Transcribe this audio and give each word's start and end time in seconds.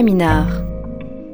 Caminar. 0.00 0.46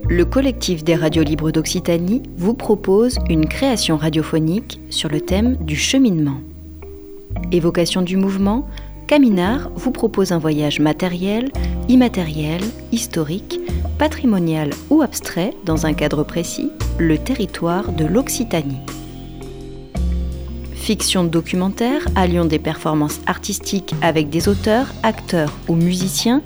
Le 0.09 0.25
collectif 0.25 0.83
des 0.83 0.97
radios 0.97 1.23
libres 1.23 1.52
d'Occitanie 1.52 2.25
vous 2.37 2.52
propose 2.52 3.16
une 3.30 3.47
création 3.47 3.97
radiophonique 3.97 4.80
sur 4.91 5.09
le 5.09 5.20
thème 5.20 5.56
du 5.59 5.77
cheminement. 5.77 6.41
Évocation 7.52 8.02
du 8.02 8.16
mouvement, 8.16 8.66
Caminar 9.06 9.70
vous 9.77 9.92
propose 9.92 10.33
un 10.33 10.39
voyage 10.39 10.80
matériel, 10.80 11.52
immatériel, 11.89 12.61
historique, 12.91 13.61
patrimonial 13.98 14.70
ou 14.91 15.01
abstrait 15.01 15.55
dans 15.64 15.87
un 15.87 15.95
cadre 15.95 16.25
précis, 16.25 16.73
le 16.98 17.19
territoire 17.19 17.92
de 17.92 18.05
l'Occitanie. 18.05 18.80
Fiction 20.75 21.23
documentaire 21.23 22.05
alliant 22.17 22.47
des 22.47 22.59
performances 22.59 23.20
artistiques 23.27 23.95
avec 24.03 24.28
des 24.28 24.48
auteurs, 24.48 24.89
acteurs 25.05 25.53
ou 25.69 25.77
musiciens 25.77 26.42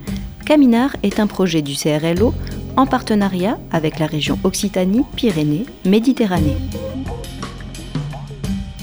Caminar 0.50 0.90
est 1.04 1.20
un 1.20 1.28
projet 1.28 1.62
du 1.62 1.76
CRLO 1.76 2.34
en 2.76 2.84
partenariat 2.84 3.56
avec 3.70 4.00
la 4.00 4.06
région 4.06 4.36
Occitanie-Pyrénées-Méditerranée. 4.42 6.56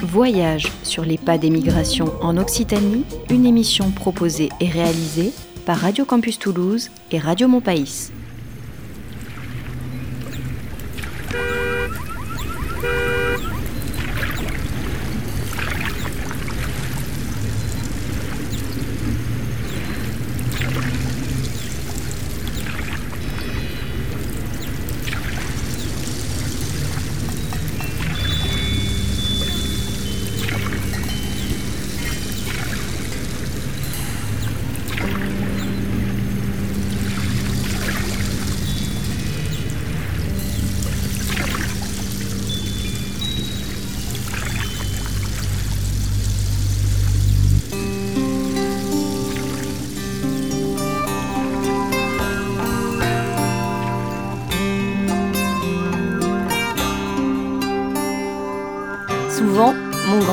Voyage 0.01 0.71
sur 0.83 1.03
les 1.03 1.17
pas 1.17 1.37
des 1.37 1.49
migrations 1.49 2.13
en 2.21 2.37
Occitanie, 2.37 3.03
une 3.29 3.45
émission 3.45 3.91
proposée 3.91 4.47
et 4.61 4.69
réalisée 4.69 5.33
par 5.65 5.79
Radio 5.79 6.05
Campus 6.05 6.39
Toulouse 6.39 6.89
et 7.11 7.19
Radio 7.19 7.49
Montpaïs. 7.49 8.13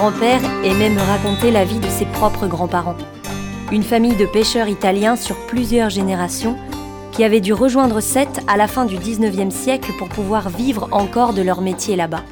Grand-père 0.05 0.43
aimait 0.63 0.91
me 0.91 1.01
raconter 1.01 1.51
la 1.51 1.65
vie 1.65 1.79
de 1.79 1.89
ses 1.89 2.05
propres 2.05 2.47
grands-parents. 2.47 2.99
Une 3.73 3.83
famille 3.83 4.17
de 4.17 4.27
pêcheurs 4.27 4.69
italiens 4.69 5.17
sur 5.17 5.35
plusieurs 5.47 5.89
générations 5.89 6.59
qui 7.11 7.25
avaient 7.25 7.41
dû 7.41 7.55
rejoindre 7.55 8.01
Sète 8.01 8.43
à 8.47 8.59
la 8.59 8.69
fin 8.69 8.85
du 8.85 8.99
19e 8.99 9.51
siècle 9.51 9.93
pour 9.97 10.11
pouvoir 10.11 10.51
vivre 10.51 10.89
encore 10.93 11.33
de 11.33 11.41
leur 11.41 11.63
métier 11.63 11.97
là-bas. 11.97 12.23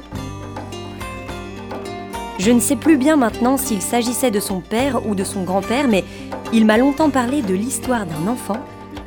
Je 2.37 2.51
ne 2.51 2.59
sais 2.59 2.75
plus 2.75 2.95
bien 2.95 3.15
maintenant 3.15 3.57
s'il 3.57 3.81
s'agissait 3.81 4.29
de 4.29 4.39
son 4.39 4.59
père 4.59 5.07
ou 5.07 5.15
de 5.15 5.23
son 5.23 5.41
grand-père, 5.41 5.87
mais 5.87 6.03
il 6.53 6.67
m'a 6.67 6.77
longtemps 6.77 7.09
parlé 7.09 7.41
de 7.41 7.55
l'histoire 7.55 8.05
d'un 8.05 8.31
enfant 8.31 8.59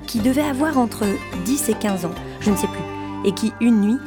qui 0.09 0.19
devait 0.19 0.43
avoir 0.43 0.77
entre 0.77 1.05
10 1.45 1.69
et 1.69 1.75
15 1.75 2.05
ans, 2.07 2.15
je 2.41 2.51
ne 2.51 2.57
sais 2.57 2.67
plus, 2.67 3.29
et 3.29 3.31
qui, 3.31 3.53
une 3.61 3.81
nuit, 3.81 3.99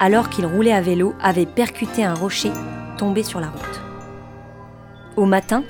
alors 0.00 0.30
qu'il 0.30 0.46
roulait 0.46 0.72
à 0.72 0.80
vélo, 0.80 1.14
avait 1.22 1.46
percuté 1.46 2.02
un 2.02 2.14
rocher 2.14 2.50
tombé 2.98 3.22
sur 3.22 3.38
la 3.38 3.50
route. 3.50 3.69
Au 5.20 5.26
matin, 5.26 5.64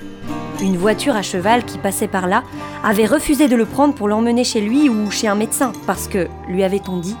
une 0.61 0.77
voiture 0.77 1.13
à 1.13 1.21
cheval 1.21 1.65
qui 1.65 1.77
passait 1.77 2.07
par 2.07 2.25
là 2.25 2.45
avait 2.85 3.05
refusé 3.05 3.49
de 3.49 3.57
le 3.57 3.65
prendre 3.65 3.93
pour 3.93 4.07
l'emmener 4.07 4.45
chez 4.45 4.61
lui 4.61 4.87
ou 4.87 5.11
chez 5.11 5.27
un 5.27 5.35
médecin 5.35 5.73
parce 5.85 6.07
que, 6.07 6.29
lui 6.47 6.63
avait-on 6.63 6.95
dit, 6.95 7.17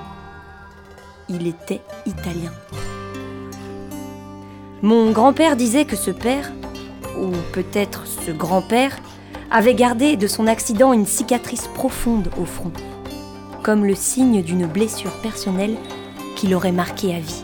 il 1.27 1.45
était 1.45 1.81
italien. 2.05 2.53
Mon 4.81 5.11
grand-père 5.11 5.57
disait 5.57 5.83
que 5.83 5.97
ce 5.97 6.09
père, 6.09 6.53
ou 7.19 7.31
peut-être 7.51 8.07
ce 8.07 8.31
grand-père, 8.31 8.97
avait 9.51 9.75
gardé 9.75 10.15
de 10.15 10.27
son 10.27 10.47
accident 10.47 10.93
une 10.93 11.05
cicatrice 11.05 11.67
profonde 11.67 12.31
au 12.39 12.45
front, 12.45 12.71
comme 13.61 13.83
le 13.83 13.95
signe 13.95 14.41
d'une 14.41 14.67
blessure 14.67 15.19
personnelle 15.21 15.75
qui 16.37 16.47
l'aurait 16.47 16.71
marqué 16.71 17.13
à 17.13 17.19
vie 17.19 17.43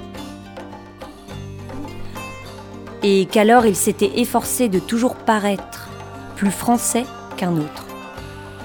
et 3.10 3.26
qu'alors 3.26 3.66
il 3.66 3.76
s'était 3.76 4.20
efforcé 4.20 4.68
de 4.68 4.80
toujours 4.80 5.16
paraître 5.16 5.88
plus 6.36 6.52
français 6.52 7.06
qu'un 7.38 7.56
autre. 7.56 7.86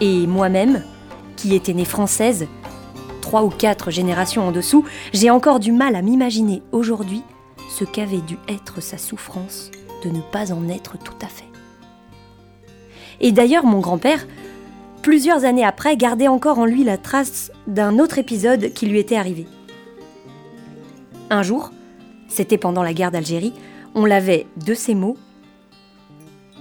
Et 0.01 0.27
moi-même, 0.27 0.83
qui 1.37 1.55
étais 1.55 1.75
née 1.75 1.85
française, 1.85 2.49
trois 3.21 3.45
ou 3.45 3.51
quatre 3.51 3.93
générations 3.93 4.49
en 4.49 4.51
dessous, 4.51 4.85
j'ai 5.13 5.31
encore 5.31 5.61
du 5.61 5.71
mal 5.71 5.95
à 5.95 6.03
m'imaginer 6.03 6.61
aujourd'hui 6.73 7.23
ce 7.71 7.85
qu'avait 7.85 8.21
dû 8.21 8.37
être 8.49 8.83
sa 8.83 8.99
souffrance 8.99 9.71
de 10.05 10.11
ne 10.11 10.21
pas 10.21 10.53
en 10.53 10.69
être 10.69 10.99
tout 10.99 11.15
à 11.23 11.29
fait. 11.29 11.49
Et 13.21 13.31
d'ailleurs, 13.31 13.65
mon 13.65 13.79
grand-père, 13.79 14.27
plusieurs 15.03 15.45
années 15.45 15.65
après, 15.65 15.97
gardait 15.97 16.27
encore 16.27 16.59
en 16.59 16.67
lui 16.67 16.83
la 16.83 16.99
trace 16.99 17.53
d'un 17.69 18.01
autre 18.01 18.19
épisode 18.19 18.73
qui 18.73 18.87
lui 18.87 18.99
était 18.99 19.17
arrivé. 19.17 19.47
Un 21.31 21.45
jour, 21.45 21.71
c'était 22.27 22.59
pendant 22.59 22.83
la 22.83 22.93
guerre 22.93 23.13
d'Algérie, 23.13 23.53
on 23.95 24.05
l'avait, 24.05 24.47
de 24.65 24.75
ces 24.75 24.95
mots, 24.95 25.17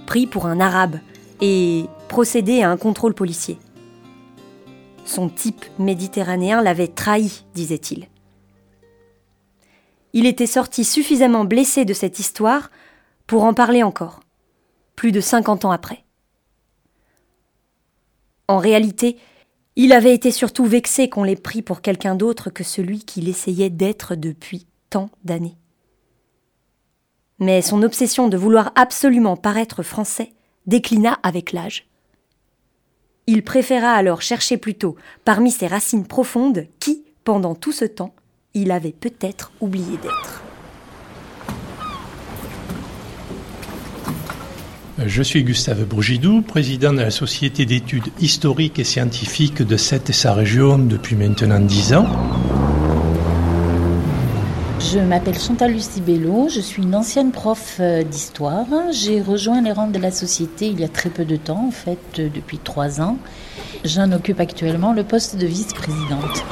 pris 0.06 0.26
pour 0.26 0.46
un 0.46 0.60
arabe 0.60 0.98
et 1.40 1.86
procédé 2.08 2.62
à 2.62 2.70
un 2.70 2.76
contrôle 2.76 3.14
policier. 3.14 3.58
Son 5.04 5.28
type 5.28 5.64
méditerranéen 5.78 6.62
l'avait 6.62 6.88
trahi, 6.88 7.44
disait-il. 7.54 8.08
Il 10.12 10.26
était 10.26 10.46
sorti 10.46 10.84
suffisamment 10.84 11.44
blessé 11.44 11.84
de 11.84 11.94
cette 11.94 12.18
histoire 12.18 12.70
pour 13.26 13.44
en 13.44 13.54
parler 13.54 13.82
encore, 13.82 14.20
plus 14.94 15.10
de 15.10 15.20
50 15.20 15.64
ans 15.64 15.70
après. 15.70 16.04
En 18.46 18.58
réalité, 18.58 19.16
il 19.74 19.92
avait 19.92 20.14
été 20.14 20.30
surtout 20.30 20.66
vexé 20.66 21.08
qu'on 21.08 21.24
l'ait 21.24 21.36
pris 21.36 21.62
pour 21.62 21.80
quelqu'un 21.80 22.14
d'autre 22.14 22.50
que 22.50 22.64
celui 22.64 23.04
qu'il 23.04 23.28
essayait 23.28 23.70
d'être 23.70 24.14
depuis 24.14 24.66
tant 24.90 25.08
d'années. 25.24 25.56
Mais 27.42 27.60
son 27.60 27.82
obsession 27.82 28.28
de 28.28 28.36
vouloir 28.36 28.70
absolument 28.76 29.36
paraître 29.36 29.82
français 29.82 30.30
déclina 30.68 31.18
avec 31.24 31.50
l'âge. 31.50 31.88
Il 33.26 33.42
préféra 33.42 33.90
alors 33.94 34.22
chercher 34.22 34.56
plutôt 34.56 34.94
parmi 35.24 35.50
ses 35.50 35.66
racines 35.66 36.06
profondes 36.06 36.68
qui, 36.78 37.02
pendant 37.24 37.56
tout 37.56 37.72
ce 37.72 37.84
temps, 37.84 38.14
il 38.54 38.70
avait 38.70 38.92
peut-être 38.92 39.50
oublié 39.60 39.96
d'être. 39.96 40.44
Je 45.04 45.22
suis 45.24 45.42
Gustave 45.42 45.84
Bourgidou, 45.84 46.42
président 46.42 46.92
de 46.92 47.00
la 47.00 47.10
Société 47.10 47.66
d'études 47.66 48.12
historiques 48.20 48.78
et 48.78 48.84
scientifiques 48.84 49.62
de 49.62 49.76
Sète 49.76 50.10
et 50.10 50.12
sa 50.12 50.32
région 50.32 50.78
depuis 50.78 51.16
maintenant 51.16 51.58
dix 51.58 51.92
ans. 51.92 52.06
Je 54.90 54.98
m'appelle 54.98 55.38
Chantal 55.38 55.72
Lucie 55.72 56.00
Bello, 56.00 56.48
je 56.48 56.60
suis 56.60 56.82
une 56.82 56.94
ancienne 56.94 57.30
prof 57.30 57.76
euh, 57.78 58.02
d'histoire. 58.02 58.66
J'ai 58.90 59.22
rejoint 59.22 59.62
les 59.62 59.70
rangs 59.70 59.86
de 59.86 59.98
la 59.98 60.10
société 60.10 60.66
il 60.66 60.80
y 60.80 60.84
a 60.84 60.88
très 60.88 61.08
peu 61.08 61.24
de 61.24 61.36
temps, 61.36 61.66
en 61.68 61.70
fait, 61.70 61.98
euh, 62.18 62.28
depuis 62.34 62.58
trois 62.58 63.00
ans. 63.00 63.16
J'en 63.84 64.10
occupe 64.10 64.40
actuellement 64.40 64.92
le 64.92 65.04
poste 65.04 65.36
de 65.36 65.46
vice-présidente. 65.46 66.44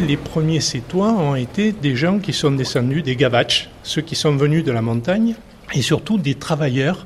Les 0.00 0.16
premiers 0.16 0.60
Sétois 0.60 1.12
ont 1.12 1.34
été 1.34 1.72
des 1.72 1.96
gens 1.96 2.18
qui 2.20 2.32
sont 2.32 2.52
descendus 2.52 3.02
des 3.02 3.16
Gavaches, 3.16 3.68
ceux 3.82 4.02
qui 4.02 4.14
sont 4.14 4.36
venus 4.36 4.64
de 4.64 4.70
la 4.70 4.80
montagne, 4.80 5.34
et 5.74 5.82
surtout 5.82 6.18
des 6.18 6.36
travailleurs 6.36 7.04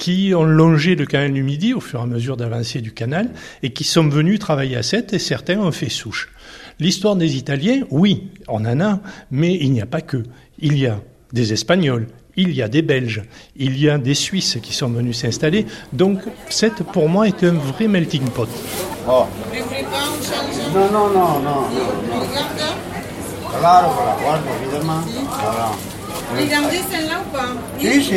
qui 0.00 0.32
ont 0.34 0.44
longé 0.44 0.96
le 0.96 1.04
canal 1.04 1.30
du 1.30 1.42
Midi 1.42 1.74
au 1.74 1.80
fur 1.80 2.00
et 2.00 2.02
à 2.02 2.06
mesure 2.06 2.38
d'avancée 2.38 2.80
du 2.80 2.90
canal 2.90 3.28
et 3.62 3.70
qui 3.74 3.84
sont 3.84 4.08
venus 4.08 4.38
travailler 4.38 4.76
à 4.76 4.82
Sète 4.82 5.12
et 5.12 5.18
certains 5.18 5.58
ont 5.58 5.72
fait 5.72 5.90
souche. 5.90 6.30
L'histoire 6.78 7.16
des 7.16 7.36
Italiens, 7.36 7.82
oui, 7.90 8.30
on 8.48 8.64
en 8.64 8.80
a, 8.80 9.00
mais 9.30 9.54
il 9.54 9.72
n'y 9.72 9.82
a 9.82 9.86
pas 9.86 10.00
que. 10.00 10.24
Il 10.58 10.78
y 10.78 10.86
a 10.86 11.02
des 11.34 11.52
Espagnols, 11.52 12.06
il 12.34 12.52
y 12.52 12.62
a 12.62 12.68
des 12.68 12.80
Belges, 12.80 13.24
il 13.56 13.78
y 13.78 13.90
a 13.90 13.98
des 13.98 14.14
Suisses 14.14 14.56
qui 14.62 14.72
sont 14.72 14.88
venus 14.88 15.18
s'installer. 15.18 15.66
Donc, 15.92 16.20
Sète, 16.48 16.82
pour 16.82 17.10
moi, 17.10 17.28
est 17.28 17.44
un 17.44 17.52
vrai 17.52 17.86
melting 17.86 18.24
pot. 18.30 18.48
Oh. 19.06 19.26
Non, 20.72 20.90
non, 20.90 21.08
non, 21.10 21.40
non. 21.40 21.64
Claro, 23.58 23.90
voilà, 24.22 24.40
évidemment. 24.62 25.89
Les 26.36 26.46
celle-là 26.46 27.20
ou 27.26 27.36
pas 27.36 27.46
si, 27.78 27.86
Oui, 27.86 28.02
si. 28.02 28.12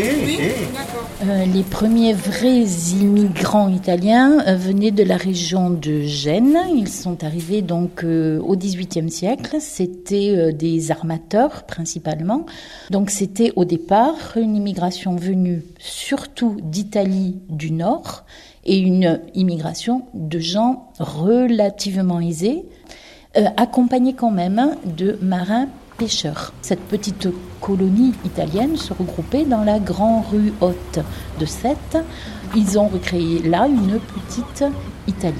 d'accord. 0.73 1.09
Euh, 1.25 1.45
les 1.45 1.63
premiers 1.63 2.13
vrais 2.13 2.63
immigrants 2.99 3.69
italiens 3.69 4.39
euh, 4.47 4.55
venaient 4.55 4.91
de 4.91 5.03
la 5.03 5.17
région 5.17 5.69
de 5.69 6.01
Gênes. 6.01 6.57
Ils 6.75 6.89
sont 6.89 7.23
arrivés 7.23 7.61
donc 7.61 8.03
euh, 8.03 8.39
au 8.39 8.55
XVIIIe 8.55 9.09
siècle. 9.09 9.57
C'était 9.59 10.29
euh, 10.35 10.51
des 10.51 10.91
armateurs 10.91 11.63
principalement. 11.63 12.45
Donc 12.91 13.09
c'était 13.09 13.51
au 13.55 13.65
départ 13.65 14.33
une 14.35 14.55
immigration 14.55 15.15
venue 15.15 15.63
surtout 15.79 16.57
d'Italie 16.61 17.39
du 17.49 17.71
Nord 17.71 18.25
et 18.65 18.77
une 18.79 19.19
immigration 19.33 20.05
de 20.13 20.39
gens 20.39 20.89
relativement 20.99 22.19
aisés, 22.19 22.65
euh, 23.37 23.45
accompagnés 23.57 24.13
quand 24.13 24.31
même 24.31 24.75
de 24.85 25.17
marins 25.21 25.67
Cette 26.61 26.81
petite 26.81 27.29
colonie 27.61 28.13
italienne 28.25 28.75
se 28.75 28.93
regroupait 28.93 29.45
dans 29.45 29.63
la 29.63 29.79
grande 29.79 30.25
rue 30.31 30.53
haute 30.59 30.99
de 31.39 31.45
Sète. 31.45 31.97
Ils 32.55 32.77
ont 32.77 32.87
recréé 32.87 33.41
là 33.41 33.67
une 33.67 33.99
petite 33.99 34.65
Italie. 35.07 35.33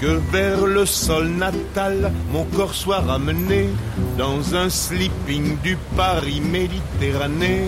Que 0.00 0.20
vers 0.30 0.64
le 0.64 0.86
sol 0.86 1.28
natal, 1.28 2.12
mon 2.32 2.44
corps 2.44 2.74
soit 2.74 3.00
ramené 3.00 3.68
dans 4.16 4.54
un 4.54 4.70
sleeping 4.70 5.58
du 5.62 5.76
Paris 5.96 6.40
Méditerranée. 6.40 7.66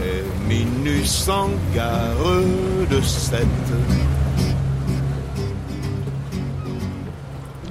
Terminus 0.00 1.08
sans 1.08 1.50
gare 1.72 2.42
de 2.90 3.00
Sète. 3.02 3.46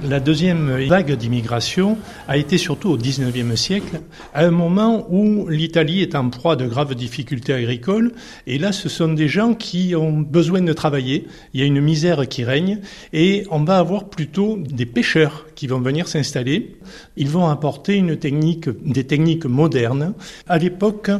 La 0.06 0.20
deuxième 0.20 0.86
vague 0.86 1.12
d'immigration 1.12 1.96
a 2.28 2.36
été 2.36 2.58
surtout 2.58 2.90
au 2.90 2.98
XIXe 2.98 3.58
siècle, 3.58 4.02
à 4.34 4.44
un 4.44 4.50
moment 4.50 5.06
où 5.08 5.48
l'Italie 5.48 6.02
est 6.02 6.14
en 6.14 6.28
proie 6.28 6.56
de 6.56 6.66
graves 6.66 6.94
difficultés 6.94 7.54
agricoles. 7.54 8.12
Et 8.46 8.58
là, 8.58 8.72
ce 8.72 8.90
sont 8.90 9.14
des 9.14 9.28
gens 9.28 9.54
qui 9.54 9.94
ont 9.96 10.12
besoin 10.12 10.60
de 10.60 10.72
travailler. 10.74 11.26
Il 11.54 11.60
y 11.60 11.62
a 11.62 11.66
une 11.66 11.80
misère 11.80 12.28
qui 12.28 12.44
règne. 12.44 12.80
Et 13.14 13.46
on 13.50 13.64
va 13.64 13.78
avoir 13.78 14.10
plutôt 14.10 14.58
des 14.58 14.84
pêcheurs 14.84 15.46
qui 15.54 15.66
vont 15.66 15.80
venir 15.80 16.08
s'installer. 16.08 16.76
Ils 17.16 17.28
vont 17.28 17.46
apporter 17.48 18.02
des 18.02 19.04
techniques 19.04 19.46
modernes. 19.46 20.14
À 20.48 20.58
l'époque, 20.58 21.10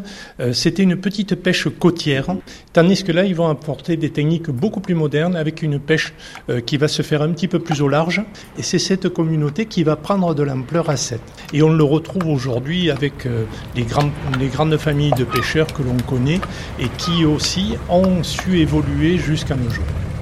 euh, 0.40 0.52
c'était 0.52 0.82
une 0.82 0.96
petite 0.96 1.34
pêche 1.34 1.68
côtière, 1.78 2.34
tandis 2.72 3.04
que 3.04 3.12
là, 3.12 3.24
ils 3.24 3.34
vont 3.34 3.48
apporter 3.48 3.96
des 3.96 4.10
techniques 4.10 4.50
beaucoup 4.50 4.80
plus 4.80 4.94
modernes 4.94 5.36
avec 5.36 5.62
une 5.62 5.78
pêche 5.78 6.12
euh, 6.48 6.60
qui 6.60 6.76
va 6.76 6.88
se 6.88 7.02
faire 7.02 7.22
un 7.22 7.30
petit 7.30 7.48
peu 7.48 7.58
plus 7.58 7.80
au 7.80 7.88
large. 7.88 8.22
Et 8.58 8.62
c'est 8.62 8.78
cette 8.78 9.08
communauté 9.08 9.66
qui 9.66 9.82
va 9.82 9.96
prendre 9.96 10.34
de 10.34 10.42
l'ampleur 10.42 10.90
à 10.90 10.96
7. 10.96 11.20
Et 11.52 11.62
on 11.62 11.72
le 11.72 11.84
retrouve 11.84 12.26
aujourd'hui 12.26 12.90
avec 12.90 13.26
euh, 13.26 13.44
les, 13.74 13.86
les 14.38 14.48
grandes 14.48 14.76
familles 14.76 15.12
de 15.16 15.24
pêcheurs 15.24 15.66
que 15.72 15.82
l'on 15.82 15.96
connaît 16.08 16.40
et 16.78 16.88
qui 16.98 17.24
aussi 17.24 17.74
ont 17.88 18.22
su 18.22 18.58
évoluer 18.58 19.18
jusqu'à 19.18 19.54
nos 19.54 19.70
jours. 19.70 20.13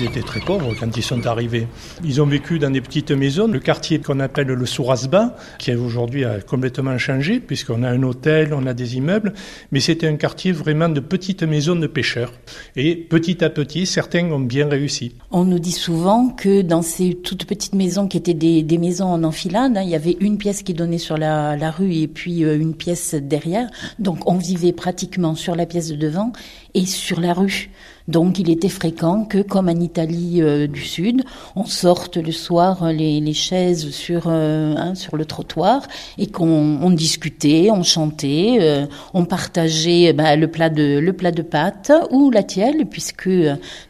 Ils 0.00 0.06
étaient 0.06 0.22
très 0.22 0.40
pauvres 0.40 0.74
quand 0.80 0.96
ils 0.96 1.02
sont 1.02 1.26
arrivés. 1.26 1.66
Ils 2.02 2.22
ont 2.22 2.26
vécu 2.26 2.58
dans 2.58 2.70
des 2.70 2.80
petites 2.80 3.10
maisons. 3.10 3.46
Le 3.46 3.58
quartier 3.58 3.98
qu'on 3.98 4.18
appelle 4.18 4.46
le 4.46 4.64
Sourasba, 4.64 5.36
qui 5.58 5.74
aujourd'hui 5.74 6.24
a 6.24 6.40
complètement 6.40 6.96
changé, 6.96 7.38
puisqu'on 7.38 7.82
a 7.82 7.90
un 7.90 8.02
hôtel, 8.02 8.54
on 8.54 8.64
a 8.66 8.72
des 8.72 8.96
immeubles, 8.96 9.34
mais 9.72 9.80
c'était 9.80 10.08
un 10.08 10.16
quartier 10.16 10.52
vraiment 10.52 10.88
de 10.88 11.00
petites 11.00 11.42
maisons 11.42 11.76
de 11.76 11.86
pêcheurs. 11.86 12.32
Et 12.76 12.96
petit 12.96 13.44
à 13.44 13.50
petit, 13.50 13.84
certains 13.84 14.24
ont 14.30 14.40
bien 14.40 14.70
réussi. 14.70 15.12
On 15.32 15.44
nous 15.44 15.58
dit 15.58 15.70
souvent 15.70 16.30
que 16.30 16.62
dans 16.62 16.80
ces 16.80 17.12
toutes 17.12 17.44
petites 17.44 17.74
maisons 17.74 18.08
qui 18.08 18.16
étaient 18.16 18.32
des, 18.32 18.78
maisons 18.78 19.04
en 19.04 19.22
enfilade, 19.22 19.76
hein, 19.76 19.82
il 19.82 19.90
y 19.90 19.94
avait 19.94 20.16
une 20.20 20.38
pièce 20.38 20.62
qui 20.62 20.72
donnait 20.72 20.96
sur 20.96 21.18
la, 21.18 21.58
la 21.58 21.70
rue 21.70 21.92
et 21.92 22.08
puis 22.08 22.44
euh, 22.44 22.58
une 22.58 22.74
pièce 22.74 23.14
derrière. 23.14 23.68
Donc 23.98 24.26
on 24.26 24.38
vivait 24.38 24.72
pratiquement 24.72 25.34
sur 25.34 25.56
la 25.56 25.66
pièce 25.66 25.90
de 25.90 25.96
devant 25.96 26.32
et 26.72 26.86
sur 26.86 27.20
la 27.20 27.34
rue. 27.34 27.68
Donc 28.10 28.40
il 28.40 28.50
était 28.50 28.68
fréquent 28.68 29.24
que, 29.24 29.40
comme 29.40 29.68
en 29.68 29.80
Italie 29.80 30.42
euh, 30.42 30.66
du 30.66 30.80
Sud, 30.80 31.22
on 31.54 31.64
sorte 31.64 32.16
le 32.16 32.32
soir 32.32 32.82
euh, 32.82 32.90
les, 32.90 33.20
les 33.20 33.32
chaises 33.34 33.90
sur, 33.90 34.24
euh, 34.26 34.74
hein, 34.76 34.96
sur 34.96 35.16
le 35.16 35.24
trottoir 35.24 35.82
et 36.18 36.26
qu'on 36.26 36.78
on 36.82 36.90
discutait, 36.90 37.68
on 37.70 37.84
chantait, 37.84 38.58
euh, 38.60 38.86
on 39.14 39.24
partageait 39.24 40.12
bah, 40.12 40.34
le, 40.34 40.48
plat 40.48 40.70
de, 40.70 40.98
le 40.98 41.12
plat 41.12 41.30
de 41.30 41.42
pâtes 41.42 41.92
ou 42.10 42.32
la 42.32 42.42
tielle, 42.42 42.86
puisque 42.86 43.30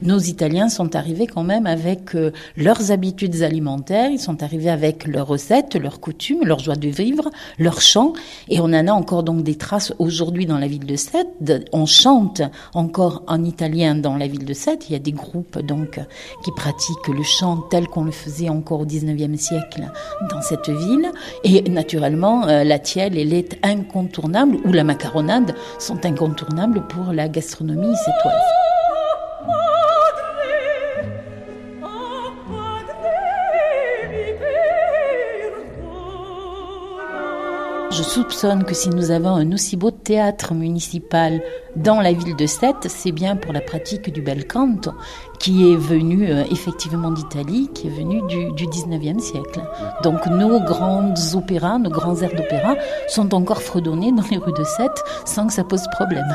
nos 0.03 0.19
Italiens 0.19 0.69
sont 0.69 0.97
arrivés 0.97 1.27
quand 1.27 1.43
même 1.43 1.67
avec 1.67 2.15
leurs 2.59 2.93
habitudes 2.93 3.41
alimentaires, 3.41 4.11
ils 4.11 4.21
sont 4.21 4.43
arrivés 4.43 4.69
avec 4.69 5.07
leurs 5.07 5.29
recettes, 5.29 5.77
leurs 5.77 5.99
coutumes, 5.99 6.45
leur 6.45 6.59
joie 6.59 6.77
de 6.77 6.89
vivre, 6.89 7.31
leurs 7.59 7.81
chants, 7.81 8.13
et 8.51 8.61
on 8.61 8.65
en 8.65 8.87
a 8.87 8.93
encore 8.93 9.23
donc 9.23 9.45
des 9.45 9.55
traces 9.55 9.95
aujourd'hui 9.99 10.45
dans 10.45 10.59
la 10.59 10.67
ville 10.67 10.85
de 10.85 10.97
Sète. 10.97 11.29
On 11.73 11.87
chante 11.87 12.43
encore 12.75 13.23
en 13.27 13.43
italien 13.45 13.95
dans 13.95 14.10
la 14.17 14.27
ville 14.27 14.45
de 14.45 14.55
Sète. 14.55 14.89
Il 14.89 14.93
y 14.93 14.97
a 14.97 14.99
des 14.99 15.13
groupes 15.13 15.59
donc 15.59 16.01
qui 16.45 16.53
pratiquent 16.53 17.09
le 17.09 17.23
chant 17.23 17.59
tel 17.71 17.87
qu'on 17.87 18.05
le 18.05 18.11
faisait 18.11 18.49
encore 18.49 18.81
au 18.81 18.87
19e 18.87 19.37
siècle 19.37 19.91
dans 20.31 20.43
cette 20.43 20.69
ville. 20.69 21.11
Et 21.45 21.63
naturellement, 21.63 22.47
euh, 22.49 22.65
la 22.65 22.79
tielle, 22.79 23.19
elle 23.19 23.33
est 23.33 23.59
incontournable, 23.63 24.59
ou 24.65 24.73
la 24.73 24.85
macaronade 24.85 25.55
sont 25.79 26.05
incontournables 26.05 26.87
pour 26.89 27.13
la 27.13 27.29
gastronomie 27.29 27.97
sétoise. 27.97 28.60
Je 37.91 38.05
soupçonne 38.05 38.65
que 38.65 38.73
si 38.73 38.89
nous 38.89 39.11
avons 39.11 39.35
un 39.35 39.51
aussi 39.51 39.77
beau 39.77 39.91
théâtre 39.91 40.55
municipal 40.55 41.43
dans 41.75 42.01
la 42.01 42.13
ville 42.13 42.37
de 42.37 42.47
Sète, 42.47 42.87
c'est 42.89 43.11
bien 43.11 43.35
pour 43.35 43.53
la 43.53 43.61
pratique 43.61 44.13
du 44.13 44.23
bel 44.23 44.47
canto, 44.47 44.93
qui 45.41 45.73
est 45.73 45.77
venu 45.77 46.31
euh, 46.31 46.45
effectivement 46.53 47.11
d'Italie, 47.11 47.69
qui 47.75 47.89
est 47.89 47.91
venu 47.91 48.23
du, 48.29 48.53
du 48.53 48.67
19e 48.67 49.19
siècle. 49.19 49.61
Donc 50.05 50.25
nos 50.27 50.61
grands 50.61 51.13
opéras, 51.35 51.79
nos 51.79 51.91
grands 51.91 52.17
airs 52.23 52.37
d'opéra 52.37 52.77
sont 53.09 53.35
encore 53.35 53.61
fredonnés 53.61 54.13
dans 54.13 54.25
les 54.31 54.39
rues 54.39 54.53
de 54.53 54.65
Sète 54.65 55.03
sans 55.25 55.49
que 55.49 55.53
ça 55.53 55.65
pose 55.65 55.83
problème. 55.93 56.33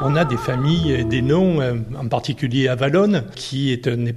On 0.00 0.14
a 0.14 0.24
des 0.24 0.36
familles 0.36 0.92
et 0.92 1.04
des 1.04 1.22
noms, 1.22 1.60
euh, 1.60 1.74
en 1.98 2.06
particulier 2.06 2.68
Avalon, 2.68 3.24
qui 3.34 3.72
est 3.72 3.88
un 3.88 3.96
des 3.96 4.12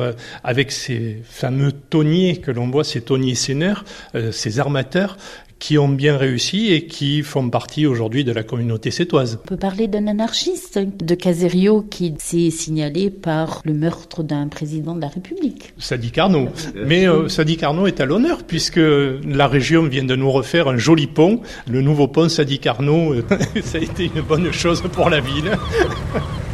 euh, 0.00 0.12
avec 0.42 0.72
ces 0.72 1.22
fameux 1.22 1.72
tonniers 1.72 2.38
que 2.38 2.50
l'on 2.50 2.70
voit, 2.70 2.82
ces 2.82 3.02
tonniers 3.02 3.34
seineurs, 3.34 3.84
euh, 4.14 4.32
ces 4.32 4.58
armateurs, 4.58 5.18
qui 5.58 5.78
ont 5.78 5.88
bien 5.88 6.16
réussi 6.16 6.72
et 6.72 6.86
qui 6.86 7.22
font 7.22 7.48
partie 7.50 7.86
aujourd'hui 7.86 8.24
de 8.24 8.32
la 8.32 8.42
communauté 8.42 8.90
sétoise. 8.90 9.38
On 9.44 9.48
peut 9.48 9.56
parler 9.56 9.88
d'un 9.88 10.06
anarchiste 10.06 10.78
de 10.78 11.14
Caserio 11.14 11.82
qui 11.82 12.14
s'est 12.18 12.50
signalé 12.50 13.10
par 13.10 13.62
le 13.64 13.74
meurtre 13.74 14.22
d'un 14.22 14.48
président 14.48 14.94
de 14.94 15.00
la 15.00 15.08
République. 15.08 15.74
Sadi 15.78 16.10
Carnot. 16.10 16.48
Mais 16.86 17.08
euh, 17.08 17.28
Sadi 17.28 17.56
Carnot 17.56 17.86
est 17.86 18.00
à 18.00 18.06
l'honneur 18.06 18.44
puisque 18.44 18.80
la 18.80 19.46
région 19.48 19.84
vient 19.84 20.04
de 20.04 20.16
nous 20.16 20.30
refaire 20.30 20.68
un 20.68 20.76
joli 20.76 21.06
pont, 21.06 21.40
le 21.68 21.82
nouveau 21.82 22.08
pont 22.08 22.28
Sadi 22.28 22.58
Carnot. 22.58 23.14
euh, 23.14 23.22
ça 23.62 23.78
a 23.78 23.80
été 23.80 24.10
une 24.14 24.22
bonne 24.22 24.52
chose 24.52 24.82
pour 24.92 25.10
la 25.10 25.20
ville. 25.20 25.50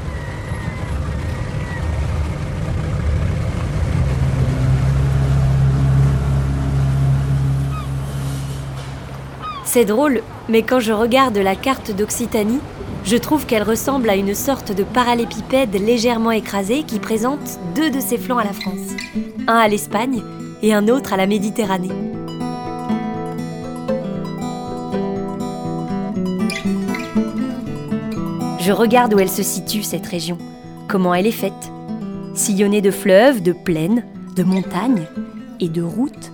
C'est 9.74 9.84
drôle, 9.84 10.22
mais 10.48 10.62
quand 10.62 10.78
je 10.78 10.92
regarde 10.92 11.36
la 11.36 11.56
carte 11.56 11.90
d'Occitanie, 11.90 12.60
je 13.04 13.16
trouve 13.16 13.44
qu'elle 13.44 13.64
ressemble 13.64 14.08
à 14.08 14.14
une 14.14 14.32
sorte 14.32 14.70
de 14.70 14.84
parallépipède 14.84 15.74
légèrement 15.74 16.30
écrasé 16.30 16.84
qui 16.84 17.00
présente 17.00 17.58
deux 17.74 17.90
de 17.90 17.98
ses 17.98 18.16
flancs 18.16 18.38
à 18.38 18.44
la 18.44 18.52
France. 18.52 18.94
Un 19.48 19.56
à 19.56 19.66
l'Espagne 19.66 20.22
et 20.62 20.72
un 20.72 20.86
autre 20.86 21.12
à 21.12 21.16
la 21.16 21.26
Méditerranée. 21.26 21.90
Je 28.60 28.70
regarde 28.70 29.12
où 29.12 29.18
elle 29.18 29.28
se 29.28 29.42
situe, 29.42 29.82
cette 29.82 30.06
région, 30.06 30.38
comment 30.86 31.14
elle 31.14 31.26
est 31.26 31.32
faite. 31.32 31.72
Sillonnée 32.36 32.80
de 32.80 32.92
fleuves, 32.92 33.42
de 33.42 33.50
plaines, 33.50 34.04
de 34.36 34.44
montagnes 34.44 35.08
et 35.58 35.68
de 35.68 35.82
routes 35.82 36.30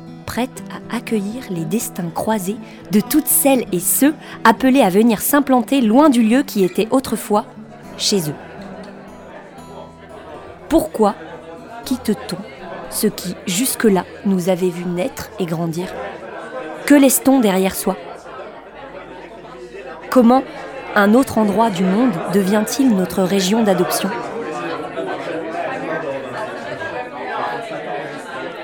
accueillir 0.92 1.44
les 1.50 1.64
destins 1.64 2.10
croisés 2.14 2.56
de 2.90 3.00
toutes 3.00 3.26
celles 3.26 3.64
et 3.72 3.80
ceux 3.80 4.14
appelés 4.44 4.82
à 4.82 4.90
venir 4.90 5.20
s'implanter 5.20 5.80
loin 5.80 6.08
du 6.08 6.22
lieu 6.22 6.42
qui 6.42 6.64
était 6.64 6.88
autrefois 6.90 7.44
chez 7.96 8.28
eux. 8.28 8.34
Pourquoi 10.68 11.14
quitte-t-on 11.84 12.38
ce 12.90 13.06
qui 13.06 13.34
jusque-là 13.46 14.04
nous 14.24 14.48
avait 14.48 14.68
vu 14.68 14.84
naître 14.84 15.30
et 15.38 15.46
grandir? 15.46 15.86
Que 16.86 16.94
laisse-t-on 16.94 17.40
derrière 17.40 17.74
soi? 17.74 17.96
Comment 20.10 20.42
un 20.96 21.14
autre 21.14 21.38
endroit 21.38 21.70
du 21.70 21.84
monde 21.84 22.12
devient-il 22.34 22.94
notre 22.96 23.22
région 23.22 23.62
d'adoption? 23.62 24.10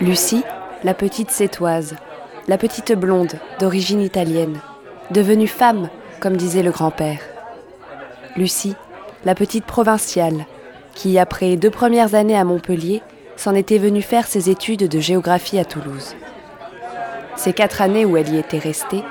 Lucie, 0.01 0.45
la 0.85 0.93
petite 0.93 1.31
sétoise, 1.31 1.95
la 2.49 2.59
petite 2.59 2.93
blonde 2.93 3.35
d'origine 3.59 4.01
italienne, 4.01 4.61
devenue 5.11 5.49
femme, 5.49 5.89
comme 6.21 6.37
disait 6.37 6.63
le 6.63 6.71
grand-père. 6.71 7.19
Lucie, 8.37 8.77
la 9.25 9.35
petite 9.35 9.65
provinciale, 9.65 10.47
qui, 10.95 11.19
après 11.19 11.57
deux 11.57 11.71
premières 11.71 12.15
années 12.15 12.39
à 12.39 12.45
Montpellier, 12.45 13.03
s'en 13.37 13.55
était 13.55 13.79
venue 13.79 14.03
faire 14.03 14.27
ses 14.27 14.49
études 14.49 14.89
de 14.89 15.01
géographie 15.01 15.59
à 15.59 15.65
Toulouse. 15.65 16.15
Ces 17.35 17.53
quatre 17.53 17.83
années 17.83 18.05
où 18.05 18.17
elle 18.17 18.29
y 18.29 18.39
était 18.39 18.59
restée, 18.59 19.03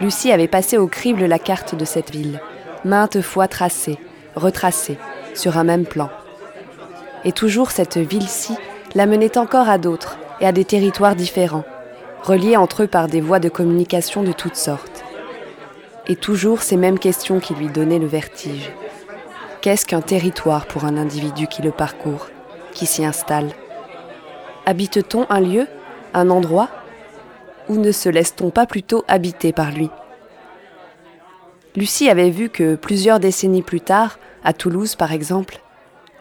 Lucie 0.00 0.32
avait 0.32 0.48
passé 0.48 0.76
au 0.76 0.88
crible 0.88 1.26
la 1.26 1.38
carte 1.38 1.74
de 1.76 1.84
cette 1.84 2.10
ville, 2.10 2.40
maintes 2.84 3.20
fois 3.20 3.46
tracée, 3.46 3.98
retracée, 4.34 4.98
sur 5.34 5.58
un 5.58 5.64
même 5.64 5.86
plan. 5.86 6.10
Et 7.24 7.32
toujours 7.32 7.70
cette 7.70 7.98
ville-ci 7.98 8.56
la 8.94 9.06
menait 9.06 9.38
encore 9.38 9.68
à 9.68 9.78
d'autres 9.78 10.18
et 10.40 10.46
à 10.46 10.52
des 10.52 10.64
territoires 10.64 11.14
différents, 11.14 11.64
reliés 12.22 12.56
entre 12.56 12.84
eux 12.84 12.86
par 12.86 13.08
des 13.08 13.20
voies 13.20 13.40
de 13.40 13.48
communication 13.48 14.22
de 14.22 14.32
toutes 14.32 14.56
sortes. 14.56 15.04
Et 16.06 16.16
toujours 16.16 16.62
ces 16.62 16.76
mêmes 16.76 16.98
questions 16.98 17.40
qui 17.40 17.54
lui 17.54 17.68
donnaient 17.68 17.98
le 17.98 18.06
vertige. 18.06 18.72
Qu'est-ce 19.60 19.86
qu'un 19.86 20.00
territoire 20.00 20.66
pour 20.66 20.84
un 20.84 20.96
individu 20.96 21.46
qui 21.46 21.62
le 21.62 21.70
parcourt, 21.70 22.28
qui 22.72 22.86
s'y 22.86 23.04
installe? 23.04 23.50
Habite-t-on 24.66 25.26
un 25.28 25.40
lieu, 25.40 25.66
un 26.14 26.30
endroit? 26.30 26.68
Ou 27.68 27.76
ne 27.76 27.92
se 27.92 28.08
laisse-t-on 28.08 28.50
pas 28.50 28.66
plutôt 28.66 29.04
habiter 29.06 29.52
par 29.52 29.70
lui? 29.70 29.90
Lucie 31.76 32.08
avait 32.08 32.30
vu 32.30 32.48
que 32.48 32.74
plusieurs 32.74 33.20
décennies 33.20 33.62
plus 33.62 33.80
tard, 33.80 34.18
à 34.42 34.52
Toulouse 34.52 34.96
par 34.96 35.12
exemple, 35.12 35.60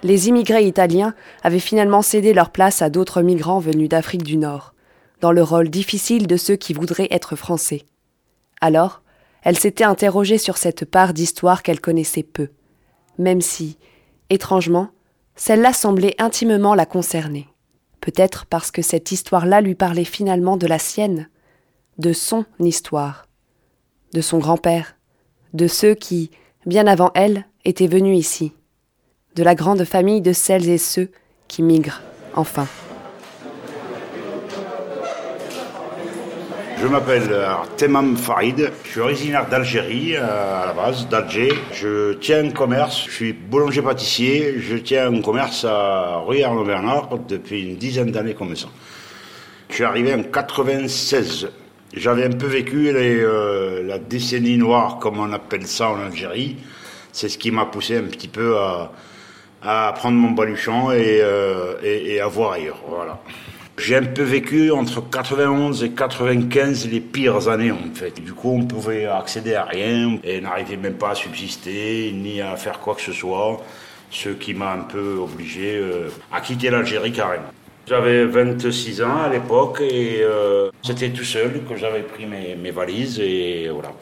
les 0.03 0.29
immigrés 0.29 0.65
italiens 0.65 1.13
avaient 1.44 1.60
finalement 1.60 2.01
cédé 2.01 2.34
leur 2.34 2.51
place 2.51 2.82
à 2.82 2.89
d'autres 2.89 3.22
migrants 3.22 3.60
venus 3.60 3.89
d'Afrique 3.89 4.24
du 4.24 4.38
Nord, 4.38 4.74
dans 5.22 5.32
le 5.32 5.44
rôle 5.44 5.70
difficile 5.70 6.28
de 6.28 6.38
ceux 6.38 6.56
qui 6.56 6.74
voudraient 6.74 7.08
être 7.12 7.36
français. 7.36 7.84
Alors, 8.62 9.02
elle 9.44 9.58
s'était 9.58 9.84
interrogée 9.84 10.38
sur 10.38 10.58
cette 10.58 10.86
part 10.86 11.14
d'histoire 11.14 11.64
qu'elle 11.64 11.82
connaissait 11.82 12.24
peu, 12.24 12.50
même 13.18 13.42
si, 13.42 13.78
étrangement, 14.30 14.90
celle-là 15.36 15.74
semblait 15.74 16.16
intimement 16.20 16.76
la 16.76 16.86
concerner. 16.86 17.48
Peut-être 18.02 18.46
parce 18.46 18.72
que 18.72 18.82
cette 18.82 19.12
histoire-là 19.12 19.62
lui 19.62 19.76
parlait 19.76 20.06
finalement 20.06 20.58
de 20.58 20.68
la 20.68 20.80
sienne, 20.80 21.30
de 21.98 22.14
son 22.14 22.46
histoire, 22.60 23.28
de 24.14 24.22
son 24.22 24.40
grand-père, 24.40 24.96
de 25.54 25.68
ceux 25.68 25.96
qui, 25.96 26.32
bien 26.66 26.88
avant 26.88 27.12
elle, 27.16 27.46
étaient 27.66 27.88
venus 27.88 28.18
ici 28.18 28.54
de 29.36 29.44
la 29.44 29.56
grande 29.56 29.86
famille 29.86 30.22
de 30.22 30.34
celles 30.34 30.70
et 30.70 30.78
ceux 30.78 31.12
qui 31.48 31.64
migrent, 31.64 32.02
enfin. 32.36 32.68
Je 36.81 36.88
m'appelle 36.88 37.27
euh, 37.29 37.55
Temam 37.75 38.15
Farid, 38.15 38.71
je 38.86 38.89
suis 38.89 39.01
originaire 39.01 39.50
d'Algérie 39.50 40.15
euh, 40.15 40.63
à 40.63 40.67
la 40.67 40.74
base, 40.74 41.09
d'Alger. 41.09 41.51
Je 41.74 42.13
tiens 42.13 42.45
un 42.45 42.51
commerce, 42.51 43.03
je 43.05 43.12
suis 43.12 43.33
boulanger-pâtissier, 43.33 44.62
je 44.62 44.77
tiens 44.77 45.13
un 45.13 45.21
commerce 45.21 45.65
à 45.65 46.19
rue 46.25 46.41
Arnaud 46.41 46.63
Bernard 46.63 47.09
depuis 47.27 47.63
une 47.63 47.75
dizaine 47.75 48.12
d'années 48.12 48.33
comme 48.33 48.55
ça. 48.55 48.67
Je 49.69 49.75
suis 49.75 49.83
arrivé 49.83 50.13
en 50.13 50.24
96. 50.24 51.50
J'avais 51.93 52.24
un 52.24 52.38
peu 52.38 52.48
vécu 52.48 52.91
euh, 52.95 53.83
la 53.83 54.00
décennie 54.00 54.57
noire, 54.57 55.00
comme 55.00 55.19
on 55.19 55.33
appelle 55.33 55.67
ça 55.67 55.89
en 55.89 56.00
Algérie. 56.00 56.55
C'est 57.12 57.27
ce 57.27 57.38
qui 57.38 57.51
m'a 57.51 57.65
poussé 57.65 57.98
un 57.98 58.03
petit 58.03 58.29
peu 58.29 58.55
à, 58.57 59.93
prendre 59.95 60.15
mon 60.15 60.31
baluchon 60.31 60.93
et, 60.93 61.21
et, 61.83 62.13
et, 62.13 62.21
à 62.21 62.27
voir 62.27 62.53
ailleurs. 62.53 62.81
Voilà. 62.88 63.19
J'ai 63.79 63.95
un 63.95 64.03
peu 64.03 64.24
vécu 64.24 64.71
entre 64.71 65.01
91 65.09 65.86
et 65.86 65.91
95 65.91 66.89
les 66.89 67.00
pires 67.00 67.48
années 67.48 67.71
en 67.71 67.77
fait. 67.93 68.21
Du 68.21 68.33
coup, 68.33 68.51
on 68.51 68.65
pouvait 68.65 69.05
accéder 69.05 69.55
à 69.55 69.63
rien 69.63 70.19
et 70.21 70.41
n'arrivait 70.41 70.75
même 70.75 70.95
pas 70.95 71.12
à 71.12 71.15
subsister 71.15 72.12
ni 72.13 72.41
à 72.41 72.57
faire 72.57 72.81
quoi 72.81 72.93
que 72.95 73.01
ce 73.01 73.13
soit, 73.13 73.63
ce 74.12 74.29
qui 74.29 74.53
m'a 74.53 74.74
un 74.74 74.81
peu 74.81 75.15
obligé 75.15 75.77
euh, 75.77 76.09
à 76.29 76.41
quitter 76.41 76.69
l'Algérie 76.69 77.13
carrément. 77.13 77.53
J'avais 77.88 78.25
26 78.25 79.01
ans 79.01 79.21
à 79.24 79.29
l'époque 79.29 79.79
et 79.79 80.24
euh, 80.24 80.69
c'était 80.83 81.12
tout 81.12 81.24
seul 81.24 81.62
que 81.63 81.77
j'avais 81.77 82.01
pris 82.01 82.25
mes, 82.25 82.55
mes 82.55 82.71
valises 82.71 83.17
et 83.21 83.69
voilà. 83.69 83.93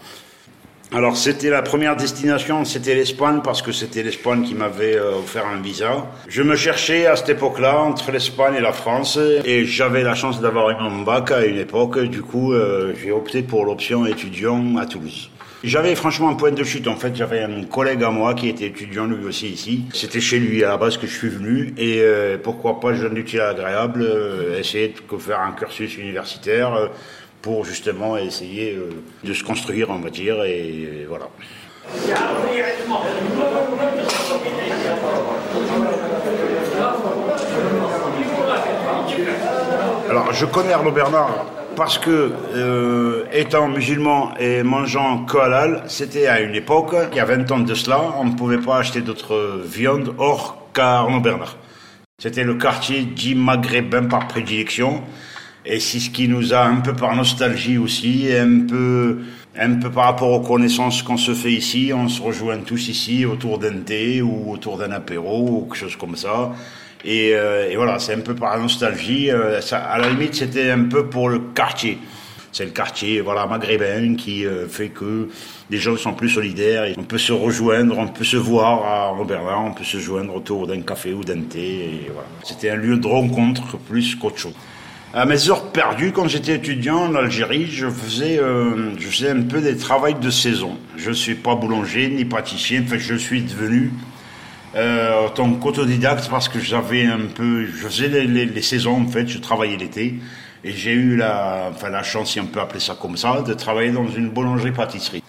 Alors 0.94 1.18
c'était 1.18 1.50
la 1.50 1.62
première 1.62 1.98
destination, 1.98 2.64
c'était 2.64 2.96
l'Espagne 2.96 3.42
parce 3.44 3.62
que 3.62 3.74
c'était 3.74 4.04
l'Espagne 4.04 4.44
qui 4.44 4.56
m'avait 4.56 4.96
euh, 4.96 5.18
offert 5.18 5.46
un 5.46 5.62
visa. 5.62 6.08
Je 6.30 6.42
me 6.42 6.56
cherchais 6.56 7.06
à 7.06 7.18
cette 7.18 7.28
époque-là 7.28 7.78
entre 7.82 8.10
l'Espagne 8.12 8.56
et 8.56 8.62
la 8.62 8.72
France 8.72 9.20
et 9.44 9.66
j'avais 9.66 10.02
la 10.04 10.16
chance 10.16 10.40
d'avoir 10.40 10.70
eu 10.70 10.76
mon 10.82 11.02
bac 11.02 11.32
à 11.32 11.44
une 11.44 11.58
époque. 11.58 12.00
Du 12.00 12.22
coup, 12.22 12.54
euh, 12.54 12.94
j'ai 13.02 13.12
opté 13.12 13.42
pour 13.42 13.66
l'option 13.66 14.06
étudiant 14.06 14.78
à 14.78 14.86
Toulouse. 14.86 15.30
J'avais 15.62 15.94
franchement 15.94 16.30
un 16.30 16.36
point 16.36 16.52
de 16.52 16.64
chute. 16.64 16.88
En 16.88 16.96
fait, 16.96 17.14
j'avais 17.14 17.42
un 17.42 17.64
collègue 17.64 18.04
à 18.04 18.12
moi 18.12 18.34
qui 18.34 18.48
était 18.48 18.68
étudiant 18.68 19.08
lui 19.08 19.26
aussi 19.26 19.50
ici. 19.50 19.84
C'était 19.94 20.22
chez 20.22 20.40
lui 20.40 20.64
à 20.64 20.70
la 20.70 20.78
base 20.78 20.96
que 20.96 21.06
je 21.06 21.14
suis 21.14 21.30
venu. 21.30 21.74
Et 21.78 22.00
euh, 22.00 22.38
pourquoi 22.42 22.80
pas, 22.80 22.94
jeune 22.94 23.18
utile 23.18 23.42
agréable, 23.42 24.08
essayer 24.58 24.94
de 25.12 25.18
faire 25.18 25.42
un 25.42 25.52
cursus 25.52 25.98
universitaire 25.98 26.90
pour 27.48 27.64
justement 27.64 28.18
essayer 28.18 28.74
euh, 28.76 28.90
de 29.24 29.34
se 29.34 29.42
construire, 29.42 29.90
on 29.90 30.00
va 30.00 30.10
dire, 30.10 30.44
et 30.44 31.06
voilà. 31.08 31.28
Alors, 40.10 40.34
je 40.34 40.46
connais 40.46 40.74
Arnaud 40.74 40.92
Bernard 40.92 41.46
parce 41.78 41.98
que, 41.98 42.34
euh, 42.54 43.24
étant 43.32 43.70
musulman 43.70 44.34
et 44.38 44.62
mangeant 44.64 45.26
halal, 45.42 45.84
c'était 45.88 46.28
à 46.28 46.42
une 46.42 46.54
époque, 46.54 46.94
il 47.14 47.18
y 47.18 47.22
a 47.22 47.26
20 47.26 47.50
ans 47.54 47.60
de 47.60 47.76
cela, 47.76 48.02
on 48.20 48.26
ne 48.26 48.36
pouvait 48.36 48.58
pas 48.58 48.80
acheter 48.80 49.00
d'autres 49.00 49.62
viandes 49.64 50.14
hors 50.18 50.68
qu'à 50.74 50.98
Arnaud 50.98 51.22
Bernard. 51.22 51.56
C'était 52.22 52.44
le 52.44 52.56
quartier 52.56 53.04
dit 53.04 53.36
maghrébin 53.36 54.04
par 54.08 54.28
prédilection. 54.28 55.02
Et 55.70 55.82
c'est 55.82 56.00
ce 56.00 56.10
qui 56.10 56.30
nous 56.30 56.54
a 56.54 56.64
un 56.64 56.78
peu 56.78 56.94
par 56.94 57.14
nostalgie 57.14 57.78
aussi, 57.78 58.30
un 58.34 58.62
peu, 58.66 59.18
un 59.60 59.74
peu 59.76 59.92
par 59.92 60.06
rapport 60.06 60.32
aux 60.32 60.40
connaissances 60.40 61.02
qu'on 61.02 61.18
se 61.18 61.34
fait 61.34 61.52
ici. 61.52 61.92
On 61.94 62.08
se 62.08 62.22
rejoint 62.22 62.60
tous 62.60 62.88
ici 62.88 63.26
autour 63.26 63.60
d'un 63.60 63.80
thé 63.80 64.22
ou 64.22 64.50
autour 64.50 64.78
d'un 64.78 64.92
apéro 64.92 65.46
ou 65.50 65.62
quelque 65.66 65.76
chose 65.76 65.98
comme 65.98 66.16
ça. 66.16 66.54
Et, 67.04 67.32
euh, 67.34 67.70
et 67.70 67.76
voilà, 67.76 68.00
c'est 68.00 68.14
un 68.14 68.22
peu 68.22 68.34
par 68.34 68.58
nostalgie. 68.58 69.30
Euh, 69.30 69.60
ça, 69.60 69.80
à 69.80 69.98
la 69.98 70.10
limite, 70.10 70.36
c'était 70.36 70.72
un 70.72 70.86
peu 70.86 71.08
pour 71.08 71.28
le 71.28 71.40
quartier. 71.54 71.98
C'est 72.54 72.64
le 72.64 72.72
quartier, 72.72 73.20
voilà, 73.20 73.46
maghrébin 73.46 74.16
qui 74.16 74.46
euh, 74.46 74.70
fait 74.70 74.88
que 74.88 75.28
les 75.70 75.78
gens 75.80 75.98
sont 75.98 76.14
plus 76.14 76.30
solidaires. 76.30 76.86
Et 76.86 76.96
on 76.98 77.04
peut 77.04 77.18
se 77.18 77.34
rejoindre, 77.34 77.98
on 78.00 78.08
peut 78.08 78.24
se 78.24 78.38
voir 78.38 78.86
à 78.86 79.08
Robert 79.10 79.42
on 79.66 79.74
peut 79.74 79.84
se 79.84 79.98
joindre 79.98 80.34
autour 80.34 80.66
d'un 80.66 80.80
café 80.80 81.12
ou 81.12 81.26
d'un 81.26 81.42
thé. 81.42 82.10
Voilà. 82.14 82.30
C'était 82.44 82.70
un 82.70 82.78
lieu 82.78 82.96
de 82.96 83.08
rencontre 83.08 83.78
plus 83.78 84.16
qu'autre 84.16 84.38
chose. 84.38 84.54
À 85.18 85.26
mes 85.26 85.50
heures 85.50 85.72
perdues, 85.72 86.12
quand 86.12 86.28
j'étais 86.28 86.54
étudiant 86.54 87.06
en 87.06 87.16
Algérie, 87.16 87.66
je 87.66 87.90
faisais, 87.90 88.38
euh, 88.38 88.96
je 89.00 89.08
faisais 89.08 89.32
un 89.32 89.42
peu 89.42 89.62
des 89.62 89.76
travaux 89.76 90.14
de 90.14 90.30
saison. 90.30 90.78
Je 90.96 91.10
ne 91.10 91.16
suis 91.16 91.34
pas 91.34 91.56
boulanger 91.56 92.08
ni 92.08 92.24
pâtissier, 92.24 92.84
fait, 92.84 93.00
je 93.00 93.16
suis 93.16 93.42
devenu 93.42 93.92
euh, 94.76 95.28
en 95.40 95.54
parce 96.30 96.50
que 96.50 96.60
j'avais 96.60 97.08
un 97.08 97.26
peu, 97.34 97.66
je 97.66 97.88
faisais 97.88 98.10
les, 98.10 98.46
les, 98.46 98.62
saisons 98.62 99.02
en 99.02 99.08
fait, 99.08 99.28
je 99.28 99.40
travaillais 99.40 99.76
l'été 99.76 100.20
et 100.64 100.72
j'ai 100.72 100.94
eu 100.94 101.16
la, 101.16 101.72
enfin 101.72 101.90
la 101.90 102.04
chance, 102.04 102.34
si 102.34 102.40
on 102.40 102.46
peut 102.46 102.62
appeler 102.62 102.80
ça 102.80 102.96
comme 103.02 103.18
ça, 103.18 103.42
de 103.42 103.56
travailler 103.56 103.90
dans 103.90 104.08
une 104.08 104.30
boulangerie-pâtisserie. 104.30 105.24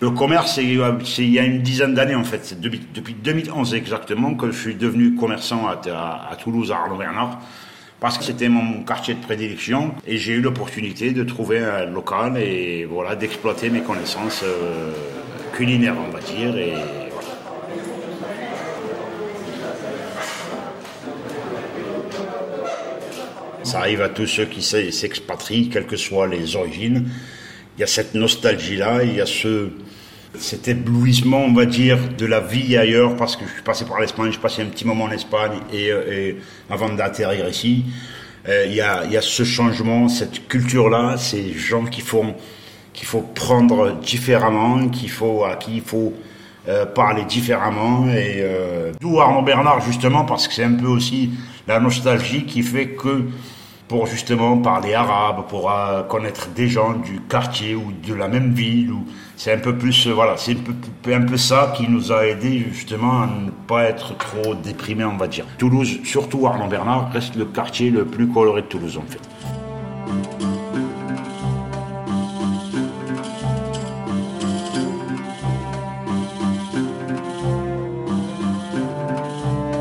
Le 0.00 0.10
commerce, 0.10 0.56
c'est 0.56 0.64
il 0.64 1.32
y 1.32 1.38
a 1.38 1.44
une 1.44 1.62
dizaine 1.62 1.94
d'années 1.94 2.16
en 2.16 2.24
fait, 2.24 2.60
depuis, 2.60 2.80
depuis, 2.92 3.14
2011 3.14 3.72
exactement 3.74 4.34
que 4.34 4.50
je 4.50 4.58
suis 4.58 4.74
devenu 4.74 5.14
commerçant 5.14 5.68
à, 5.68 5.80
à, 5.92 6.32
à 6.32 6.34
Toulouse, 6.34 6.72
à 6.72 6.78
Arnaud-Bernard 6.78 7.38
parce 8.00 8.16
que 8.16 8.24
c'était 8.24 8.48
mon 8.48 8.82
quartier 8.84 9.14
de 9.14 9.20
prédilection 9.20 9.94
et 10.06 10.18
j'ai 10.18 10.34
eu 10.34 10.40
l'opportunité 10.40 11.12
de 11.12 11.24
trouver 11.24 11.58
un 11.58 11.86
local 11.86 12.38
et 12.38 12.84
voilà 12.84 13.16
d'exploiter 13.16 13.70
mes 13.70 13.80
connaissances 13.80 14.42
euh, 14.44 14.92
culinaires 15.52 15.96
on 15.98 16.10
va 16.10 16.20
dire 16.20 16.56
et. 16.56 16.74
Ça 23.64 23.80
arrive 23.80 24.00
à 24.00 24.08
tous 24.08 24.26
ceux 24.26 24.46
qui 24.46 24.62
s'expatrient, 24.62 25.68
quelles 25.68 25.84
que 25.84 25.98
soient 25.98 26.26
les 26.26 26.56
origines. 26.56 27.10
Il 27.76 27.82
y 27.82 27.84
a 27.84 27.86
cette 27.86 28.14
nostalgie-là, 28.14 29.02
il 29.04 29.14
y 29.14 29.20
a 29.20 29.26
ce, 29.26 29.68
cet 30.36 30.68
éblouissement, 30.68 31.40
on 31.40 31.52
va 31.52 31.64
dire, 31.64 31.98
de 32.16 32.26
la 32.26 32.40
vie 32.40 32.76
ailleurs, 32.76 33.16
parce 33.16 33.36
que 33.36 33.44
je 33.46 33.52
suis 33.52 33.62
passé 33.62 33.84
par 33.84 34.00
l'Espagne, 34.00 34.30
je 34.30 34.38
passé 34.38 34.62
un 34.62 34.66
petit 34.66 34.86
moment 34.86 35.04
en 35.04 35.10
Espagne, 35.10 35.58
et, 35.72 35.90
euh, 35.90 36.12
et 36.12 36.36
avant 36.70 36.90
d'atterrir 36.90 37.48
ici, 37.48 37.84
euh, 38.48 38.66
il 38.66 38.74
y, 38.74 38.80
a, 38.80 39.04
y, 39.06 39.16
a, 39.16 39.22
ce 39.22 39.42
changement, 39.42 40.08
cette 40.08 40.48
culture-là, 40.48 41.16
ces 41.16 41.52
gens 41.52 41.84
qui 41.84 42.00
font 42.00 42.34
qu'il 42.92 43.06
faut 43.06 43.20
prendre 43.20 43.96
différemment, 44.00 44.88
qu'il 44.88 45.10
faut, 45.10 45.44
à 45.44 45.54
qui 45.54 45.76
il 45.76 45.82
faut 45.82 46.12
euh, 46.68 46.84
parler 46.84 47.24
différemment. 47.24 48.08
Et 48.08 48.44
d'où 49.00 49.20
Arnaud 49.20 49.42
Bernard 49.42 49.80
justement 49.82 50.24
parce 50.24 50.48
que 50.48 50.54
c'est 50.54 50.64
un 50.64 50.74
peu 50.74 50.88
aussi 50.88 51.30
la 51.68 51.78
nostalgie 51.78 52.44
qui 52.44 52.62
fait 52.62 52.88
que 52.88 53.26
pour 53.88 54.06
justement 54.06 54.58
parler 54.58 54.94
arabe, 54.94 55.46
pour 55.48 55.72
connaître 56.08 56.48
des 56.50 56.68
gens 56.68 56.92
du 56.92 57.20
quartier 57.20 57.74
ou 57.74 57.92
de 58.06 58.14
la 58.14 58.28
même 58.28 58.52
ville. 58.52 58.92
Ou 58.92 59.06
c'est 59.36 59.52
un 59.52 59.58
peu 59.58 59.76
plus, 59.76 60.06
voilà, 60.08 60.36
c'est 60.36 60.52
un 60.52 60.62
peu, 61.02 61.14
un 61.14 61.22
peu 61.22 61.36
ça 61.38 61.72
qui 61.74 61.88
nous 61.88 62.12
a 62.12 62.26
aidé 62.26 62.66
justement 62.70 63.22
à 63.22 63.26
ne 63.26 63.50
pas 63.66 63.84
être 63.84 64.16
trop 64.18 64.54
déprimé, 64.54 65.04
on 65.04 65.16
va 65.16 65.26
dire. 65.26 65.46
Toulouse, 65.56 66.00
surtout 66.04 66.46
Arnaud 66.46 66.68
Bernard, 66.68 67.10
reste 67.12 67.34
le 67.34 67.46
quartier 67.46 67.90
le 67.90 68.04
plus 68.04 68.28
coloré 68.28 68.62
de 68.62 68.66
Toulouse 68.66 68.98
en 68.98 69.10
fait. 69.10 69.20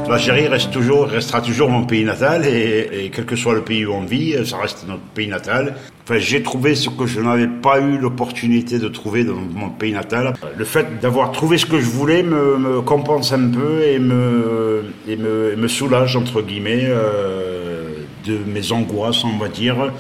L'Algérie 0.10 0.48
reste 0.48 0.72
toujours, 0.72 1.08
restera 1.08 1.42
toujours 1.42 1.70
mon 1.70 1.84
pays 1.84 2.06
natal 2.06 2.46
et, 2.46 3.12
quel 3.14 3.26
que 3.26 3.36
soit 3.36 3.54
le 3.54 3.62
pays 3.62 3.86
où 3.86 3.92
on 3.92 4.06
vit, 4.06 4.36
ça 4.46 4.58
reste 4.58 4.86
notre 4.88 5.02
pays 5.02 5.28
natal. 5.28 5.76
Enfin, 6.04 6.18
j'ai 6.20 6.42
trouvé 6.42 6.76
ce 6.76 6.90
que 6.90 7.06
je 7.06 7.20
n'avais 7.20 7.48
pas 7.48 7.82
eu 7.82 7.98
l'opportunité 7.98 8.80
de 8.80 8.88
trouver 8.88 9.26
dans 9.26 9.36
mon 9.36 9.70
pays 9.70 9.92
natal. 9.92 10.34
Le 10.56 10.66
fait 10.66 11.00
d'avoir 11.02 11.32
trouvé 11.34 11.58
ce 11.58 11.66
que 11.66 11.80
je 11.80 11.90
voulais 11.90 12.24
me, 12.24 12.82
compense 12.82 13.34
un 13.34 13.50
peu 13.50 13.84
et 13.84 14.00
me, 14.00 14.86
et 15.08 15.18
me, 15.18 15.68
soulage, 15.68 16.16
entre 16.16 16.42
guillemets, 16.42 16.86
euh, 16.86 17.84
de 18.26 18.38
mes 18.48 18.72
angoisses, 18.72 19.26
on 19.26 19.38
va 19.38 19.50
dire, 19.50 19.92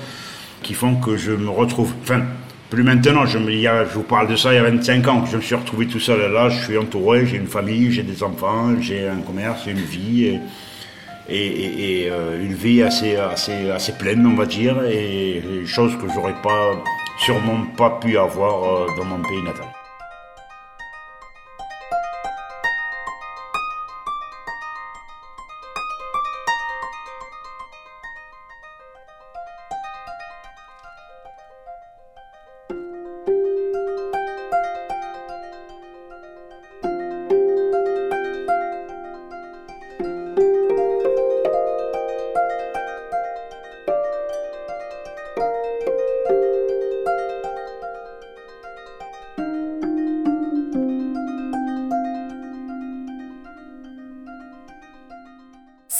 qui 0.64 0.74
font 0.74 0.96
que 0.96 1.18
je 1.18 1.34
me 1.34 1.50
retrouve. 1.50 1.92
Enfin, 2.02 2.22
plus 2.70 2.84
maintenant, 2.84 3.26
je, 3.26 3.38
me, 3.38 3.52
je 3.52 3.94
vous 3.94 4.04
parle 4.04 4.28
de 4.28 4.36
ça 4.36 4.54
il 4.54 4.58
y 4.58 4.60
a 4.60 4.64
25 4.64 5.08
ans, 5.08 5.22
que 5.22 5.30
je 5.30 5.38
me 5.38 5.42
suis 5.42 5.56
retrouvé 5.56 5.88
tout 5.88 6.00
seul. 6.00 6.32
Là, 6.32 6.50
je 6.50 6.64
suis 6.64 6.78
entouré, 6.78 7.26
j'ai 7.26 7.38
une 7.38 7.48
famille, 7.48 7.92
j'ai 7.92 8.04
des 8.04 8.24
enfants, 8.24 8.80
j'ai 8.82 9.08
un 9.08 9.22
commerce, 9.22 9.66
une 9.68 9.78
vie. 9.78 10.40
Et, 11.30 12.08
euh, 12.10 12.42
une 12.42 12.54
vie 12.54 12.82
assez, 12.84 13.18
assez, 13.18 13.70
assez 13.70 13.92
pleine, 13.92 14.26
on 14.26 14.36
va 14.36 14.46
dire, 14.46 14.82
et, 14.84 15.38
et 15.38 15.66
chose 15.66 15.94
que 15.98 16.08
j'aurais 16.14 16.42
pas, 16.42 16.72
sûrement 17.20 17.66
pas 17.78 18.00
pu 18.02 18.18
avoir 18.18 18.64
euh, 18.64 18.88
dans 18.98 19.04
mon 19.04 19.22
pays 19.22 19.42
natal. 19.44 19.77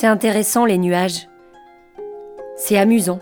C'est 0.08 0.12
intéressant 0.12 0.64
les 0.64 0.78
nuages. 0.78 1.28
C'est 2.56 2.78
amusant. 2.78 3.20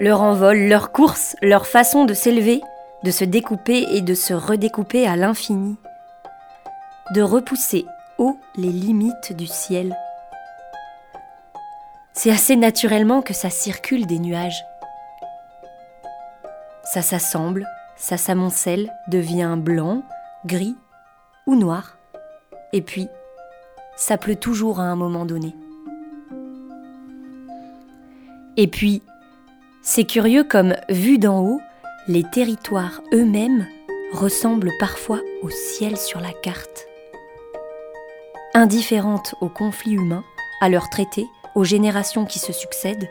Leur 0.00 0.22
envol, 0.22 0.58
leur 0.58 0.90
course, 0.90 1.36
leur 1.40 1.68
façon 1.68 2.04
de 2.04 2.14
s'élever, 2.14 2.62
de 3.04 3.12
se 3.12 3.22
découper 3.22 3.86
et 3.92 4.00
de 4.00 4.12
se 4.14 4.34
redécouper 4.34 5.06
à 5.06 5.14
l'infini. 5.14 5.76
De 7.14 7.22
repousser 7.22 7.86
haut 8.18 8.36
les 8.56 8.70
limites 8.70 9.34
du 9.34 9.46
ciel. 9.46 9.96
C'est 12.12 12.32
assez 12.32 12.56
naturellement 12.56 13.22
que 13.22 13.32
ça 13.32 13.48
circule 13.48 14.04
des 14.04 14.18
nuages. 14.18 14.64
Ça 16.82 17.02
s'assemble, 17.02 17.68
ça 17.94 18.16
s'amoncelle, 18.16 18.92
devient 19.06 19.54
blanc, 19.56 20.02
gris 20.44 20.76
ou 21.46 21.54
noir. 21.54 21.98
Et 22.72 22.82
puis, 22.82 23.06
ça 23.94 24.18
pleut 24.18 24.34
toujours 24.34 24.80
à 24.80 24.86
un 24.86 24.96
moment 24.96 25.24
donné. 25.24 25.54
Et 28.56 28.66
puis, 28.68 29.02
c'est 29.82 30.04
curieux 30.04 30.44
comme, 30.44 30.74
vu 30.88 31.18
d'en 31.18 31.40
haut, 31.40 31.60
les 32.08 32.24
territoires 32.24 33.02
eux-mêmes 33.12 33.66
ressemblent 34.12 34.72
parfois 34.78 35.20
au 35.42 35.50
ciel 35.50 35.96
sur 35.96 36.20
la 36.20 36.32
carte. 36.32 36.86
Indifférentes 38.54 39.34
aux 39.40 39.48
conflits 39.48 39.92
humains, 39.92 40.24
à 40.60 40.68
leurs 40.68 40.88
traités, 40.88 41.26
aux 41.54 41.64
générations 41.64 42.24
qui 42.24 42.38
se 42.38 42.52
succèdent, 42.52 43.10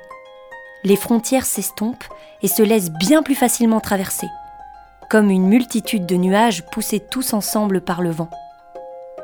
les 0.84 0.96
frontières 0.96 1.46
s'estompent 1.46 2.06
et 2.42 2.48
se 2.48 2.64
laissent 2.64 2.92
bien 2.92 3.22
plus 3.22 3.36
facilement 3.36 3.80
traverser, 3.80 4.28
comme 5.10 5.30
une 5.30 5.48
multitude 5.48 6.06
de 6.06 6.16
nuages 6.16 6.66
poussés 6.72 7.00
tous 7.00 7.34
ensemble 7.34 7.82
par 7.82 8.02
le 8.02 8.12
vent. 8.12 8.30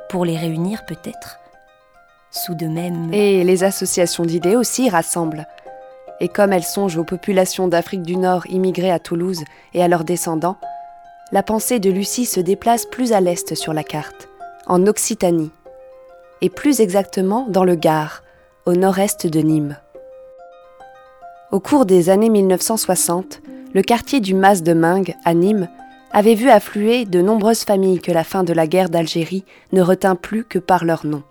Pour 0.10 0.25
les 0.25 0.38
réunir 0.38 0.86
peut-être, 0.86 1.39
sous 2.31 2.55
de 2.55 2.67
mêmes... 2.67 3.13
Et 3.13 3.43
les 3.43 3.63
associations 3.63 4.25
d'idées 4.25 4.55
aussi 4.55 4.89
rassemblent 4.89 5.47
et 6.21 6.29
comme 6.29 6.53
elle 6.53 6.63
songe 6.63 6.97
aux 6.97 7.03
populations 7.03 7.67
d'Afrique 7.67 8.03
du 8.03 8.15
Nord 8.15 8.45
immigrées 8.47 8.91
à 8.91 8.99
Toulouse 8.99 9.43
et 9.73 9.84
à 9.84 9.88
leurs 9.88 10.03
descendants, 10.03 10.57
la 11.31 11.41
pensée 11.41 11.79
de 11.79 11.89
Lucie 11.89 12.27
se 12.27 12.39
déplace 12.39 12.86
plus 12.86 13.12
à 13.12 13.19
l'est 13.19 13.55
sur 13.55 13.73
la 13.73 13.84
carte, 13.84 14.29
en 14.67 14.86
Occitanie, 14.86 15.51
et 16.41 16.49
plus 16.49 16.79
exactement 16.79 17.47
dans 17.49 17.63
le 17.63 17.75
Gard, 17.75 18.21
au 18.67 18.73
nord-est 18.73 19.25
de 19.25 19.39
Nîmes. 19.39 19.77
Au 21.51 21.60
cours 21.60 21.88
des 21.88 22.10
années 22.10 22.29
1960, 22.29 23.41
le 23.73 23.81
quartier 23.81 24.19
du 24.19 24.36
Mas 24.36 24.62
de 24.62 24.73
Mingue, 24.73 25.15
à 25.25 25.34
Nîmes, 25.34 25.69
avait 26.12 26.36
vu 26.36 26.49
affluer 26.49 27.05
de 27.05 27.21
nombreuses 27.21 27.63
familles 27.63 27.99
que 27.99 28.12
la 28.12 28.23
fin 28.23 28.43
de 28.43 28.53
la 28.53 28.67
guerre 28.67 28.89
d'Algérie 28.89 29.45
ne 29.71 29.81
retint 29.81 30.15
plus 30.15 30.43
que 30.43 30.60
par 30.60 30.86
leur 30.86 31.05
nom. 31.05 31.23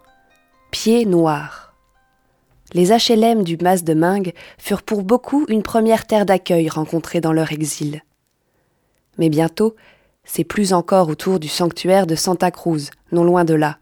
Pieds 0.73 1.07
noirs 1.07 1.70
les 2.73 2.91
HLM 2.91 3.43
du 3.43 3.57
Mas 3.61 3.85
de 3.85 3.95
Mingue 3.95 4.33
furent 4.59 4.83
pour 4.83 5.03
beaucoup 5.03 5.45
une 5.49 5.63
première 5.63 6.07
terre 6.07 6.27
d'accueil 6.27 6.69
rencontrée 6.69 7.21
dans 7.21 7.33
leur 7.33 7.53
exil. 7.53 8.03
Mais 9.19 9.29
bientôt, 9.29 9.75
c'est 10.25 10.45
plus 10.45 10.73
encore 10.73 11.09
autour 11.09 11.41
du 11.41 11.49
sanctuaire 11.49 12.07
de 12.07 12.15
Santa 12.15 12.51
Cruz, 12.51 12.91
non 13.13 13.25
loin 13.25 13.45
de 13.45 13.55
là, 13.55 13.79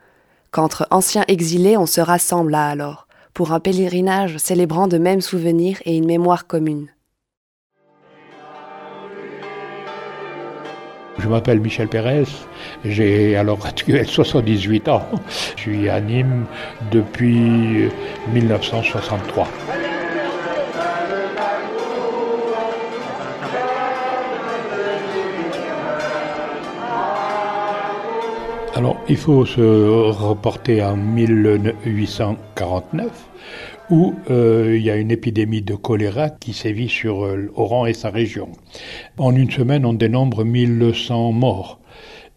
qu'entre 0.50 0.86
anciens 0.90 1.24
exilés 1.28 1.76
on 1.76 1.86
se 1.86 2.00
rassemble 2.00 2.52
là 2.52 2.68
alors, 2.68 3.06
pour 3.34 3.52
un 3.52 3.60
pèlerinage 3.60 4.38
célébrant 4.38 4.88
de 4.88 4.98
mêmes 4.98 5.20
souvenirs 5.20 5.78
et 5.84 5.96
une 5.96 6.06
mémoire 6.06 6.46
commune. 6.46 6.88
Je 11.18 11.28
m'appelle 11.28 11.60
Michel 11.60 11.88
Pérez, 11.88 12.24
j'ai 12.84 13.36
à 13.36 13.42
l'heure 13.42 13.66
actuelle 13.66 14.06
78 14.06 14.88
ans. 14.88 15.02
Je 15.56 15.62
suis 15.62 15.88
à 15.88 16.00
Nîmes 16.00 16.44
depuis 16.92 17.88
1963. 18.32 19.48
Alors, 28.76 28.96
il 29.08 29.16
faut 29.16 29.44
se 29.44 29.60
reporter 29.60 30.80
en 30.82 30.96
1849 30.96 33.08
où 33.90 34.14
euh, 34.30 34.76
il 34.76 34.82
y 34.82 34.90
a 34.90 34.96
une 34.96 35.10
épidémie 35.10 35.62
de 35.62 35.74
choléra 35.74 36.30
qui 36.30 36.52
sévit 36.52 36.88
sur 36.88 37.24
euh, 37.24 37.50
Oran 37.54 37.86
et 37.86 37.94
sa 37.94 38.10
région. 38.10 38.50
En 39.16 39.34
une 39.34 39.50
semaine, 39.50 39.84
on 39.84 39.94
dénombre 39.94 40.44
1100 40.44 41.32
morts. 41.32 41.80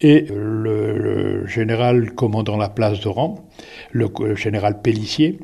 Et 0.03 0.25
le, 0.33 1.45
général 1.45 2.13
commandant 2.13 2.57
la 2.57 2.69
place 2.69 3.01
d'Oran, 3.01 3.47
le, 3.91 4.07
général 4.35 4.81
Pellissier, 4.81 5.39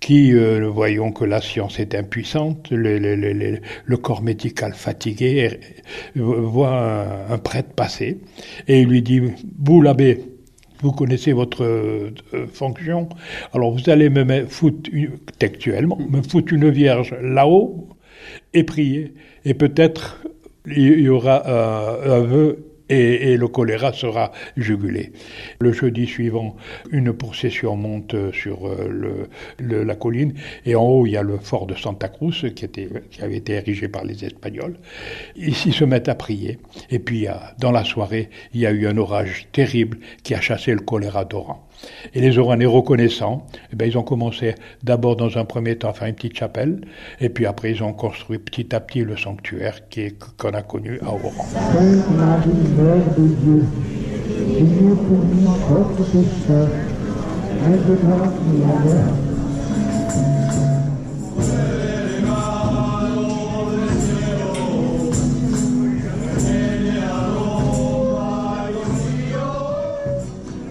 qui, 0.00 0.32
euh, 0.32 0.66
voyons 0.66 1.12
que 1.12 1.24
la 1.24 1.42
science 1.42 1.78
est 1.78 1.94
impuissante, 1.94 2.68
le, 2.70 3.96
corps 3.96 4.22
médical 4.22 4.72
fatigué, 4.72 5.60
voit 6.14 6.78
un, 7.28 7.34
un 7.34 7.38
prêtre 7.38 7.74
passer 7.74 8.18
et 8.66 8.80
il 8.80 8.88
lui 8.88 9.02
dit, 9.02 9.20
vous 9.58 9.82
l'abbé, 9.82 10.37
vous 10.82 10.92
connaissez 10.92 11.32
votre 11.32 11.64
euh, 11.64 12.10
fonction. 12.52 13.08
Alors 13.52 13.72
vous 13.72 13.90
allez 13.90 14.10
me 14.10 14.46
foutre 14.46 14.90
textuellement, 15.38 15.98
me 16.08 16.22
foutre 16.22 16.52
une 16.52 16.70
vierge 16.70 17.14
là-haut 17.20 17.88
et 18.54 18.64
prier. 18.64 19.14
Et 19.44 19.54
peut-être 19.54 20.22
il 20.66 21.00
y 21.00 21.08
aura 21.08 21.48
un, 21.48 22.20
vœu 22.20 22.64
et, 22.88 23.36
le 23.36 23.48
choléra 23.48 23.92
sera 23.92 24.32
jugulé. 24.56 25.12
Le 25.60 25.72
jeudi 25.72 26.06
suivant, 26.06 26.56
une 26.90 27.12
procession 27.12 27.76
monte 27.76 28.14
sur 28.32 28.66
euh, 28.66 29.28
le, 29.58 29.82
la 29.84 29.94
colline 29.94 30.34
et 30.64 30.74
en 30.74 30.84
haut 30.84 31.06
il 31.06 31.12
y 31.12 31.16
a 31.16 31.22
le 31.22 31.38
fort 31.38 31.66
de 31.66 31.74
Santa 31.74 32.08
Cruz 32.08 32.52
qui, 32.54 32.64
était, 32.64 32.88
qui 33.10 33.22
avait 33.22 33.36
été 33.36 33.52
érigé 33.54 33.88
par 33.88 34.04
les 34.04 34.24
Espagnols. 34.24 34.76
Ici 35.36 35.72
se 35.72 35.84
mettent 35.84 36.08
à 36.08 36.14
prier 36.14 36.58
et 36.90 36.98
puis 36.98 37.26
dans 37.58 37.72
la 37.72 37.84
soirée 37.84 38.30
il 38.54 38.60
y 38.60 38.66
a 38.66 38.70
eu 38.70 38.86
un 38.86 38.96
orage 38.96 39.48
terrible 39.52 39.98
qui 40.22 40.34
a 40.34 40.40
chassé 40.40 40.72
le 40.72 40.80
choléra 40.80 41.24
d'Oran. 41.24 41.67
Et 42.14 42.20
les 42.20 42.38
Oranais 42.38 42.66
reconnaissants, 42.66 43.46
eh 43.72 43.76
bien, 43.76 43.86
ils 43.88 43.98
ont 43.98 44.02
commencé 44.02 44.54
d'abord 44.82 45.16
dans 45.16 45.38
un 45.38 45.44
premier 45.44 45.76
temps 45.76 45.90
à 45.90 45.92
faire 45.92 46.08
une 46.08 46.14
petite 46.14 46.36
chapelle, 46.36 46.80
et 47.20 47.28
puis 47.28 47.46
après 47.46 47.72
ils 47.72 47.82
ont 47.82 47.92
construit 47.92 48.38
petit 48.38 48.74
à 48.74 48.80
petit 48.80 49.04
le 49.04 49.16
sanctuaire 49.16 49.80
qu'on 50.36 50.50
a 50.50 50.62
connu 50.62 50.98
à 51.00 51.08
Oran. 51.08 51.46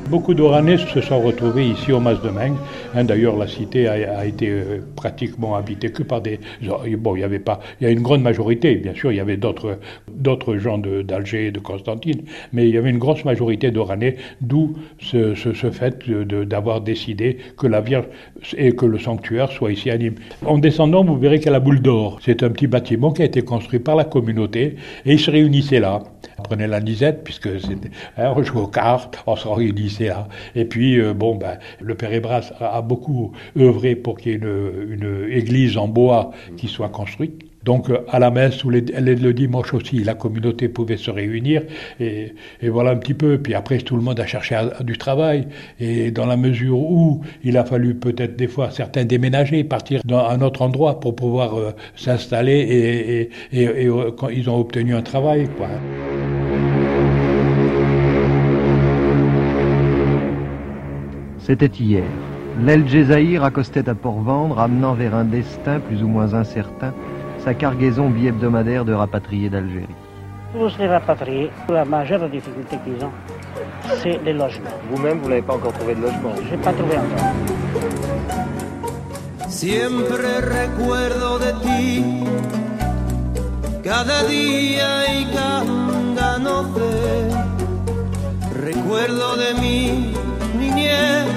Beaucoup 0.09 0.33
d'Oranais 0.33 0.77
se 0.77 1.01
sont 1.01 1.19
retrouvés 1.19 1.67
ici 1.67 1.91
au 1.91 1.99
Mas 1.99 2.21
de 2.21 2.29
Meng. 2.29 2.55
Hein, 2.95 3.03
d'ailleurs, 3.03 3.35
la 3.35 3.45
cité 3.45 3.89
a, 3.89 4.25
été 4.25 4.49
euh, 4.49 4.79
pratiquement 4.95 5.55
habitée 5.55 5.91
que 5.91 6.01
par 6.01 6.21
des. 6.21 6.39
Bon, 6.97 7.15
il 7.15 7.21
y 7.21 7.23
avait 7.25 7.39
pas. 7.39 7.59
Il 7.81 7.83
y 7.83 7.87
a 7.87 7.89
une 7.91 8.01
grande 8.01 8.21
majorité, 8.21 8.75
bien 8.75 8.93
sûr, 8.93 9.11
il 9.11 9.15
y 9.15 9.19
avait 9.19 9.35
d'autres, 9.35 9.77
gens 10.57 10.77
d'Alger 10.77 11.47
et 11.47 11.51
de 11.51 11.59
Constantine, 11.59 12.21
mais 12.53 12.69
il 12.69 12.75
y 12.75 12.77
avait 12.77 12.89
une 12.89 12.99
grosse 12.99 13.25
majorité 13.25 13.69
d'Oranais, 13.69 14.15
d'où 14.39 14.77
ce, 14.99 15.33
fait 15.71 16.09
d'avoir 16.09 16.79
décidé 16.79 17.37
que 17.57 17.67
la 17.67 17.81
Vierge 17.81 18.05
et 18.57 18.71
que 18.71 18.85
le 18.85 18.99
sanctuaire 18.99 19.51
soit 19.51 19.73
ici 19.73 19.89
à 19.89 19.97
Nîmes. 19.97 20.15
En 20.45 20.57
descendant, 20.57 21.03
vous 21.03 21.17
verrez 21.17 21.41
a 21.45 21.51
la 21.51 21.59
boule 21.59 21.81
d'or. 21.81 22.19
C'est 22.23 22.43
un 22.43 22.49
petit 22.49 22.67
bâtiment 22.67 23.11
qui 23.11 23.23
a 23.23 23.25
été 23.25 23.41
construit 23.41 23.79
par 23.79 23.97
la 23.97 24.05
communauté 24.05 24.75
et 25.05 25.13
ils 25.13 25.19
se 25.19 25.31
réunissaient 25.31 25.81
là. 25.81 26.01
Prenait 26.47 26.67
la 26.67 26.79
nisette, 26.79 27.25
puisque 27.25 27.59
c'était, 27.59 27.91
hein, 28.17 28.33
on 28.35 28.41
jouait 28.41 28.61
aux 28.61 28.67
cartes, 28.67 29.21
on 29.27 29.33
réunissait 29.33 30.07
là. 30.07 30.29
Et 30.55 30.63
puis, 30.63 30.97
euh, 30.97 31.13
bon, 31.13 31.35
ben, 31.35 31.59
le 31.81 31.95
Père 31.95 32.13
Ebras 32.13 32.53
a, 32.59 32.81
beaucoup 32.81 33.33
œuvré 33.57 33.95
pour 33.97 34.17
qu'il 34.17 34.31
y 34.31 34.35
ait 34.35 34.37
une, 34.37 35.27
église 35.29 35.77
en 35.77 35.89
bois 35.89 36.31
qui 36.55 36.69
soit 36.69 36.89
construite. 36.89 37.46
Donc 37.67 37.89
euh, 37.89 37.97
à 38.07 38.17
la 38.17 38.31
messe 38.31 38.63
ou 38.63 38.69
le 38.69 39.31
dimanche 39.33 39.73
aussi, 39.73 39.97
la 40.01 40.13
communauté 40.13 40.69
pouvait 40.69 40.95
se 40.95 41.11
réunir 41.11 41.63
et, 41.99 42.33
voilà 42.63 42.91
un 42.91 42.95
petit 42.95 43.13
peu. 43.13 43.39
Puis 43.39 43.55
après, 43.55 43.79
tout 43.79 43.97
le 43.97 44.01
monde 44.01 44.21
a 44.21 44.25
cherché 44.25 44.57
du 44.79 44.97
travail 44.97 45.47
et 45.77 46.11
dans 46.11 46.25
la 46.25 46.37
mesure 46.37 46.79
où 46.79 47.21
il 47.43 47.57
a 47.57 47.65
fallu 47.65 47.93
peut-être 47.95 48.37
des 48.37 48.47
fois 48.47 48.71
certains 48.71 49.03
déménager, 49.03 49.65
partir 49.65 49.99
dans 50.05 50.25
un 50.29 50.39
autre 50.39 50.61
endroit 50.61 51.01
pour 51.01 51.13
pouvoir 51.13 51.59
euh, 51.59 51.71
s'installer 51.97 53.29
et, 53.51 53.61
et, 53.61 53.89
quand 54.17 54.29
ils 54.29 54.49
ont 54.49 54.57
obtenu 54.57 54.95
un 54.95 55.01
travail. 55.01 55.49
Quoi. 55.57 55.67
C'était 61.39 61.67
hier. 61.67 62.05
Jézaïr 62.87 63.43
accostait 63.43 63.89
à 63.89 63.93
Port-Vendre, 63.93 64.57
amenant 64.57 64.93
vers 64.93 65.13
un 65.13 65.25
destin 65.25 65.81
plus 65.81 66.01
ou 66.01 66.07
moins 66.07 66.33
incertain 66.33 66.93
sa 67.47 67.53
cargaison 67.53 68.09
bi-hebdomadaire 68.09 68.83
de 68.83 68.91
rapatriés 68.91 69.49
d'Algérie. 69.49 69.95
Tous 70.51 70.77
les 70.79 70.87
rapatriés, 70.87 71.49
la 71.69 71.85
majeure 71.85 72.29
difficulté 72.29 72.75
qu'ils 72.83 73.01
ont, 73.05 73.13
c'est 74.03 74.19
les 74.25 74.33
logements. 74.33 74.77
Vous-même, 74.91 75.19
vous 75.19 75.29
n'avez 75.29 75.41
pas 75.41 75.53
encore 75.53 75.71
trouvé 75.71 75.95
de 75.95 76.01
logement 76.01 76.33
Je 76.43 76.51
n'ai 76.51 76.61
pas 76.61 76.73
trouvé 76.73 76.97
encore. 76.97 77.31
Siempre 79.47 80.27
recuerdo 80.59 81.39
de 81.39 81.51
ti, 81.63 82.03
cada 83.81 84.23
día 84.25 84.89
y 85.17 85.25
cada 85.37 86.37
noche. 86.39 86.89
Recuerdo 88.61 89.37
de 89.37 89.49
mi 89.61 90.13
niñez, 90.59 91.27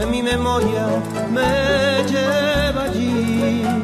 en 0.00 0.10
mi 0.10 0.22
memoria 0.22 0.86
me 1.32 2.02
lleva 2.10 2.82
allí. 2.90 3.81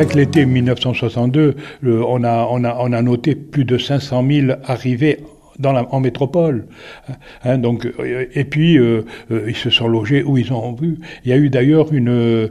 Avec 0.00 0.14
l'été 0.14 0.46
1962, 0.46 1.56
on, 1.84 2.24
a, 2.24 3.02
noté 3.02 3.34
plus 3.34 3.66
de 3.66 3.76
500 3.76 4.24
000 4.26 4.52
arrivées 4.64 5.18
dans 5.58 5.72
la, 5.72 5.86
en 5.92 6.00
métropole. 6.00 6.68
Hein, 7.44 7.60
euh, 7.62 8.24
et 8.32 8.44
puis, 8.44 8.78
euh, 8.78 9.04
euh, 9.30 9.44
ils 9.46 9.56
se 9.56 9.68
sont 9.68 9.88
logés 9.88 10.22
où 10.22 10.38
ils 10.38 10.54
ont 10.54 10.72
vu. 10.72 10.98
Il 11.24 11.30
y 11.30 11.34
a 11.34 11.36
eu 11.36 11.50
d'ailleurs 11.50 11.92
une, 11.92 12.48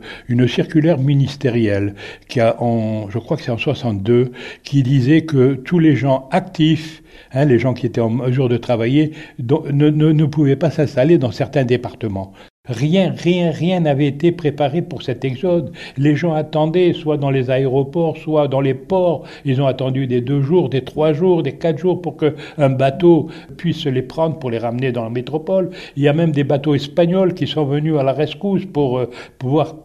circulaire 0.48 1.00
ministérielle 1.00 1.96
qui 2.28 2.40
je 2.40 3.18
crois 3.18 3.36
que 3.36 3.42
c'est 3.42 3.52
en 3.52 3.58
62, 3.58 4.32
qui 4.64 4.84
disait 4.84 5.22
que 5.22 5.56
tous 5.56 5.80
les 5.80 5.96
gens 5.96 6.30
actifs 6.32 7.02
Hein, 7.32 7.46
les 7.46 7.60
gens 7.60 7.74
qui 7.74 7.86
étaient 7.86 8.02
en 8.02 8.10
mesure 8.10 8.50
de 8.50 8.58
travailler 8.58 9.12
ne, 9.40 9.90
ne, 9.90 10.12
ne 10.12 10.26
pouvaient 10.26 10.56
pas 10.56 10.72
s'installer 10.72 11.18
dans 11.18 11.32
certains 11.32 11.64
départements. 11.64 12.34
Rien, 12.70 13.12
rien, 13.18 13.50
rien 13.50 13.80
n'avait 13.80 14.06
été 14.06 14.32
préparé 14.32 14.84
pour 14.84 15.02
cet 15.02 15.26
exode. 15.26 15.72
Les 15.98 16.16
gens 16.16 16.34
attendaient, 16.34 16.94
soit 16.94 17.18
dans 17.18 17.32
les 17.32 17.50
aéroports, 17.50 18.18
soit 18.18 18.48
dans 18.48 18.62
les 18.62 18.76
ports. 18.76 19.24
Ils 19.44 19.60
ont 19.60 19.66
attendu 19.66 20.06
des 20.06 20.22
deux 20.22 20.42
jours, 20.42 20.70
des 20.70 20.84
trois 20.84 21.12
jours, 21.12 21.42
des 21.42 21.54
quatre 21.54 21.80
jours 21.80 22.00
pour 22.00 22.16
qu'un 22.18 22.70
bateau 22.70 23.28
puisse 23.58 23.88
les 23.88 24.04
prendre 24.04 24.38
pour 24.38 24.52
les 24.52 24.60
ramener 24.60 24.92
dans 24.92 25.04
la 25.04 25.10
métropole. 25.10 25.72
Il 25.98 26.04
y 26.04 26.08
a 26.08 26.14
même 26.14 26.32
des 26.32 26.44
bateaux 26.44 26.76
espagnols 26.76 27.34
qui 27.34 27.48
sont 27.48 27.66
venus 27.66 27.96
à 27.98 28.04
la 28.04 28.14
rescousse 28.14 28.66
pour 28.66 29.00
euh, 29.00 29.10
pouvoir, 29.40 29.78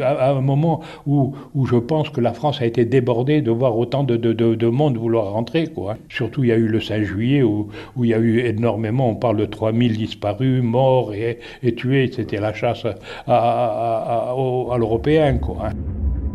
à, 0.00 0.32
un 0.32 0.40
moment 0.40 0.80
où, 1.06 1.32
je 1.64 1.76
pense 1.76 2.10
que 2.10 2.20
la 2.20 2.32
France 2.32 2.60
a 2.60 2.66
été 2.66 2.84
débordée 2.84 3.40
de 3.40 3.52
voir 3.52 3.78
autant 3.78 4.02
de, 4.02 4.16
de, 4.16 4.32
de, 4.32 4.66
monde 4.66 4.96
vouloir 4.96 5.30
rentrer. 5.30 5.68
Quoi. 5.68 5.96
Surtout, 6.08 6.42
il 6.42 6.48
y 6.48 6.52
a 6.52 6.56
eu 6.56 6.66
le 6.66 6.80
5 6.80 7.02
juillet 7.04 7.44
où, 7.44 7.68
où 7.96 8.04
il 8.04 8.10
y 8.10 8.14
a 8.14 8.18
eu 8.18 8.40
énormément, 8.40 9.08
on 9.10 9.14
parle 9.14 9.36
de 9.36 9.46
3000 9.46 9.96
disparus, 9.96 10.60
morts 10.60 11.14
et, 11.14 11.38
et 11.62 11.74
c'était 12.12 12.40
la 12.40 12.52
chasse 12.52 12.86
à, 13.26 14.34
l'européen. 14.78 15.38
Hein. 15.62 15.70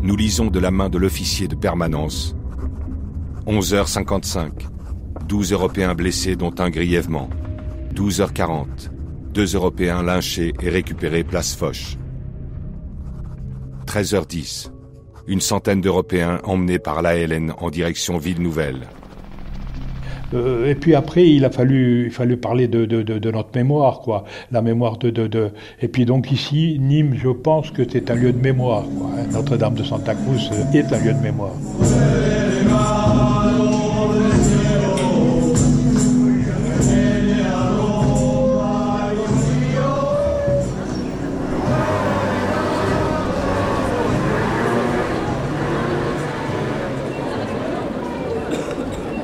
Nous 0.02 0.16
lisons 0.16 0.46
de 0.46 0.58
la 0.58 0.70
main 0.70 0.88
de 0.88 0.98
l'officier 0.98 1.48
de 1.48 1.54
permanence. 1.54 2.34
11h55. 3.46 4.50
12 5.28 5.52
Européens 5.52 5.94
blessés 5.94 6.36
dont 6.36 6.54
un 6.58 6.70
grièvement. 6.70 7.28
12h40. 7.94 8.90
Deux 9.32 9.54
Européens 9.54 10.02
lynchés 10.02 10.52
et 10.62 10.70
récupérés 10.70 11.24
place 11.24 11.54
Foch. 11.54 11.96
13h10. 13.86 14.70
Une 15.26 15.40
centaine 15.40 15.80
d'Européens 15.80 16.40
emmenés 16.44 16.78
par 16.78 17.02
l'ALN 17.02 17.52
en 17.58 17.70
direction 17.70 18.18
Ville 18.18 18.42
Nouvelle. 18.42 18.88
Euh, 20.34 20.70
et 20.70 20.74
puis 20.74 20.94
après, 20.94 21.28
il 21.28 21.44
a 21.44 21.50
fallu, 21.50 22.06
il 22.06 22.10
fallu 22.12 22.36
parler 22.36 22.68
de, 22.68 22.84
de, 22.84 23.02
de, 23.02 23.30
notre 23.30 23.50
mémoire, 23.54 24.00
quoi. 24.00 24.24
La 24.52 24.62
mémoire 24.62 24.96
de, 24.98 25.10
de, 25.10 25.50
Et 25.80 25.88
puis 25.88 26.04
donc 26.04 26.30
ici, 26.32 26.78
Nîmes, 26.80 27.14
je 27.16 27.28
pense 27.28 27.70
que 27.70 27.82
c'est 27.88 28.10
un 28.10 28.14
lieu 28.14 28.32
de 28.32 28.40
mémoire. 28.40 28.84
Hein. 28.84 29.24
Notre-Dame 29.32 29.74
de 29.74 29.84
Santa 29.84 30.14
Cruz 30.14 30.50
est 30.74 30.92
un 30.92 30.98
lieu 30.98 31.12
de 31.12 31.22
mémoire. 31.22 31.52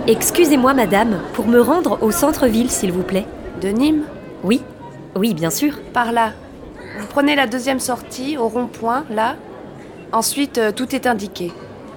Excusez-moi, 0.08 0.72
madame, 0.72 1.18
pour 1.32 1.48
me 1.48 1.60
rendre 1.60 2.00
au 2.00 2.12
centre-ville, 2.12 2.70
s'il 2.70 2.92
vous 2.92 3.02
plaît. 3.02 3.26
De 3.60 3.68
Nîmes 3.68 4.04
Oui, 4.44 4.62
oui, 5.16 5.34
bien 5.34 5.50
sûr. 5.50 5.80
Par 5.92 6.12
là. 6.12 6.32
Vous 7.00 7.06
prenez 7.08 7.34
la 7.34 7.48
deuxième 7.48 7.80
sortie, 7.80 8.36
au 8.36 8.46
rond-point, 8.46 9.04
là. 9.10 9.34
Ensuite, 10.12 10.58
euh, 10.58 10.70
tout 10.70 10.94
est 10.94 11.08
indiqué. 11.08 11.52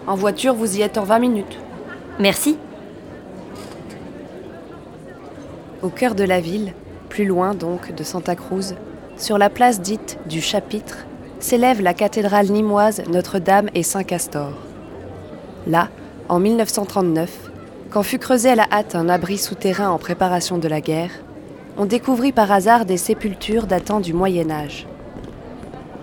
En 0.08 0.15
voiture, 0.15 0.56
vous 0.56 0.78
y 0.78 0.82
êtes 0.82 0.98
en 0.98 1.04
20 1.04 1.19
minutes. 1.19 1.60
Merci. 2.17 2.58
Au 5.84 5.89
cœur 5.89 6.15
de 6.15 6.24
la 6.24 6.39
ville, 6.39 6.74
plus 7.10 7.26
loin 7.26 7.54
donc 7.54 7.93
de 7.93 8.04
Santa 8.04 8.36
Cruz, 8.36 8.74
sur 9.17 9.38
la 9.38 9.52
place 9.52 9.82
dite 9.82 10.17
du 10.26 10.41
Chapitre, 10.41 11.06
s'élève 11.39 11.80
la 11.80 11.93
cathédrale 11.93 12.48
nimoise 12.48 13.04
Notre-Dame 13.08 13.69
et 13.76 13.84
Saint-Castor. 13.84 14.54
Là, 15.67 15.89
en 16.28 16.39
1939, 16.39 17.49
quand 17.89 18.04
fut 18.04 18.19
creusé 18.19 18.49
à 18.49 18.56
la 18.56 18.67
hâte 18.71 18.95
un 18.95 19.10
abri 19.10 19.38
souterrain 19.38 19.89
en 19.89 19.97
préparation 19.97 20.58
de 20.58 20.67
la 20.67 20.82
guerre, 20.82 21.12
on 21.78 21.86
découvrit 21.86 22.32
par 22.32 22.52
hasard 22.52 22.86
des 22.86 22.97
sépultures 22.97 23.65
datant 23.65 23.99
du 23.99 24.13
Moyen 24.13 24.52
Âge. 24.52 24.86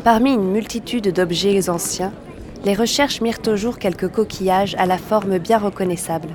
Parmi 0.02 0.32
une 0.32 0.50
multitude 0.50 1.12
d'objets 1.12 1.68
anciens, 1.68 2.12
les 2.64 2.74
recherches 2.74 3.20
mirent 3.20 3.38
au 3.46 3.56
jour 3.56 3.78
quelques 3.78 4.08
coquillages 4.08 4.74
à 4.78 4.86
la 4.86 4.98
forme 4.98 5.38
bien 5.38 5.58
reconnaissable. 5.58 6.30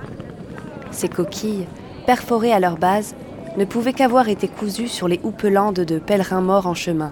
Ces 0.91 1.09
coquilles, 1.09 1.67
perforées 2.05 2.53
à 2.53 2.59
leur 2.59 2.77
base, 2.77 3.15
ne 3.57 3.65
pouvaient 3.65 3.93
qu'avoir 3.93 4.29
été 4.29 4.47
cousues 4.47 4.87
sur 4.87 5.09
les 5.09 5.19
houppelande 5.23 5.81
de 5.81 5.99
pèlerins 5.99 6.41
morts 6.41 6.67
en 6.67 6.73
chemin, 6.73 7.11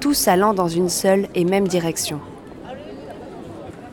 tous 0.00 0.26
allant 0.26 0.54
dans 0.54 0.68
une 0.68 0.88
seule 0.88 1.28
et 1.36 1.44
même 1.44 1.68
direction. 1.68 2.20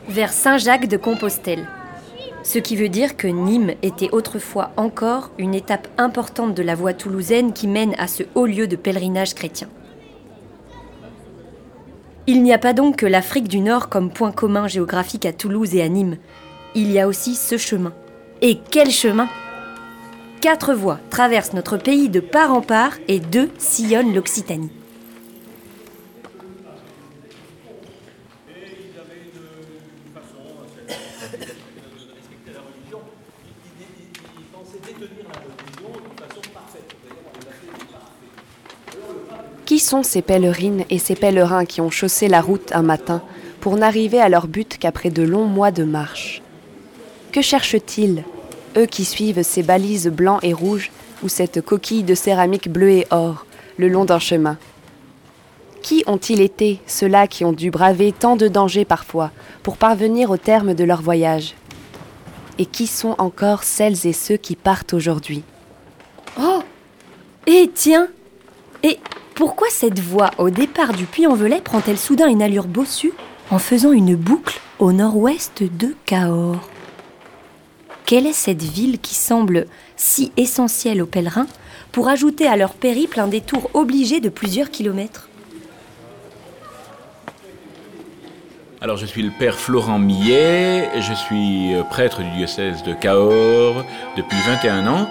Vers 0.08 0.32
Saint-Jacques 0.32 0.88
de 0.88 0.96
Compostelle. 0.96 1.66
Ce 2.46 2.60
qui 2.60 2.76
veut 2.76 2.88
dire 2.88 3.16
que 3.16 3.26
Nîmes 3.26 3.74
était 3.82 4.10
autrefois 4.12 4.70
encore 4.76 5.32
une 5.36 5.52
étape 5.52 5.88
importante 5.98 6.54
de 6.54 6.62
la 6.62 6.76
voie 6.76 6.94
toulousaine 6.94 7.52
qui 7.52 7.66
mène 7.66 7.96
à 7.98 8.06
ce 8.06 8.22
haut 8.36 8.46
lieu 8.46 8.68
de 8.68 8.76
pèlerinage 8.76 9.34
chrétien. 9.34 9.68
Il 12.28 12.44
n'y 12.44 12.54
a 12.54 12.58
pas 12.58 12.72
donc 12.72 12.98
que 12.98 13.06
l'Afrique 13.06 13.48
du 13.48 13.58
Nord 13.58 13.88
comme 13.88 14.12
point 14.12 14.30
commun 14.30 14.68
géographique 14.68 15.26
à 15.26 15.32
Toulouse 15.32 15.74
et 15.74 15.82
à 15.82 15.88
Nîmes. 15.88 16.18
Il 16.76 16.92
y 16.92 17.00
a 17.00 17.08
aussi 17.08 17.34
ce 17.34 17.58
chemin. 17.58 17.92
Et 18.42 18.60
quel 18.70 18.92
chemin 18.92 19.28
Quatre 20.40 20.72
voies 20.72 21.00
traversent 21.10 21.52
notre 21.52 21.76
pays 21.76 22.08
de 22.08 22.20
part 22.20 22.54
en 22.54 22.60
part 22.60 22.92
et 23.08 23.18
deux 23.18 23.50
sillonnent 23.58 24.14
l'Occitanie. 24.14 24.70
Qui 39.66 39.80
sont 39.80 40.04
ces 40.04 40.22
pèlerines 40.22 40.84
et 40.90 41.00
ces 41.00 41.16
pèlerins 41.16 41.64
qui 41.64 41.80
ont 41.80 41.90
chaussé 41.90 42.28
la 42.28 42.40
route 42.40 42.70
un 42.72 42.82
matin 42.82 43.20
pour 43.60 43.76
n'arriver 43.76 44.20
à 44.20 44.28
leur 44.28 44.46
but 44.46 44.78
qu'après 44.78 45.10
de 45.10 45.24
longs 45.24 45.46
mois 45.46 45.72
de 45.72 45.82
marche? 45.82 46.40
Que 47.32 47.42
cherchent-ils, 47.42 48.22
eux 48.76 48.86
qui 48.86 49.04
suivent 49.04 49.42
ces 49.42 49.64
balises 49.64 50.06
blancs 50.06 50.38
et 50.44 50.52
rouges 50.52 50.92
ou 51.24 51.28
cette 51.28 51.62
coquille 51.62 52.04
de 52.04 52.14
céramique 52.14 52.70
bleue 52.70 52.92
et 52.92 53.06
or 53.10 53.44
le 53.76 53.88
long 53.88 54.04
d'un 54.04 54.20
chemin? 54.20 54.56
Qui 55.82 56.04
ont-ils 56.06 56.42
été, 56.42 56.80
ceux-là 56.86 57.26
qui 57.26 57.44
ont 57.44 57.52
dû 57.52 57.72
braver 57.72 58.12
tant 58.12 58.36
de 58.36 58.46
dangers 58.46 58.84
parfois 58.84 59.32
pour 59.64 59.78
parvenir 59.78 60.30
au 60.30 60.36
terme 60.36 60.74
de 60.74 60.84
leur 60.84 61.02
voyage? 61.02 61.56
Et 62.60 62.66
qui 62.66 62.86
sont 62.86 63.16
encore 63.18 63.64
celles 63.64 64.06
et 64.06 64.12
ceux 64.12 64.36
qui 64.36 64.54
partent 64.54 64.94
aujourd'hui? 64.94 65.42
Oh! 66.40 66.62
Eh 67.48 67.68
tiens! 67.74 68.06
Et 68.84 69.00
pourquoi 69.36 69.68
cette 69.70 70.00
voie 70.00 70.30
au 70.38 70.48
départ 70.48 70.94
du 70.94 71.04
Puy-en-Velay 71.04 71.60
prend-elle 71.60 71.98
soudain 71.98 72.28
une 72.28 72.42
allure 72.42 72.66
bossue 72.66 73.12
en 73.50 73.58
faisant 73.58 73.92
une 73.92 74.16
boucle 74.16 74.58
au 74.78 74.92
nord-ouest 74.92 75.62
de 75.62 75.94
Cahors? 76.06 76.66
Quelle 78.06 78.26
est 78.26 78.32
cette 78.32 78.62
ville 78.62 78.98
qui 78.98 79.14
semble 79.14 79.66
si 79.94 80.32
essentielle 80.38 81.02
aux 81.02 81.06
pèlerins 81.06 81.46
pour 81.92 82.08
ajouter 82.08 82.46
à 82.46 82.56
leur 82.56 82.72
périple 82.72 83.20
un 83.20 83.28
détour 83.28 83.68
obligé 83.74 84.20
de 84.20 84.30
plusieurs 84.30 84.70
kilomètres? 84.70 85.28
Alors 88.80 88.96
je 88.96 89.04
suis 89.04 89.22
le 89.22 89.30
père 89.38 89.58
Florent 89.58 89.98
Millet, 89.98 90.88
je 90.98 91.12
suis 91.12 91.74
euh, 91.74 91.82
prêtre 91.82 92.22
du 92.22 92.30
diocèse 92.38 92.82
de 92.84 92.94
Cahors 92.94 93.84
depuis 94.16 94.38
21 94.46 94.86
ans. 94.86 95.08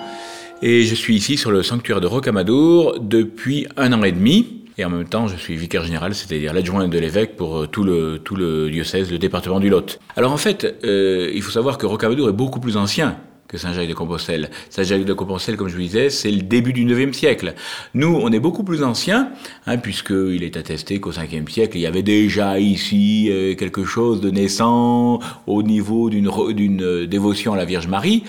Et 0.62 0.84
je 0.84 0.96
suis 0.96 1.16
ici 1.16 1.38
sur 1.38 1.52
le 1.52 1.64
sanctuaire 1.64 2.00
de 2.00 2.08
Rocamadour 2.08 3.00
depuis 3.00 3.68
un 3.76 3.92
an 3.94 4.04
et 4.04 4.12
demi. 4.12 4.62
Et 4.78 4.86
en 4.86 4.90
même 4.90 5.08
temps, 5.08 5.28
je 5.28 5.36
suis 5.36 5.56
vicaire 5.56 5.84
général, 5.84 6.16
c'est-à-dire 6.16 6.54
l'adjoint 6.54 6.88
de 6.88 7.00
l'évêque 7.00 7.36
pour 7.36 7.58
euh, 7.60 7.68
tout 7.68 7.84
le, 7.84 8.20
tout 8.20 8.36
le 8.36 8.70
diocèse, 8.70 9.12
le 9.12 9.18
département 9.18 9.60
du 9.60 9.70
Lot. 9.70 10.00
Alors 10.18 10.32
en 10.34 10.38
fait, 10.38 10.80
euh, 10.84 11.32
il 11.34 11.42
faut 11.42 11.52
savoir 11.52 11.78
que 11.78 11.86
Rocamadour 11.86 12.30
est 12.30 12.34
beaucoup 12.34 12.60
plus 12.60 12.76
ancien 12.76 13.18
que 13.48 13.58
Saint-Jacques 13.58 13.88
de 13.88 13.94
Compostelle. 13.94 14.50
Saint-Jacques 14.70 15.06
de 15.06 15.14
Compostelle, 15.14 15.56
comme 15.56 15.68
je 15.68 15.76
vous 15.76 15.82
disais, 15.82 16.10
c'est 16.10 16.32
le 16.32 16.42
début 16.42 16.74
du 16.74 16.82
IXe 16.82 17.16
siècle. 17.16 17.54
Nous, 17.94 18.20
on 18.22 18.32
est 18.32 18.40
beaucoup 18.40 18.64
plus 18.64 18.84
anciens, 18.84 19.30
hein, 19.68 19.78
puisqu'il 19.78 20.44
est 20.44 20.58
attesté 20.58 21.00
qu'au 21.00 21.12
Ve 21.12 21.50
siècle, 21.50 21.78
il 21.78 21.82
y 21.82 21.86
avait 21.86 22.04
déjà 22.04 22.60
ici 22.60 23.28
euh, 23.30 23.56
quelque 23.56 23.86
chose 23.86 24.20
de 24.20 24.32
naissant 24.32 25.20
au 25.48 25.64
niveau 25.64 26.10
d'une 26.10 26.84
euh, 26.84 27.08
dévotion 27.08 27.54
à 27.54 27.58
la 27.58 27.66
Vierge 27.66 27.88
Marie. 27.88 28.24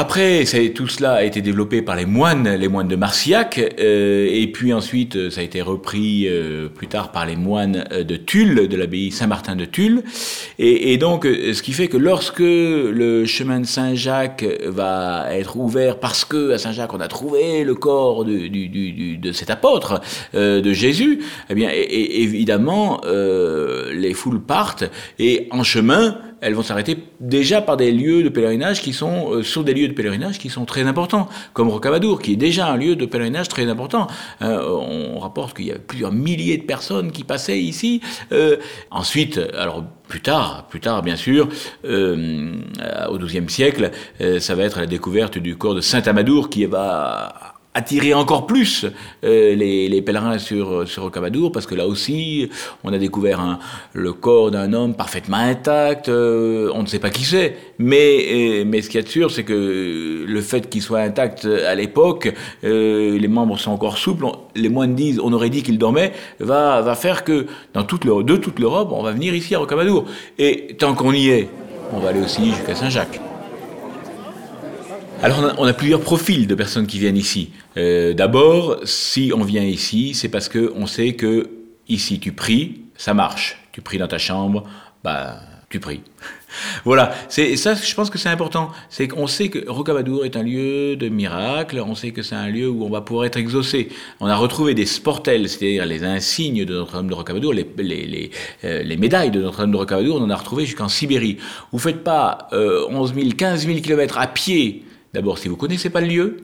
Après, 0.00 0.44
tout 0.76 0.86
cela 0.86 1.14
a 1.14 1.22
été 1.24 1.42
développé 1.42 1.82
par 1.82 1.96
les 1.96 2.06
moines, 2.06 2.48
les 2.54 2.68
moines 2.68 2.86
de 2.86 2.94
Marcillac, 2.94 3.58
euh, 3.58 4.28
et 4.30 4.46
puis 4.46 4.72
ensuite 4.72 5.16
euh, 5.16 5.28
ça 5.28 5.40
a 5.40 5.42
été 5.42 5.60
repris 5.60 6.28
euh, 6.28 6.68
plus 6.68 6.86
tard 6.86 7.10
par 7.10 7.26
les 7.26 7.34
moines 7.34 7.82
de 7.90 8.14
Tulle, 8.14 8.68
de 8.68 8.76
l'abbaye 8.76 9.10
Saint-Martin 9.10 9.56
de 9.56 9.64
Tulle. 9.64 10.04
Et, 10.60 10.98
donc, 10.98 11.24
ce 11.24 11.62
qui 11.62 11.72
fait 11.72 11.88
que 11.88 11.96
lorsque 11.96 12.38
le 12.38 13.24
chemin 13.26 13.58
de 13.58 13.66
Saint-Jacques 13.66 14.44
va 14.66 15.26
être 15.32 15.56
ouvert, 15.56 15.98
parce 15.98 16.24
que 16.24 16.52
à 16.52 16.58
Saint-Jacques 16.58 16.94
on 16.94 17.00
a 17.00 17.08
trouvé 17.08 17.64
le 17.64 17.74
corps 17.74 18.24
de 18.24 19.32
cet 19.32 19.50
apôtre 19.50 20.00
de 20.34 20.72
Jésus, 20.72 21.24
eh 21.50 21.54
bien, 21.54 21.70
évidemment, 21.72 23.00
les 23.04 24.14
foules 24.14 24.40
partent 24.40 24.84
et 25.18 25.48
en 25.50 25.62
chemin 25.62 26.18
elles 26.40 26.54
vont 26.54 26.62
s'arrêter 26.62 26.98
déjà 27.20 27.60
par 27.60 27.76
des 27.76 27.92
lieux 27.92 28.22
de 28.22 28.28
pèlerinage 28.28 28.82
qui 28.82 28.92
sont 28.92 29.32
euh, 29.32 29.42
sur 29.42 29.64
des 29.64 29.74
lieux 29.74 29.88
de 29.88 29.92
pèlerinage 29.92 30.38
qui 30.38 30.48
sont 30.48 30.64
très 30.64 30.82
importants, 30.82 31.28
comme 31.52 31.68
Rocamadour, 31.68 32.20
qui 32.20 32.32
est 32.32 32.36
déjà 32.36 32.68
un 32.68 32.76
lieu 32.76 32.96
de 32.96 33.06
pèlerinage 33.06 33.48
très 33.48 33.66
important. 33.68 34.06
Euh, 34.42 34.62
on 34.68 35.18
rapporte 35.18 35.56
qu'il 35.56 35.66
y 35.66 35.72
a 35.72 35.78
plusieurs 35.78 36.12
milliers 36.12 36.58
de 36.58 36.64
personnes 36.64 37.12
qui 37.12 37.24
passaient 37.24 37.60
ici. 37.60 38.00
Euh, 38.32 38.56
ensuite, 38.90 39.40
alors 39.56 39.84
plus 40.08 40.20
tard, 40.20 40.66
plus 40.68 40.80
tard 40.80 41.02
bien 41.02 41.16
sûr, 41.16 41.48
au 41.84 43.18
XIIe 43.18 43.48
siècle, 43.50 43.90
ça 44.38 44.54
va 44.54 44.62
être 44.62 44.80
la 44.80 44.86
découverte 44.86 45.36
du 45.36 45.56
corps 45.56 45.74
de 45.74 45.82
Saint 45.82 46.00
Amadour 46.00 46.48
qui 46.48 46.64
va 46.64 47.57
attirer 47.78 48.12
encore 48.12 48.46
plus 48.46 48.86
euh, 49.24 49.54
les, 49.54 50.02
pèlerins 50.02 50.38
sur, 50.38 50.86
sur 50.88 51.04
Rocamadour, 51.04 51.52
parce 51.52 51.66
que 51.66 51.76
là 51.76 51.86
aussi, 51.86 52.50
on 52.82 52.92
a 52.92 52.98
découvert 52.98 53.58
le 53.92 54.12
corps 54.12 54.50
d'un 54.50 54.72
homme 54.72 54.94
parfaitement 54.94 55.36
intact, 55.36 56.08
euh, 56.08 56.70
on 56.74 56.82
ne 56.82 56.86
sait 56.86 56.98
pas 56.98 57.10
qui 57.10 57.24
c'est, 57.24 57.56
mais, 57.78 58.26
euh, 58.30 58.64
mais 58.66 58.82
ce 58.82 58.88
qu'il 58.88 59.00
y 59.00 59.02
a 59.02 59.06
de 59.06 59.08
sûr, 59.08 59.30
c'est 59.30 59.44
que 59.44 60.24
le 60.26 60.40
fait 60.40 60.68
qu'il 60.68 60.82
soit 60.82 61.00
intact 61.00 61.44
à 61.44 61.74
l'époque, 61.74 62.32
les 62.62 63.28
membres 63.28 63.58
sont 63.58 63.70
encore 63.70 63.96
souples, 63.96 64.26
les 64.56 64.68
moines 64.68 64.94
disent, 64.94 65.20
on 65.22 65.32
aurait 65.32 65.50
dit 65.50 65.62
qu'il 65.62 65.78
dormait, 65.78 66.12
va, 66.40 66.80
va 66.82 66.94
faire 66.96 67.22
que 67.22 67.46
dans 67.74 67.84
toute 67.84 68.04
de 68.06 68.36
toute 68.36 68.58
l'Europe, 68.58 68.90
on 68.92 69.02
va 69.02 69.12
venir 69.12 69.34
ici 69.34 69.54
à 69.54 69.58
Rocamadour. 69.58 70.04
Et 70.38 70.74
tant 70.78 70.94
qu'on 70.94 71.12
y 71.12 71.28
est, 71.28 71.48
on 71.92 72.00
va 72.00 72.08
aller 72.10 72.20
aussi 72.20 72.50
jusqu'à 72.50 72.74
Saint-Jacques. 72.74 73.20
Alors 75.20 75.52
on 75.58 75.64
a, 75.64 75.72
plusieurs 75.72 76.00
profils 76.00 76.46
de 76.46 76.54
personnes 76.54 76.86
qui 76.86 77.00
viennent 77.00 77.16
ici. 77.16 77.50
Euh, 77.76 78.14
d'abord, 78.14 78.76
si 78.84 79.32
on 79.34 79.42
vient 79.42 79.64
ici, 79.64 80.14
c'est 80.14 80.28
parce 80.28 80.48
que 80.48 80.72
on 80.76 80.86
sait 80.86 81.14
que 81.14 81.50
ici 81.88 82.20
tu 82.20 82.30
pries, 82.30 82.82
ça 82.96 83.14
marche. 83.14 83.58
Tu 83.72 83.80
pries 83.80 83.98
dans 83.98 84.06
ta 84.06 84.18
chambre, 84.18 84.62
bah 85.02 85.40
tu 85.70 85.80
pries. 85.80 86.02
voilà, 86.84 87.12
c'est 87.28 87.56
ça. 87.56 87.74
Je 87.74 87.94
pense 87.96 88.10
que 88.10 88.18
c'est 88.18 88.28
important. 88.28 88.70
C'est 88.90 89.08
qu'on 89.08 89.26
sait 89.26 89.48
que 89.48 89.68
Rocamadour 89.68 90.24
est 90.24 90.36
un 90.36 90.44
lieu 90.44 90.94
de 90.94 91.08
miracle. 91.08 91.82
On 91.84 91.96
sait 91.96 92.12
que 92.12 92.22
c'est 92.22 92.36
un 92.36 92.48
lieu 92.48 92.68
où 92.68 92.84
on 92.84 92.88
va 92.88 93.00
pouvoir 93.00 93.26
être 93.26 93.38
exaucé. 93.38 93.88
On 94.20 94.28
a 94.28 94.36
retrouvé 94.36 94.74
des 94.74 94.86
sportels, 94.86 95.48
c'est-à-dire 95.48 95.84
les 95.84 96.04
insignes 96.04 96.64
de 96.64 96.74
Notre-Dame 96.74 97.08
de 97.08 97.50
les, 97.82 98.30
euh, 98.62 98.82
les 98.84 98.96
médailles 98.96 99.32
de 99.32 99.42
Notre-Dame 99.42 99.72
de 99.72 99.76
Rocamadour. 99.78 100.20
On 100.20 100.22
en 100.22 100.30
a 100.30 100.36
retrouvé 100.36 100.64
jusqu'en 100.64 100.88
Sibérie. 100.88 101.38
Vous 101.72 101.80
faites 101.80 102.04
pas 102.04 102.46
euh, 102.52 102.86
11 102.88 103.14
000, 103.14 103.30
15 103.36 103.66
000 103.66 103.80
kilomètres 103.80 104.16
à 104.16 104.28
pied 104.28 104.84
D'abord, 105.14 105.38
si 105.38 105.48
vous 105.48 105.56
connaissez 105.56 105.90
pas 105.90 106.00
le 106.00 106.08
lieu, 106.08 106.36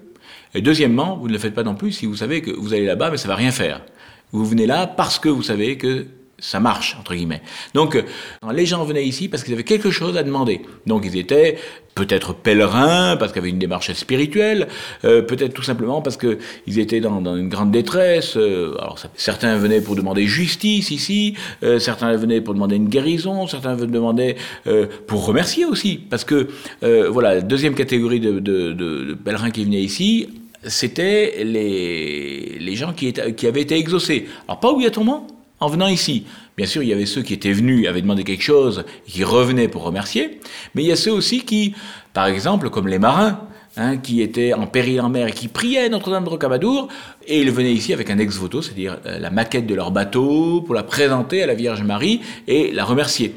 et 0.55 0.63
deuxièmement, 0.63 1.17
vous 1.17 1.29
ne 1.29 1.33
le 1.33 1.39
faites 1.39 1.55
pas 1.55 1.63
non 1.63 1.75
plus 1.75 1.93
si 1.93 2.07
vous 2.07 2.17
savez 2.17 2.41
que 2.41 2.51
vous 2.51 2.73
allez 2.73 2.87
là-bas, 2.87 3.11
mais 3.11 3.17
ça 3.17 3.29
va 3.29 3.35
rien 3.35 3.51
faire. 3.51 3.83
Vous 4.33 4.45
venez 4.45 4.67
là 4.67 4.87
parce 4.87 5.19
que 5.19 5.29
vous 5.29 5.43
savez 5.43 5.77
que 5.77 6.07
ça 6.45 6.61
marche, 6.61 6.95
entre 7.01 7.15
guillemets. 7.15 7.41
Donc, 7.73 7.97
euh, 7.97 8.03
les 8.53 8.67
gens 8.67 8.85
venaient 8.85 9.07
ici 9.07 9.29
parce 9.29 9.43
qu'ils 9.43 9.55
avaient 9.55 9.65
quelque 9.65 9.91
chose 9.91 10.17
à 10.19 10.23
demander. 10.23 10.61
Donc, 10.87 11.05
ils 11.07 11.17
étaient 11.17 11.57
peut-être 11.95 12.35
pèlerins, 12.35 13.17
parce 13.17 13.33
qu'il 13.33 13.41
y 13.41 13.45
avait 13.45 13.51
une 13.51 13.59
démarche 13.59 13.91
spirituelle, 13.95 14.69
euh, 15.05 15.23
peut-être 15.23 15.55
tout 15.55 15.63
simplement 15.63 16.03
parce 16.03 16.19
qu'ils 16.19 16.79
étaient 16.79 17.01
dans, 17.01 17.35
une 17.37 17.49
grande 17.49 17.71
détresse. 17.71 18.37
Euh, 18.37 18.75
alors, 18.79 18.99
certains 19.15 19.57
venaient 19.57 19.81
pour 19.81 19.97
demander 19.97 20.27
justice 20.27 20.91
ici, 20.91 21.35
certains 21.79 22.15
venaient 22.17 22.43
pour 22.43 22.53
demander 22.53 22.77
une 22.77 22.89
guérison, 22.89 23.47
certains 23.47 23.75
venaient 23.75 23.93
demander 23.93 24.37
pour 25.07 25.25
remercier 25.25 25.65
aussi. 25.65 25.97
Parce 25.97 26.25
que, 26.25 26.49
voilà, 27.09 27.37
la 27.37 27.41
deuxième 27.41 27.75
catégorie 27.75 28.21
de, 28.21 29.17
pèlerins 29.25 29.51
qui 29.51 29.65
venaient 29.65 29.83
ici, 29.83 30.29
c'était 30.65 31.43
les, 31.45 32.59
les 32.59 32.75
gens 32.75 32.93
qui 32.93 33.47
avaient 33.47 33.63
été 33.63 33.77
exaucés. 33.77 34.27
Alors, 34.47 34.61
pas 34.61 34.71
obligatoirement, 34.71 35.27
en 35.65 35.69
venant 35.69 35.89
ici. 35.89 36.27
Bien 36.57 36.67
sûr, 36.67 36.83
il 36.83 36.89
y 36.89 36.93
avait 36.93 37.07
ceux 37.07 37.23
qui 37.23 37.35
étaient 37.35 37.53
venus, 37.53 37.89
avaient 37.89 38.03
demandé 38.03 38.23
quelque 38.23 38.43
chose, 38.43 38.85
qui 39.07 39.25
revenaient 39.25 39.69
pour 39.69 39.83
remercier, 39.83 40.41
mais 40.75 40.83
il 40.83 40.87
y 40.87 40.93
a 40.93 40.97
ceux 40.97 41.13
aussi 41.13 41.45
qui, 41.45 41.75
par 42.13 42.27
exemple, 42.27 42.71
comme 42.71 42.87
les 42.87 42.99
marins, 42.99 43.41
hein, 43.77 43.97
qui 43.97 44.23
étaient 44.23 44.53
en 44.53 44.67
péril 44.67 45.01
en 45.01 45.09
mer 45.09 45.29
et 45.29 45.33
qui 45.33 45.49
priaient 45.49 45.89
Notre-Dame 45.89 46.25
de 46.25 46.29
Rocamadour, 46.29 46.89
Et 47.27 47.41
ils 47.41 47.51
venaient 47.51 47.73
ici 47.73 47.93
avec 47.93 48.11
un 48.11 48.19
ex-voto, 48.19 48.63
c'est-à-dire 48.63 48.99
euh, 49.07 49.19
la 49.19 49.31
maquette 49.31 49.67
de 49.67 49.75
leur 49.75 49.91
bateau, 49.91 50.63
pour 50.63 50.75
la 50.75 50.83
présenter 50.83 51.43
à 51.43 51.47
la 51.47 51.55
Vierge 51.55 51.83
Marie 51.83 52.21
et 52.47 52.73
la 52.73 52.85
remercier. 52.85 53.35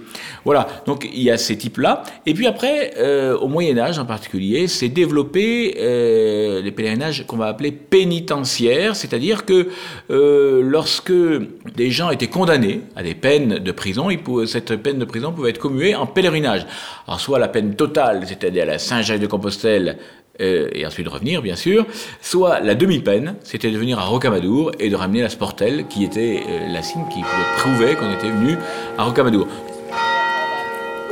Voilà, 0.47 0.65
donc 0.85 1.05
il 1.13 1.23
y 1.23 1.29
a 1.29 1.37
ces 1.37 1.57
types-là. 1.57 2.03
Et 2.25 2.33
puis 2.33 2.47
après, 2.47 2.93
euh, 2.97 3.37
au 3.37 3.49
Moyen 3.49 3.77
Âge 3.77 3.99
en 3.99 4.05
particulier, 4.05 4.69
s'est 4.69 4.87
développé 4.87 5.75
euh, 5.77 6.61
les 6.61 6.71
pèlerinages 6.71 7.25
qu'on 7.27 7.35
va 7.35 7.47
appeler 7.47 7.73
pénitentiaires, 7.73 8.95
c'est-à-dire 8.95 9.45
que 9.45 9.67
euh, 10.09 10.61
lorsque 10.63 11.11
des 11.11 11.91
gens 11.91 12.11
étaient 12.11 12.27
condamnés 12.27 12.79
à 12.95 13.03
des 13.03 13.13
peines 13.13 13.59
de 13.59 13.71
prison, 13.73 14.09
il 14.09 14.19
pouvait, 14.19 14.47
cette 14.47 14.73
peine 14.77 14.99
de 14.99 15.05
prison 15.05 15.33
pouvait 15.33 15.49
être 15.49 15.59
commuée 15.59 15.95
en 15.95 16.05
pèlerinage. 16.05 16.65
Alors 17.07 17.19
soit 17.19 17.39
la 17.39 17.49
peine 17.49 17.75
totale, 17.75 18.23
c'est-à-dire 18.25 18.65
la 18.65 18.79
Saint-Jacques 18.79 19.19
de 19.19 19.27
Compostelle, 19.27 19.97
et 20.39 20.85
ensuite 20.85 21.07
revenir, 21.07 21.41
bien 21.41 21.55
sûr, 21.55 21.85
soit 22.21 22.59
la 22.59 22.75
demi-peine, 22.75 23.35
c'était 23.43 23.71
de 23.71 23.77
venir 23.77 23.99
à 23.99 24.03
Rocamadour 24.03 24.71
et 24.79 24.89
de 24.89 24.95
ramener 24.95 25.21
la 25.21 25.29
sportelle, 25.29 25.85
qui 25.87 26.03
était 26.03 26.43
euh, 26.47 26.73
la 26.73 26.81
signe 26.81 27.05
qui 27.11 27.21
prouvait 27.57 27.95
qu'on 27.95 28.11
était 28.11 28.29
venu 28.29 28.57
à 28.97 29.03
Rocamadour. 29.03 29.47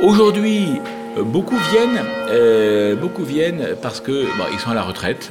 Aujourd'hui, 0.00 0.80
euh, 1.16 1.22
beaucoup 1.22 1.56
viennent, 1.70 2.04
euh, 2.30 2.94
beaucoup 2.96 3.24
viennent 3.24 3.76
parce 3.82 4.00
que 4.00 4.26
ils 4.52 4.58
sont 4.58 4.70
à 4.70 4.74
la 4.74 4.82
retraite 4.82 5.30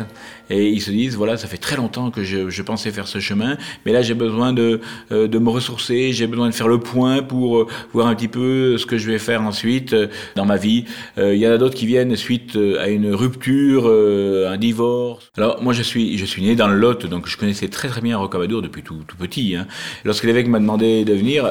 et 0.49 0.69
ils 0.69 0.81
se 0.81 0.91
disent 0.91 1.15
voilà 1.15 1.37
ça 1.37 1.47
fait 1.47 1.57
très 1.57 1.75
longtemps 1.75 2.11
que 2.11 2.23
je, 2.23 2.49
je 2.49 2.61
pensais 2.61 2.91
faire 2.91 3.07
ce 3.07 3.19
chemin, 3.19 3.57
mais 3.85 3.91
là 3.91 4.01
j'ai 4.01 4.13
besoin 4.13 4.53
de, 4.53 4.81
euh, 5.11 5.27
de 5.27 5.39
me 5.39 5.49
ressourcer, 5.49 6.13
j'ai 6.13 6.27
besoin 6.27 6.49
de 6.49 6.53
faire 6.53 6.67
le 6.67 6.79
point 6.79 7.23
pour 7.23 7.57
euh, 7.57 7.67
voir 7.93 8.07
un 8.07 8.15
petit 8.15 8.27
peu 8.27 8.77
ce 8.77 8.85
que 8.85 8.97
je 8.97 9.09
vais 9.09 9.19
faire 9.19 9.41
ensuite 9.41 9.93
euh, 9.93 10.07
dans 10.35 10.45
ma 10.45 10.57
vie. 10.57 10.85
Il 11.17 11.35
y 11.35 11.47
en 11.47 11.51
a 11.51 11.57
d'autres 11.57 11.75
qui 11.75 11.85
viennent 11.85 12.15
suite 12.15 12.57
à 12.79 12.89
une 12.89 13.13
rupture, 13.13 13.87
un 13.87 14.57
divorce. 14.57 15.31
Alors 15.37 15.61
moi 15.61 15.73
je 15.73 15.81
suis 15.81 16.17
je 16.17 16.25
suis 16.25 16.43
né 16.43 16.55
dans 16.55 16.67
le 16.67 16.75
Lot 16.75 17.05
donc 17.05 17.27
je 17.27 17.37
connaissais 17.37 17.67
très 17.67 17.87
très 17.87 18.01
bien 18.01 18.17
Rocamadour 18.17 18.61
depuis 18.61 18.83
tout, 18.83 18.99
tout 19.07 19.17
petit. 19.17 19.55
Hein. 19.55 19.67
Lorsque 20.03 20.23
l'évêque 20.23 20.47
m'a 20.47 20.59
demandé 20.59 21.05
de 21.05 21.13
venir, 21.13 21.47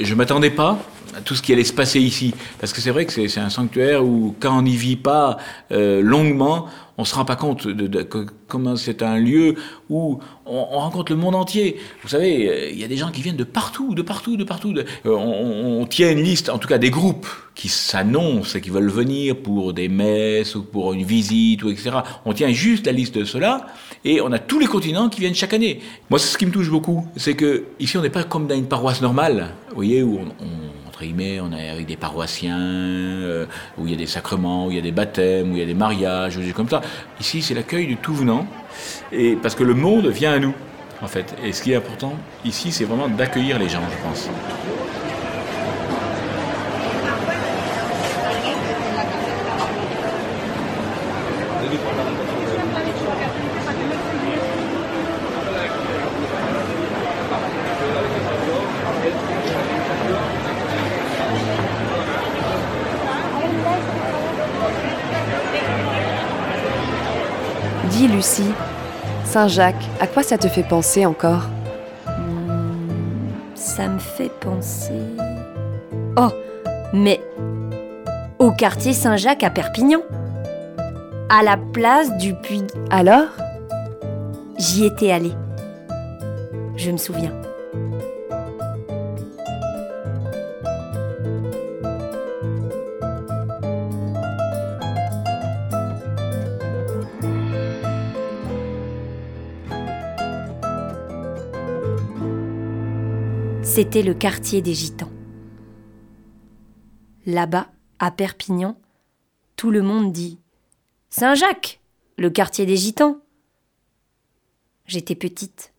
je 0.00 0.14
m'attendais 0.14 0.50
pas 0.50 0.78
tout 1.24 1.34
ce 1.34 1.42
qui 1.42 1.52
allait 1.52 1.64
se 1.64 1.72
passer 1.72 2.00
ici 2.00 2.34
parce 2.58 2.72
que 2.72 2.80
c'est 2.80 2.90
vrai 2.90 3.06
que 3.06 3.12
c'est 3.28 3.40
un 3.40 3.50
sanctuaire 3.50 4.04
où 4.04 4.34
quand 4.40 4.58
on 4.58 4.62
n'y 4.62 4.76
vit 4.76 4.96
pas 4.96 5.38
euh, 5.72 6.02
longuement 6.02 6.68
on 6.98 7.04
se 7.04 7.14
rend 7.14 7.24
pas 7.24 7.36
compte 7.36 7.68
de, 7.68 8.02
comment 8.48 8.76
c'est 8.76 9.02
un 9.02 9.18
lieu 9.18 9.56
où 9.90 10.18
on, 10.46 10.54
on 10.54 10.78
rencontre 10.78 11.12
le 11.12 11.18
monde 11.18 11.34
entier. 11.34 11.78
Vous 12.02 12.08
savez, 12.08 12.48
euh, 12.48 12.70
il 12.70 12.78
y 12.78 12.84
a 12.84 12.88
des 12.88 12.96
gens 12.96 13.10
qui 13.10 13.20
viennent 13.20 13.36
de 13.36 13.44
partout, 13.44 13.94
de 13.94 14.02
partout, 14.02 14.36
de 14.36 14.44
partout. 14.44 14.74
euh, 14.74 15.10
on, 15.10 15.84
tient 15.86 16.10
une 16.10 16.22
liste, 16.22 16.48
en 16.48 16.58
tout 16.58 16.68
cas 16.68 16.78
des 16.78 16.90
groupes 16.90 17.26
qui 17.54 17.68
s'annoncent 17.68 18.56
et 18.56 18.60
qui 18.60 18.70
veulent 18.70 18.90
venir 18.90 19.36
pour 19.36 19.72
des 19.72 19.88
messes 19.88 20.54
ou 20.54 20.62
pour 20.62 20.92
une 20.94 21.04
visite 21.04 21.62
ou 21.62 21.70
etc. 21.70 21.98
On 22.24 22.32
tient 22.32 22.50
juste 22.52 22.86
la 22.86 22.92
liste 22.92 23.16
de 23.18 23.24
cela 23.24 23.66
et 24.04 24.20
on 24.20 24.32
a 24.32 24.38
tous 24.38 24.58
les 24.58 24.66
continents 24.66 25.08
qui 25.08 25.20
viennent 25.20 25.34
chaque 25.34 25.54
année. 25.54 25.80
Moi, 26.10 26.18
c'est 26.18 26.28
ce 26.28 26.38
qui 26.38 26.46
me 26.46 26.50
touche 26.50 26.70
beaucoup, 26.70 27.06
c'est 27.16 27.34
que 27.34 27.64
ici 27.78 27.96
on 27.98 28.02
n'est 28.02 28.10
pas 28.10 28.24
comme 28.24 28.46
dans 28.46 28.54
une 28.54 28.68
paroisse 28.68 29.02
normale, 29.02 29.54
vous 29.68 29.76
voyez, 29.76 30.02
où 30.02 30.18
on 30.18 30.85
on 31.00 31.52
est 31.52 31.68
avec 31.68 31.86
des 31.86 31.96
paroissiens, 31.96 32.58
euh, 32.58 33.46
où 33.78 33.86
il 33.86 33.92
y 33.92 33.94
a 33.94 33.98
des 33.98 34.06
sacrements, 34.06 34.66
où 34.66 34.70
il 34.70 34.76
y 34.76 34.78
a 34.78 34.82
des 34.82 34.92
baptêmes, 34.92 35.52
où 35.52 35.56
il 35.56 35.60
y 35.60 35.62
a 35.62 35.66
des 35.66 35.74
mariages, 35.74 36.38
comme 36.54 36.68
ça. 36.68 36.80
Ici, 37.20 37.42
c'est 37.42 37.54
l'accueil 37.54 37.86
du 37.86 37.96
tout 37.96 38.14
venant, 38.14 38.46
et 39.12 39.36
parce 39.36 39.54
que 39.54 39.64
le 39.64 39.74
monde 39.74 40.06
vient 40.06 40.32
à 40.32 40.38
nous, 40.38 40.54
en 41.02 41.06
fait. 41.06 41.34
Et 41.44 41.52
ce 41.52 41.62
qui 41.62 41.72
est 41.72 41.76
important 41.76 42.14
ici, 42.44 42.72
c'est 42.72 42.84
vraiment 42.84 43.08
d'accueillir 43.08 43.58
les 43.58 43.68
gens, 43.68 43.82
je 43.90 44.08
pense. 44.08 44.30
Lucie, 68.16 68.54
Saint-Jacques, 69.26 69.84
à 70.00 70.06
quoi 70.06 70.22
ça 70.22 70.38
te 70.38 70.48
fait 70.48 70.62
penser 70.62 71.04
encore? 71.04 71.42
Ça 73.54 73.88
me 73.88 73.98
fait 73.98 74.30
penser. 74.40 75.02
Oh, 76.16 76.30
mais 76.94 77.20
au 78.38 78.52
quartier 78.52 78.94
Saint-Jacques 78.94 79.42
à 79.42 79.50
Perpignan. 79.50 80.00
À 81.28 81.42
la 81.42 81.58
place 81.58 82.16
du 82.16 82.32
puits. 82.32 82.64
Alors? 82.88 83.28
J'y 84.56 84.86
étais 84.86 85.12
allée. 85.12 85.34
Je 86.76 86.90
me 86.90 86.96
souviens. 86.96 87.32
C'était 103.76 104.02
le 104.02 104.14
quartier 104.14 104.62
des 104.62 104.72
Gitans. 104.72 105.10
Là-bas, 107.26 107.68
à 107.98 108.10
Perpignan, 108.10 108.74
tout 109.56 109.70
le 109.70 109.82
monde 109.82 110.12
dit 110.12 110.38
Saint-Jacques, 111.10 111.78
le 112.16 112.30
quartier 112.30 112.64
des 112.64 112.78
Gitans. 112.78 113.18
J'étais 114.86 115.14
petite. 115.14 115.74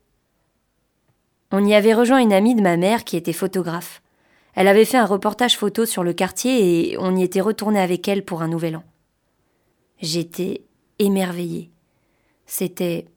On 1.52 1.66
y 1.66 1.74
avait 1.74 1.96
rejoint 1.96 2.20
une 2.20 2.34
amie 2.34 2.54
de 2.54 2.62
ma 2.62 2.78
mère 2.78 3.04
qui 3.04 3.18
était 3.18 3.34
photographe. 3.34 4.04
Elle 4.54 4.68
avait 4.68 4.86
fait 4.86 4.98
un 4.98 5.08
reportage 5.08 5.58
photo 5.58 5.88
sur 5.88 6.04
le 6.04 6.14
quartier 6.14 6.92
et 6.92 6.98
on 7.00 7.16
y 7.16 7.24
était 7.24 7.42
retourné 7.42 7.80
avec 7.80 8.08
elle 8.08 8.24
pour 8.24 8.44
un 8.44 8.48
nouvel 8.48 8.76
an. 8.76 8.84
J'étais 10.04 10.62
émerveillée. 11.00 11.72
C'était 12.46 13.08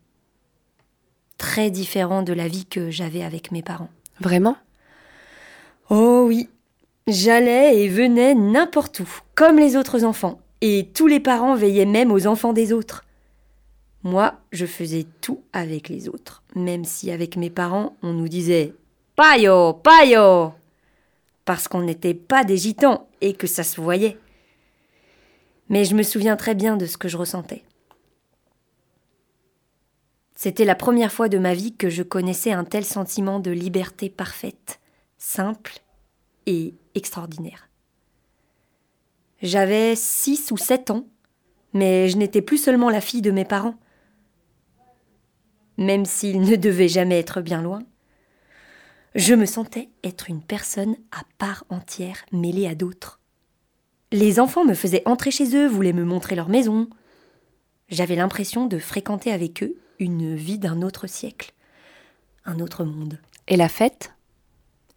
très 1.36 1.70
différent 1.70 2.22
de 2.22 2.32
la 2.32 2.48
vie 2.48 2.64
que 2.64 2.90
j'avais 2.90 3.22
avec 3.22 3.52
mes 3.52 3.62
parents. 3.62 3.90
Vraiment? 4.20 4.56
Oh 5.90 6.24
oui, 6.26 6.48
j'allais 7.06 7.82
et 7.82 7.88
venais 7.88 8.34
n'importe 8.34 9.00
où, 9.00 9.08
comme 9.34 9.58
les 9.58 9.76
autres 9.76 10.04
enfants, 10.04 10.40
et 10.60 10.88
tous 10.94 11.06
les 11.08 11.20
parents 11.20 11.56
veillaient 11.56 11.84
même 11.84 12.12
aux 12.12 12.26
enfants 12.26 12.52
des 12.52 12.72
autres. 12.72 13.04
Moi, 14.02 14.34
je 14.52 14.66
faisais 14.66 15.06
tout 15.20 15.42
avec 15.52 15.88
les 15.88 16.08
autres, 16.08 16.42
même 16.54 16.84
si 16.84 17.10
avec 17.10 17.36
mes 17.36 17.50
parents, 17.50 17.96
on 18.02 18.12
nous 18.12 18.28
disait 18.28 18.72
Payo, 19.16 19.74
payo 19.74 20.52
parce 21.44 21.66
qu'on 21.66 21.82
n'était 21.82 22.14
pas 22.14 22.44
des 22.44 22.56
gitans 22.56 23.08
et 23.20 23.34
que 23.34 23.48
ça 23.48 23.64
se 23.64 23.80
voyait. 23.80 24.16
Mais 25.68 25.84
je 25.84 25.96
me 25.96 26.04
souviens 26.04 26.36
très 26.36 26.54
bien 26.54 26.76
de 26.76 26.86
ce 26.86 26.96
que 26.96 27.08
je 27.08 27.16
ressentais. 27.16 27.64
C'était 30.36 30.64
la 30.64 30.74
première 30.74 31.12
fois 31.12 31.28
de 31.28 31.38
ma 31.38 31.54
vie 31.54 31.74
que 31.74 31.90
je 31.90 32.02
connaissais 32.02 32.52
un 32.52 32.64
tel 32.64 32.84
sentiment 32.84 33.40
de 33.40 33.50
liberté 33.50 34.08
parfaite, 34.08 34.79
simple 35.20 35.78
et 36.46 36.74
extraordinaire. 36.96 37.68
J'avais 39.42 39.94
six 39.94 40.50
ou 40.50 40.56
sept 40.56 40.90
ans, 40.90 41.06
mais 41.72 42.08
je 42.08 42.16
n'étais 42.16 42.42
plus 42.42 42.58
seulement 42.58 42.90
la 42.90 43.00
fille 43.00 43.22
de 43.22 43.30
mes 43.30 43.44
parents. 43.44 43.78
Même 45.76 46.04
s'ils 46.04 46.40
ne 46.40 46.56
devaient 46.56 46.88
jamais 46.88 47.18
être 47.18 47.40
bien 47.40 47.62
loin, 47.62 47.82
je 49.14 49.34
me 49.34 49.46
sentais 49.46 49.90
être 50.02 50.28
une 50.28 50.42
personne 50.42 50.96
à 51.12 51.22
part 51.38 51.64
entière 51.68 52.24
mêlée 52.32 52.66
à 52.66 52.74
d'autres. 52.74 53.20
Les 54.12 54.40
enfants 54.40 54.64
me 54.64 54.74
faisaient 54.74 55.06
entrer 55.06 55.30
chez 55.30 55.54
eux, 55.56 55.68
voulaient 55.68 55.92
me 55.92 56.04
montrer 56.04 56.34
leur 56.34 56.48
maison. 56.48 56.88
J'avais 57.88 58.16
l'impression 58.16 58.66
de 58.66 58.78
fréquenter 58.78 59.32
avec 59.32 59.62
eux 59.62 59.76
une 59.98 60.34
vie 60.34 60.58
d'un 60.58 60.82
autre 60.82 61.06
siècle, 61.06 61.52
un 62.44 62.58
autre 62.58 62.84
monde. 62.84 63.20
Et 63.48 63.56
la 63.56 63.68
fête? 63.68 64.12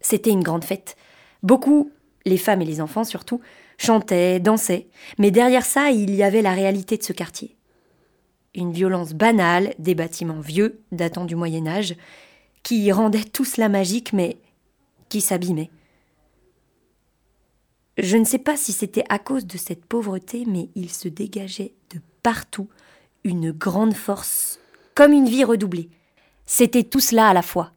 C'était 0.04 0.30
une 0.30 0.42
grande 0.42 0.64
fête. 0.64 0.96
Beaucoup, 1.42 1.90
les 2.26 2.36
femmes 2.36 2.60
et 2.60 2.66
les 2.66 2.82
enfants 2.82 3.04
surtout, 3.04 3.40
chantaient, 3.78 4.38
dansaient, 4.38 4.86
mais 5.18 5.30
derrière 5.30 5.64
ça, 5.64 5.90
il 5.90 6.14
y 6.14 6.22
avait 6.22 6.42
la 6.42 6.52
réalité 6.52 6.98
de 6.98 7.02
ce 7.02 7.14
quartier. 7.14 7.56
Une 8.54 8.70
violence 8.70 9.14
banale, 9.14 9.74
des 9.78 9.94
bâtiments 9.94 10.40
vieux, 10.40 10.82
datant 10.92 11.24
du 11.24 11.36
Moyen 11.36 11.66
Âge, 11.66 11.96
qui 12.62 12.92
rendaient 12.92 13.24
tout 13.24 13.46
cela 13.46 13.70
magique, 13.70 14.12
mais 14.12 14.36
qui 15.08 15.22
s'abîmaient. 15.22 15.70
Je 17.96 18.18
ne 18.18 18.24
sais 18.24 18.38
pas 18.38 18.58
si 18.58 18.72
c'était 18.72 19.04
à 19.08 19.18
cause 19.18 19.46
de 19.46 19.56
cette 19.56 19.86
pauvreté, 19.86 20.44
mais 20.46 20.68
il 20.74 20.90
se 20.90 21.08
dégageait 21.08 21.72
de 21.94 22.00
partout 22.22 22.68
une 23.24 23.52
grande 23.52 23.94
force, 23.94 24.60
comme 24.94 25.12
une 25.12 25.30
vie 25.30 25.44
redoublée. 25.44 25.88
C'était 26.44 26.84
tout 26.84 27.00
cela 27.00 27.28
à 27.28 27.32
la 27.32 27.42
fois. 27.42 27.72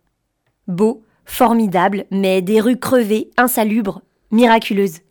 Beau, 0.67 1.03
formidable, 1.27 2.05
mais 2.09 2.41
des 2.41 2.59
rues 2.59 2.79
crevées, 2.79 3.29
insalubres, 3.37 4.01
miraculeuses. 4.31 5.01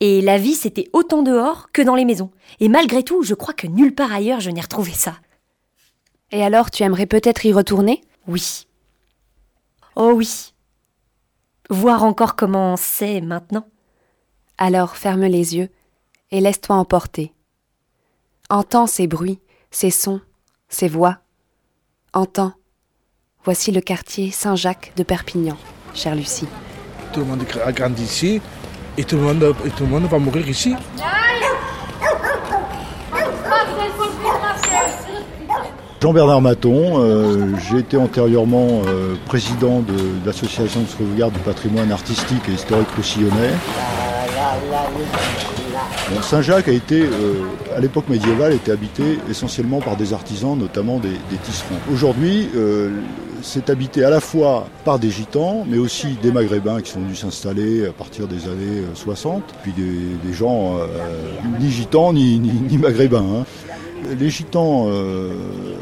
Et 0.00 0.20
la 0.20 0.38
vie, 0.38 0.54
c'était 0.54 0.88
autant 0.92 1.22
dehors 1.22 1.72
que 1.72 1.82
dans 1.82 1.96
les 1.96 2.04
maisons. 2.04 2.30
Et 2.60 2.68
malgré 2.68 3.02
tout, 3.02 3.24
je 3.24 3.34
crois 3.34 3.54
que 3.54 3.66
nulle 3.66 3.94
part 3.94 4.12
ailleurs 4.12 4.40
je 4.40 4.50
n'ai 4.50 4.60
retrouvé 4.60 4.92
ça. 4.92 5.16
Et 6.30 6.44
alors, 6.44 6.70
tu 6.70 6.84
aimerais 6.84 7.06
peut-être 7.06 7.44
y 7.46 7.52
retourner? 7.52 8.02
Oui. 8.28 8.68
Oh 9.96 10.12
oui. 10.14 10.54
Voir 11.70 12.04
encore 12.04 12.36
comment 12.36 12.76
c'est 12.76 13.20
maintenant. 13.20 13.66
Alors 14.58 14.96
ferme 14.96 15.24
les 15.24 15.56
yeux 15.56 15.70
et 16.30 16.40
laisse-toi 16.40 16.76
emporter. 16.76 17.32
Entends 18.50 18.86
ces 18.86 19.06
bruits, 19.06 19.40
ces 19.70 19.90
sons, 19.90 20.20
ces 20.68 20.88
voix. 20.88 21.18
Entends. 22.12 22.52
Voici 23.48 23.72
le 23.72 23.80
quartier 23.80 24.30
Saint-Jacques 24.30 24.92
de 24.98 25.02
Perpignan, 25.02 25.56
chère 25.94 26.14
Lucie. 26.14 26.46
Tout 27.14 27.20
le 27.20 27.26
monde 27.26 27.44
a 27.64 27.72
grandi 27.72 28.02
ici 28.02 28.42
et 28.98 29.04
tout 29.04 29.16
le 29.16 29.22
monde, 29.22 29.42
et 29.64 29.70
tout 29.70 29.84
le 29.84 29.88
monde 29.88 30.04
va 30.04 30.18
mourir 30.18 30.46
ici. 30.46 30.74
Jean-Bernard 36.02 36.42
Maton, 36.42 37.00
euh, 37.02 37.56
j'ai 37.70 37.78
été 37.78 37.96
antérieurement 37.96 38.82
euh, 38.86 39.14
président 39.24 39.80
de, 39.80 39.94
de 39.94 40.26
l'association 40.26 40.82
de 40.82 40.86
sauvegarde 40.86 41.32
du 41.32 41.40
patrimoine 41.40 41.90
artistique 41.90 42.42
et 42.50 42.52
historique 42.52 42.90
roussillonnais. 42.96 43.54
Bon, 46.10 46.20
Saint-Jacques 46.20 46.68
a 46.68 46.72
été, 46.72 47.00
euh, 47.00 47.44
à 47.74 47.80
l'époque 47.80 48.10
médiévale, 48.10 48.52
était 48.52 48.72
habité 48.72 49.18
essentiellement 49.30 49.80
par 49.80 49.96
des 49.96 50.12
artisans, 50.12 50.54
notamment 50.54 50.98
des, 50.98 51.08
des 51.30 51.36
tisserands. 51.42 51.76
Aujourd'hui, 51.90 52.50
euh, 52.54 52.90
c'est 53.42 53.70
habité 53.70 54.04
à 54.04 54.10
la 54.10 54.20
fois 54.20 54.68
par 54.84 54.98
des 54.98 55.10
gitans, 55.10 55.64
mais 55.68 55.78
aussi 55.78 56.16
des 56.22 56.32
maghrébins 56.32 56.80
qui 56.80 56.90
sont 56.90 57.00
venus 57.00 57.20
s'installer 57.20 57.86
à 57.86 57.92
partir 57.92 58.26
des 58.26 58.46
années 58.46 58.82
60, 58.94 59.42
puis 59.62 59.72
des, 59.72 60.32
gens 60.32 60.76
euh, 60.78 60.86
ni 61.60 61.70
gitans 61.70 62.12
ni, 62.12 62.78
maghrébins. 62.78 63.24
Hein. 63.40 63.44
Les 64.18 64.30
gitans 64.30 64.86
euh, 64.88 65.32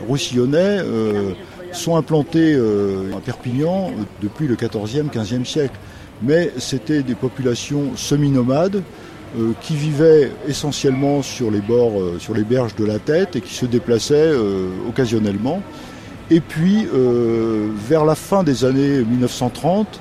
roussillonnais 0.09 0.79
euh, 0.81 1.33
sont 1.73 1.97
implantés 1.97 2.55
euh, 2.55 3.17
à 3.17 3.21
Perpignan 3.21 3.91
depuis 4.23 4.47
le 4.49 4.57
14e, 4.57 5.11
15e 5.11 5.45
siècle. 5.45 5.77
Mais 6.23 6.51
c'était 6.59 7.03
des 7.03 7.15
populations 7.15 7.95
semi-nomades 7.95 8.83
euh, 9.39 9.53
qui 9.61 9.75
vivaient 9.75 10.31
essentiellement 10.49 11.21
sur 11.21 11.51
les 11.51 11.61
bords, 11.61 12.01
euh, 12.01 12.19
sur 12.19 12.33
les 12.33 12.45
berges 12.45 12.75
de 12.77 12.87
la 12.87 12.99
tête 12.99 13.37
et 13.37 13.43
qui 13.43 13.53
se 13.53 13.67
déplaçaient 13.67 14.15
euh, 14.15 14.69
occasionnellement. 14.89 15.61
Et 16.31 16.41
puis, 16.41 16.87
euh, 16.93 17.69
vers 17.89 18.05
la 18.05 18.15
fin 18.15 18.43
des 18.43 18.65
années 18.65 19.05
1930, 19.05 20.01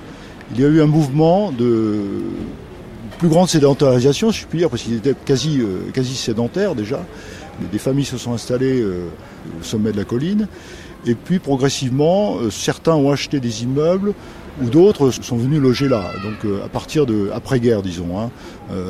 il 0.53 0.61
y 0.61 0.65
a 0.65 0.67
eu 0.67 0.81
un 0.81 0.87
mouvement 0.87 1.51
de 1.51 1.99
plus 3.17 3.29
grande 3.29 3.49
sédentarisation, 3.49 4.31
si 4.31 4.41
je 4.41 4.47
puis 4.47 4.59
dire, 4.59 4.69
parce 4.69 4.83
qu'ils 4.83 4.95
étaient 4.95 5.15
quasi, 5.25 5.59
euh, 5.59 5.89
quasi 5.93 6.15
sédentaires 6.15 6.75
déjà. 6.75 6.99
Des 7.71 7.77
familles 7.77 8.05
se 8.05 8.17
sont 8.17 8.33
installées 8.33 8.81
euh, 8.81 9.07
au 9.59 9.63
sommet 9.63 9.91
de 9.91 9.97
la 9.97 10.03
colline. 10.03 10.47
Et 11.05 11.15
puis 11.15 11.39
progressivement, 11.39 12.37
euh, 12.37 12.49
certains 12.49 12.95
ont 12.95 13.11
acheté 13.11 13.39
des 13.39 13.63
immeubles 13.63 14.13
ou 14.61 14.69
d'autres 14.69 15.11
sont 15.11 15.37
venus 15.37 15.59
loger 15.59 15.89
là. 15.89 16.11
Donc 16.23 16.49
à 16.63 16.69
partir 16.69 17.05
de 17.05 17.29
après-guerre, 17.33 17.81
disons, 17.81 18.17
hein, 18.17 18.29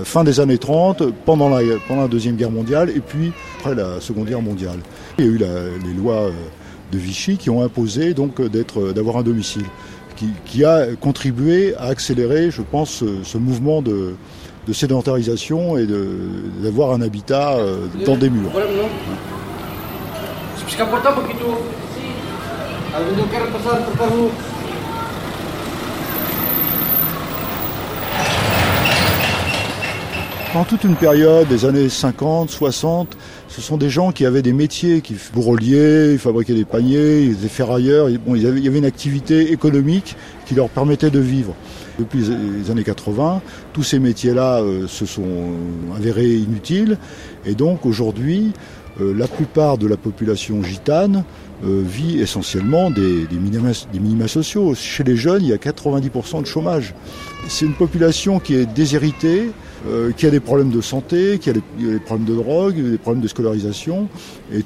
fin 0.04 0.24
des 0.24 0.40
années 0.40 0.60
30, 0.60 1.12
pendant 1.26 1.50
la, 1.50 1.62
pendant 1.88 2.04
la 2.04 2.08
deuxième 2.08 2.36
guerre 2.36 2.52
mondiale 2.52 2.92
et 2.96 3.00
puis 3.00 3.34
après 3.58 3.74
la 3.74 4.00
seconde 4.00 4.28
guerre 4.28 4.44
mondiale. 4.44 4.78
Il 5.18 5.26
y 5.26 5.28
a 5.28 5.32
eu 5.32 5.38
la, 5.40 5.48
les 5.84 5.94
lois 5.98 6.30
de 6.92 6.98
Vichy 6.98 7.38
qui 7.38 7.50
ont 7.50 7.64
imposé 7.64 8.14
donc 8.14 8.40
euh, 8.40 8.50
d'être, 8.50 8.94
d'avoir 8.94 9.18
un 9.18 9.24
domicile, 9.24 9.66
qui, 10.16 10.30
qui, 10.46 10.64
a 10.64 10.96
contribué 11.00 11.76
à 11.76 11.86
accélérer, 11.86 12.50
je 12.52 12.62
pense, 12.62 12.90
ce, 12.90 13.24
ce 13.24 13.38
mouvement 13.38 13.82
de, 13.82 14.16
de 14.68 14.74
sédentarisation 14.74 15.78
et 15.78 15.86
de, 15.86 16.18
d'avoir 16.64 16.92
un 16.92 17.02
habitat 17.02 17.54
euh, 17.56 17.88
dans 18.06 18.16
des 18.16 18.30
murs. 18.30 18.52
Pendant 30.52 30.66
toute 30.66 30.86
une 30.86 30.96
période, 30.96 31.48
des 31.50 31.66
années 31.66 31.90
50, 31.90 32.50
60, 32.50 33.18
ce 33.48 33.62
sont 33.62 33.78
des 33.78 33.90
gens 33.90 34.12
qui 34.12 34.26
avaient 34.26 34.42
des 34.42 34.54
métiers, 34.54 35.02
qui 35.02 35.16
bourreliers, 35.34 36.14
ils 36.14 36.20
fabriquaient 36.20 36.54
des 36.54 36.66
paniers, 36.66 37.22
ils 37.22 37.34
étaient 37.34 37.48
ferrailleurs. 37.48 38.08
Bon, 38.26 38.36
il 38.36 38.42
y 38.42 38.48
avait 38.68 38.78
une 38.78 38.86
activité 38.86 39.52
économique 39.52 40.16
qui 40.46 40.56
leur 40.56 40.70
permettait 40.70 41.12
de 41.12 41.20
vivre. 41.20 41.56
Depuis 42.00 42.20
les 42.20 42.72
années 42.72 42.84
80, 42.84 43.42
tous 43.72 43.84
ces 43.84 44.00
métiers-là 44.00 44.60
euh, 44.60 44.88
se 44.88 45.06
sont 45.06 45.54
avérés 45.96 46.34
inutiles. 46.34 46.98
Et 47.46 47.54
donc 47.54 47.86
aujourd'hui, 47.86 48.52
euh, 49.00 49.14
la 49.14 49.28
plupart 49.28 49.78
de 49.78 49.88
la 49.88 49.98
population 49.98 50.64
gitane 50.64 51.24
euh, 51.64 51.82
vit 51.86 52.20
essentiellement 52.20 52.92
des, 52.92 53.28
minima, 53.32 53.72
des, 53.92 54.00
minima, 54.00 54.28
sociaux. 54.28 54.74
Chez 54.76 55.04
les 55.04 55.16
jeunes, 55.16 55.44
il 55.44 55.50
y 55.50 55.54
a 55.54 55.58
90% 55.58 56.42
de 56.42 56.48
chômage. 56.48 56.94
C'est 57.48 57.66
une 57.66 57.76
population 57.76 58.40
qui 58.40 58.56
est 58.56 58.66
déshéritée, 58.66 59.52
euh, 59.88 60.12
qui 60.12 60.26
a 60.26 60.32
des 60.32 60.40
problèmes 60.40 60.72
de 60.72 60.82
santé, 60.82 61.38
qui 61.38 61.50
a 61.50 61.54
des, 61.54 61.62
problèmes 62.00 62.26
de 62.26 62.34
drogue, 62.34 62.76
des 62.76 62.98
problèmes 62.98 63.22
de 63.22 63.28
scolarisation. 63.28 64.08
Et, 64.52 64.64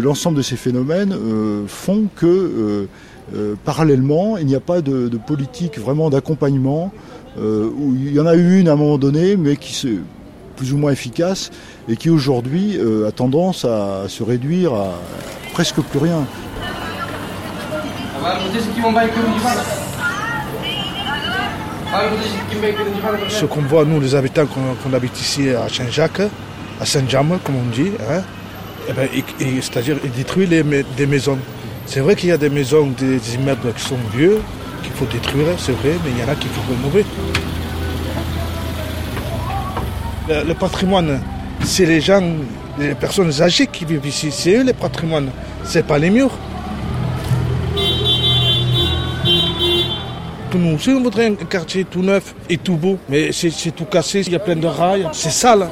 l'ensemble 0.00 0.36
de 0.36 0.42
ces 0.42 0.56
phénomènes 0.56 1.12
euh, 1.12 1.64
font 1.66 2.06
que 2.14 2.86
euh, 3.34 3.54
parallèlement, 3.64 4.36
il 4.36 4.46
n'y 4.46 4.54
a 4.54 4.60
pas 4.60 4.80
de, 4.80 5.10
politique 5.26 5.78
vraiment 5.78 6.08
d'accompagnement, 6.10 6.92
il 7.36 8.12
y 8.12 8.20
en 8.20 8.26
a 8.26 8.34
eu 8.34 8.58
une 8.58 8.68
à 8.68 8.72
un 8.72 8.76
moment 8.76 8.98
donné, 8.98 9.36
mais 9.36 9.56
qui 9.56 9.72
se 9.72 9.88
plus 10.56 10.72
ou 10.74 10.76
moins 10.76 10.92
efficace 10.92 11.50
et 11.88 11.96
qui 11.96 12.10
aujourd'hui 12.10 12.78
a 13.06 13.12
tendance 13.12 13.64
à, 13.64 14.04
se 14.08 14.22
réduire 14.22 14.74
à 14.74 14.90
presque 15.52 15.80
plus 15.80 15.98
rien. 16.00 16.26
Ce 23.28 23.44
qu'on 23.46 23.62
voit, 23.62 23.84
nous 23.84 24.00
les 24.00 24.14
habitants 24.14 24.46
qu'on 24.46 24.74
qu 24.90 24.94
habite 24.94 25.20
ici 25.20 25.50
à 25.50 25.68
Saint-Jacques, 25.68 26.22
à 26.80 26.86
Saint-James, 26.86 27.38
comme 27.42 27.56
on 27.56 27.70
dit, 27.74 27.90
hein, 28.08 28.22
et 28.88 28.92
ben, 28.92 29.08
c'est-à-dire 29.60 29.96
détruire 30.16 30.48
les, 30.48 30.84
des 30.96 31.06
maisons. 31.06 31.38
C'est 31.86 32.00
vrai 32.00 32.14
qu'il 32.14 32.28
y 32.28 32.32
a 32.32 32.36
des 32.38 32.50
maisons, 32.50 32.86
des, 32.96 33.18
des 33.18 33.34
immeubles 33.34 33.72
qui 33.74 33.82
sont 33.82 33.98
vieux, 34.14 34.40
qu'il 34.82 34.92
faut 34.92 35.06
détruire, 35.06 35.46
c'est 35.58 35.72
vrai, 35.72 35.96
mais 36.04 36.10
il 36.16 36.18
y 36.20 36.24
en 36.24 36.32
a 36.32 36.36
qu'il 36.36 36.50
faut 36.50 36.62
rénover. 36.70 37.04
Le, 40.28 40.44
le 40.46 40.54
patrimoine, 40.54 41.20
c'est 41.64 41.86
les 41.86 42.00
gens, 42.00 42.22
les 42.78 42.94
personnes 42.94 43.32
âgées 43.42 43.66
qui 43.66 43.84
vivent 43.84 44.06
ici, 44.06 44.30
c'est 44.30 44.54
eux 44.54 44.62
les 44.62 44.72
patrimoines, 44.72 45.30
c'est 45.64 45.84
pas 45.86 45.98
les 45.98 46.10
murs. 46.10 46.30
Aussi, 50.52 50.90
on 50.90 51.00
voudrait 51.00 51.26
un 51.26 51.34
quartier 51.36 51.84
tout 51.84 52.02
neuf 52.02 52.34
et 52.48 52.56
tout 52.56 52.76
beau, 52.76 52.98
mais 53.08 53.30
c'est 53.30 53.70
tout 53.70 53.84
cassé, 53.84 54.22
il 54.26 54.32
y 54.32 54.36
a 54.36 54.40
plein 54.40 54.56
de 54.56 54.66
rails, 54.66 55.08
c'est 55.12 55.30
sale. 55.30 55.68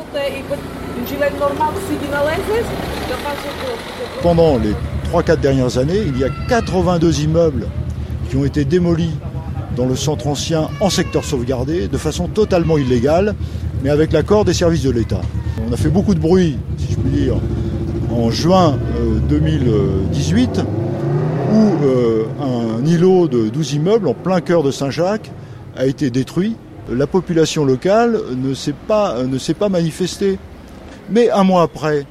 Pendant 4.22 4.56
les 4.58 4.74
3-4 5.12 5.40
dernières 5.40 5.78
années, 5.78 6.02
il 6.06 6.18
y 6.18 6.24
a 6.24 6.28
82 6.48 7.22
immeubles 7.22 7.66
qui 8.30 8.36
ont 8.36 8.44
été 8.44 8.64
démolis 8.64 9.14
dans 9.76 9.86
le 9.86 9.96
centre 9.96 10.28
ancien 10.28 10.68
en 10.80 10.90
secteur 10.90 11.24
sauvegardé 11.24 11.88
de 11.88 11.98
façon 11.98 12.28
totalement 12.28 12.78
illégale, 12.78 13.34
mais 13.82 13.90
avec 13.90 14.12
l'accord 14.12 14.44
des 14.44 14.54
services 14.54 14.84
de 14.84 14.90
l'État. 14.90 15.20
On 15.68 15.72
a 15.72 15.76
fait 15.76 15.90
beaucoup 15.90 16.14
de 16.14 16.20
bruit, 16.20 16.56
si 16.76 16.92
je 16.92 16.98
puis 16.98 17.10
dire, 17.10 17.34
en 18.12 18.30
juin 18.30 18.78
euh, 18.96 19.18
2018, 19.28 20.60
où 21.52 21.84
euh, 21.84 22.24
un 22.40 22.84
îlot 22.84 23.28
de 23.28 23.48
12 23.48 23.74
immeubles 23.74 24.08
en 24.08 24.14
plein 24.14 24.40
cœur 24.40 24.62
de 24.62 24.70
Saint-Jacques 24.70 25.30
a 25.76 25.86
été 25.86 26.10
détruit. 26.10 26.56
La 26.90 27.06
population 27.06 27.64
locale 27.64 28.18
ne 28.36 28.54
s'est 28.54 28.74
pas, 28.86 29.16
pas 29.58 29.68
manifestée. 29.68 30.38
Mais 31.10 31.30
un 31.30 31.44
mois 31.44 31.62
après, 31.62 32.06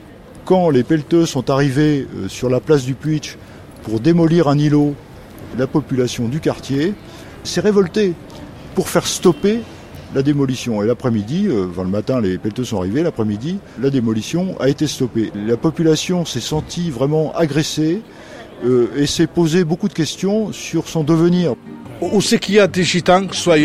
quand 0.45 0.69
les 0.69 0.83
pelleteux 0.83 1.25
sont 1.25 1.49
arrivés 1.49 2.07
euh, 2.15 2.27
sur 2.27 2.49
la 2.49 2.59
place 2.59 2.83
du 2.83 2.93
Puitch 2.93 3.37
pour 3.83 3.99
démolir 3.99 4.47
un 4.47 4.57
îlot, 4.57 4.95
la 5.57 5.67
population 5.67 6.27
du 6.27 6.39
quartier 6.39 6.93
s'est 7.43 7.61
révoltée 7.61 8.13
pour 8.75 8.89
faire 8.89 9.07
stopper 9.07 9.61
la 10.15 10.21
démolition. 10.21 10.81
Et 10.83 10.87
l'après-midi, 10.87 11.47
euh, 11.47 11.67
enfin 11.69 11.83
le 11.83 11.89
matin, 11.89 12.21
les 12.21 12.37
pelleteux 12.37 12.63
sont 12.63 12.77
arrivés, 12.77 13.03
l'après-midi, 13.03 13.59
la 13.81 13.89
démolition 13.89 14.55
a 14.59 14.69
été 14.69 14.87
stoppée. 14.87 15.31
La 15.35 15.57
population 15.57 16.25
s'est 16.25 16.39
sentie 16.39 16.89
vraiment 16.89 17.33
agressée 17.35 18.01
euh, 18.65 18.87
et 18.95 19.05
s'est 19.05 19.27
posé 19.27 19.63
beaucoup 19.63 19.87
de 19.87 19.93
questions 19.93 20.51
sur 20.51 20.87
son 20.87 21.03
devenir. 21.03 21.55
Où 21.99 22.21
c'est 22.21 22.37
qu'il 22.37 22.55
y 22.55 22.59
a 22.59 22.67
des 22.67 22.83
gitans, 22.83 23.23
soit 23.31 23.57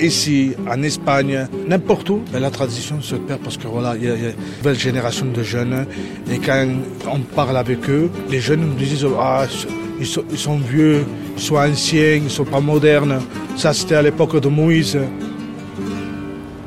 ici, 0.00 0.52
en 0.70 0.82
Espagne, 0.84 1.48
n'importe 1.68 2.10
où, 2.10 2.20
la 2.32 2.50
tradition 2.50 3.02
se 3.02 3.16
perd 3.16 3.40
parce 3.40 3.56
que 3.56 3.66
voilà, 3.66 3.96
il 3.96 4.04
y, 4.04 4.08
a, 4.08 4.14
il 4.14 4.22
y 4.22 4.26
a 4.26 4.30
une 4.30 4.36
nouvelle 4.58 4.78
génération 4.78 5.26
de 5.26 5.42
jeunes 5.42 5.86
et 6.30 6.38
quand 6.38 6.68
on 7.10 7.18
parle 7.18 7.56
avec 7.56 7.90
eux, 7.90 8.08
les 8.30 8.40
jeunes 8.40 8.60
nous 8.60 8.74
disent 8.74 9.04
ah, 9.18 9.46
ils 9.98 10.06
sont, 10.06 10.22
ils 10.30 10.38
sont 10.38 10.58
vieux, 10.58 11.04
ils 11.36 11.42
sont 11.42 11.56
anciens, 11.56 12.20
ils 12.22 12.30
sont 12.30 12.44
pas 12.44 12.60
modernes. 12.60 13.20
Ça, 13.56 13.72
c'était 13.72 13.96
à 13.96 14.02
l'époque 14.02 14.40
de 14.40 14.48
Moïse. 14.48 14.98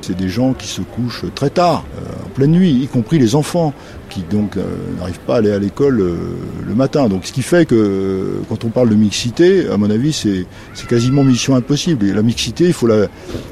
C'est 0.02 0.18
des 0.18 0.30
gens 0.30 0.54
qui 0.54 0.68
se 0.68 0.82
couchent 0.82 1.26
très 1.34 1.50
tard, 1.50 1.86
euh, 1.98 2.26
en 2.26 2.30
pleine 2.30 2.52
nuit, 2.52 2.72
y 2.72 2.88
compris 2.88 3.18
les 3.18 3.36
enfants 3.36 3.74
qui 4.16 4.24
donc 4.30 4.58
n'arrivent 4.98 5.20
pas 5.20 5.36
à 5.36 5.38
aller 5.40 5.52
à 5.52 5.60
l'école 5.60 5.98
le 5.98 6.76
matin. 6.76 7.10
Donc 7.10 7.26
ce 7.26 7.34
qui 7.34 7.42
fait 7.42 7.66
que 7.66 8.42
quand 8.48 8.64
on 8.64 8.70
parle 8.70 8.90
de 8.90 8.96
mixité, 8.96 9.68
à 9.70 9.78
mon 9.78 9.90
avis, 9.90 10.14
c'est 10.14 10.88
quasiment 10.88 11.24
mission 11.24 11.56
impossible. 11.56 12.06
Et 12.06 12.14
la 12.14 12.22
mixité, 12.22 12.66
il 12.66 12.74
faut 12.74 12.88
la, 12.88 13.08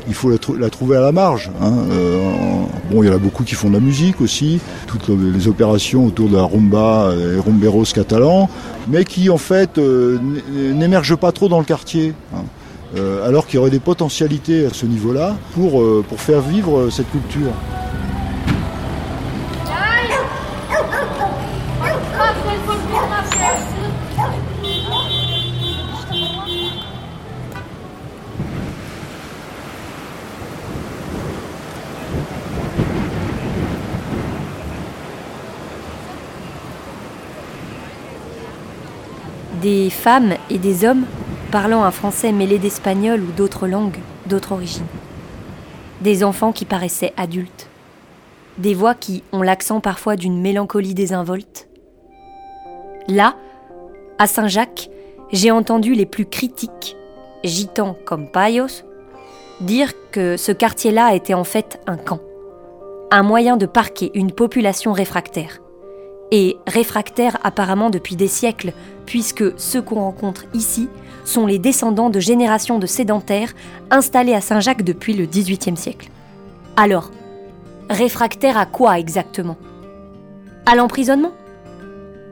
il 0.07 0.14
faut 0.14 0.30
la, 0.30 0.70
trouver 0.70 0.97
à 0.97 1.01
la 1.01 1.11
marge. 1.11 1.51
Hein. 1.61 1.74
bon, 2.91 3.03
il 3.03 3.07
y 3.07 3.09
en 3.09 3.16
a 3.16 3.18
beaucoup 3.18 3.43
qui 3.43 3.55
font 3.55 3.68
de 3.68 3.74
la 3.74 3.80
musique 3.82 4.22
aussi, 4.22 4.59
toutes 4.88 5.09
les 5.09 5.47
opérations 5.47 6.05
autour 6.05 6.30
de 6.30 6.38
la 6.38 6.43
rumba 6.43 7.14
et 7.14 7.39
rumberos 7.39 7.91
catalans, 7.93 8.49
mais 8.88 9.03
qui 9.03 9.30
en 9.30 9.38
fait 9.38 9.78
n'émergent 9.78 11.18
pas 11.18 11.32
trop 11.32 11.49
dans 11.49 11.59
le 11.59 11.66
quartier. 11.66 12.14
Hein. 12.34 12.43
Euh, 12.95 13.28
alors 13.28 13.47
qu'il 13.47 13.55
y 13.55 13.57
aurait 13.57 13.72
des 13.72 13.80
potentialités 13.80 14.68
à 14.68 14.70
ce 14.72 14.86
niveau-là 14.86 15.36
pour, 15.55 15.82
euh, 15.82 16.05
pour 16.07 16.20
faire 16.20 16.41
vivre 16.41 16.78
euh, 16.78 16.89
cette 16.91 17.09
culture. 17.09 17.51
Des 39.64 39.89
femmes 39.89 40.34
et 40.49 40.57
des 40.57 40.84
hommes 40.84 41.05
parlant 41.49 41.86
un 41.86 41.91
français 41.91 42.34
mêlé 42.34 42.59
d'espagnol 42.59 43.22
ou 43.22 43.32
d'autres 43.32 43.66
langues, 43.66 43.99
d'autres 44.26 44.51
origines. 44.51 44.86
Des 46.01 46.26
enfants 46.26 46.51
qui 46.51 46.66
paraissaient 46.66 47.14
adultes. 47.16 47.70
Des 48.57 48.74
voix 48.74 48.93
qui 48.93 49.24
ont 49.32 49.41
l'accent 49.41 49.80
parfois 49.80 50.18
d'une 50.18 50.41
mélancolie 50.41 50.93
désinvolte. 50.93 51.70
Là, 53.07 53.38
à 54.20 54.28
Saint-Jacques, 54.28 54.89
j'ai 55.32 55.49
entendu 55.49 55.93
les 55.93 56.05
plus 56.05 56.26
critiques, 56.26 56.97
gitans 57.45 57.95
comme 58.03 58.30
Payos, 58.30 58.84
dire 59.61 59.93
que 60.11 60.36
ce 60.36 60.51
quartier-là 60.51 61.16
était 61.16 61.36
en 61.36 61.45
fait 61.45 61.80
un 61.88 61.95
camp, 61.95 62.20
un 63.11 63.24
moyen 63.24 63.55
de 63.55 63.66
parquer 63.66 64.11
une 64.14 64.34
population 64.34 64.91
réfractaire. 64.91 65.62
Et 66.36 66.57
réfractaire 66.65 67.38
apparemment 67.43 67.91
depuis 67.91 68.15
des 68.15 68.27
siècles, 68.27 68.73
puisque 69.05 69.57
ceux 69.59 69.84
qu'on 69.84 70.01
rencontre 70.01 70.45
ici 70.55 70.89
sont 71.25 71.45
les 71.45 71.59
descendants 71.59 72.09
de 72.09 72.19
générations 72.19 72.79
de 72.79 72.88
sédentaires 72.88 73.53
installés 73.91 74.34
à 74.34 74.41
Saint-Jacques 74.41 74.81
depuis 74.81 75.13
le 75.13 75.27
XVIIIe 75.27 75.77
siècle. 75.77 76.09
Alors, 76.75 77.11
réfractaires 77.88 78.57
à 78.57 78.65
quoi 78.65 78.97
exactement? 78.97 79.57
À 80.65 80.73
l'emprisonnement? 80.73 81.34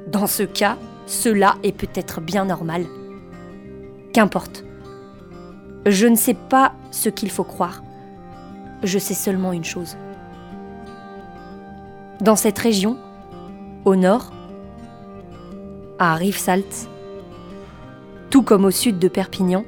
Dans 0.08 0.26
ce 0.26 0.42
cas, 0.42 0.78
cela 1.06 1.58
est 1.62 1.72
peut-être 1.72 2.22
bien 2.22 2.46
normal. 2.46 2.88
Qu'importe. 4.14 4.64
Je 5.86 6.08
ne 6.08 6.16
sais 6.16 6.34
pas 6.34 6.74
ce 6.90 7.10
qu'il 7.10 7.30
faut 7.30 7.44
croire. 7.44 7.84
Je 8.82 8.98
sais 8.98 9.14
seulement 9.14 9.54
une 9.54 9.64
chose. 9.64 9.96
Dans 12.20 12.36
cette 12.36 12.58
région, 12.58 12.98
au 13.86 13.96
nord, 13.96 14.32
à 16.00 16.16
Rivesaltes, 16.16 16.88
tout 18.30 18.44
comme 18.44 18.66
au 18.66 18.72
sud 18.72 19.00
de 19.00 19.08
Perpignan, 19.08 19.66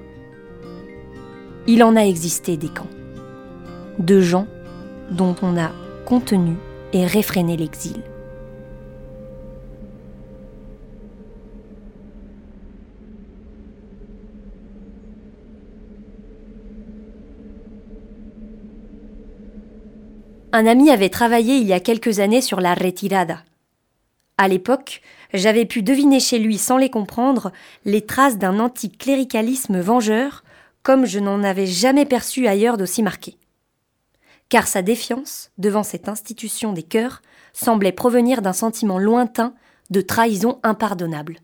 il 1.67 1.83
en 1.83 1.95
a 1.95 2.01
existé 2.01 2.57
des 2.57 2.67
camps, 2.67 2.89
de 3.99 4.19
gens 4.19 4.47
dont 5.11 5.35
on 5.41 5.57
a 5.57 5.71
contenu 6.05 6.55
et 6.91 7.05
réfréné 7.05 7.57
l'exil. 7.57 8.01
Un 20.55 20.67
ami 20.67 20.91
avait 20.91 21.09
travaillé 21.09 21.55
il 21.55 21.65
y 21.65 21.73
a 21.73 21.79
quelques 21.79 22.19
années 22.19 22.41
sur 22.41 22.61
la 22.61 22.75
retirada. 22.75 23.39
À 24.37 24.47
l'époque, 24.47 25.01
j'avais 25.33 25.65
pu 25.65 25.83
deviner 25.83 26.19
chez 26.19 26.39
lui, 26.39 26.57
sans 26.57 26.77
les 26.77 26.89
comprendre, 26.89 27.51
les 27.85 28.05
traces 28.05 28.37
d'un 28.37 28.59
anticléricalisme 28.59 29.79
vengeur, 29.79 30.43
comme 30.81 31.05
je 31.05 31.19
n'en 31.19 31.43
avais 31.43 31.67
jamais 31.67 32.05
perçu 32.05 32.47
ailleurs 32.47 32.77
d'aussi 32.77 33.03
marqué. 33.03 33.37
Car 34.49 34.67
sa 34.67 34.81
défiance, 34.81 35.51
devant 35.57 35.83
cette 35.83 36.09
institution 36.09 36.73
des 36.73 36.83
cœurs, 36.83 37.21
semblait 37.53 37.91
provenir 37.91 38.41
d'un 38.41 38.53
sentiment 38.53 38.99
lointain 38.99 39.53
de 39.89 40.01
trahison 40.01 40.59
impardonnable. 40.63 41.37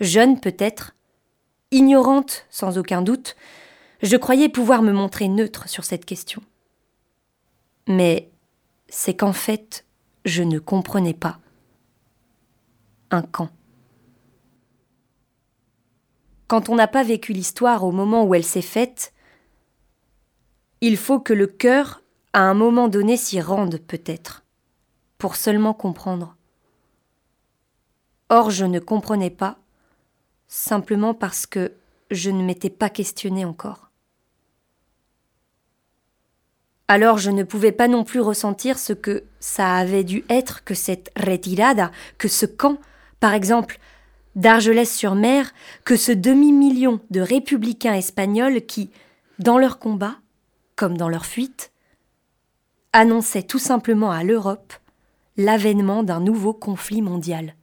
Jeune 0.00 0.40
peut-être, 0.40 0.94
ignorante 1.70 2.44
sans 2.50 2.76
aucun 2.76 3.00
doute, 3.00 3.36
je 4.02 4.16
croyais 4.16 4.50
pouvoir 4.50 4.82
me 4.82 4.92
montrer 4.92 5.28
neutre 5.28 5.68
sur 5.68 5.84
cette 5.84 6.04
question. 6.04 6.42
Mais 7.88 8.30
c'est 8.88 9.16
qu'en 9.16 9.32
fait, 9.32 9.85
je 10.26 10.42
ne 10.42 10.58
comprenais 10.58 11.14
pas 11.14 11.38
un 13.10 13.22
camp. 13.22 13.48
Quand 16.48 16.68
on 16.68 16.74
n'a 16.74 16.88
pas 16.88 17.04
vécu 17.04 17.32
l'histoire 17.32 17.84
au 17.84 17.92
moment 17.92 18.24
où 18.24 18.34
elle 18.34 18.44
s'est 18.44 18.60
faite, 18.60 19.14
il 20.80 20.96
faut 20.96 21.20
que 21.20 21.32
le 21.32 21.46
cœur, 21.46 22.02
à 22.32 22.40
un 22.40 22.54
moment 22.54 22.88
donné, 22.88 23.16
s'y 23.16 23.40
rende 23.40 23.78
peut-être, 23.78 24.44
pour 25.16 25.36
seulement 25.36 25.74
comprendre. 25.74 26.36
Or, 28.28 28.50
je 28.50 28.64
ne 28.64 28.80
comprenais 28.80 29.30
pas, 29.30 29.58
simplement 30.48 31.14
parce 31.14 31.46
que 31.46 31.72
je 32.10 32.30
ne 32.30 32.42
m'étais 32.42 32.70
pas 32.70 32.90
questionné 32.90 33.44
encore. 33.44 33.85
Alors 36.88 37.18
je 37.18 37.30
ne 37.30 37.42
pouvais 37.42 37.72
pas 37.72 37.88
non 37.88 38.04
plus 38.04 38.20
ressentir 38.20 38.78
ce 38.78 38.92
que 38.92 39.24
ça 39.40 39.74
avait 39.74 40.04
dû 40.04 40.24
être 40.28 40.62
que 40.64 40.74
cette 40.74 41.10
retirada, 41.16 41.90
que 42.18 42.28
ce 42.28 42.46
camp 42.46 42.78
par 43.20 43.34
exemple, 43.34 43.78
d'Argelès-sur-Mer, 44.34 45.52
que 45.84 45.96
ce 45.96 46.12
demi-million 46.12 47.00
de 47.10 47.20
républicains 47.20 47.94
espagnols 47.94 48.64
qui, 48.66 48.90
dans 49.38 49.58
leur 49.58 49.78
combat, 49.78 50.16
comme 50.76 50.96
dans 50.96 51.08
leur 51.08 51.24
fuite, 51.24 51.72
annonçaient 52.92 53.42
tout 53.42 53.58
simplement 53.58 54.10
à 54.10 54.22
l'Europe 54.22 54.74
l'avènement 55.36 56.02
d'un 56.02 56.20
nouveau 56.20 56.52
conflit 56.52 57.02
mondial. 57.02 57.54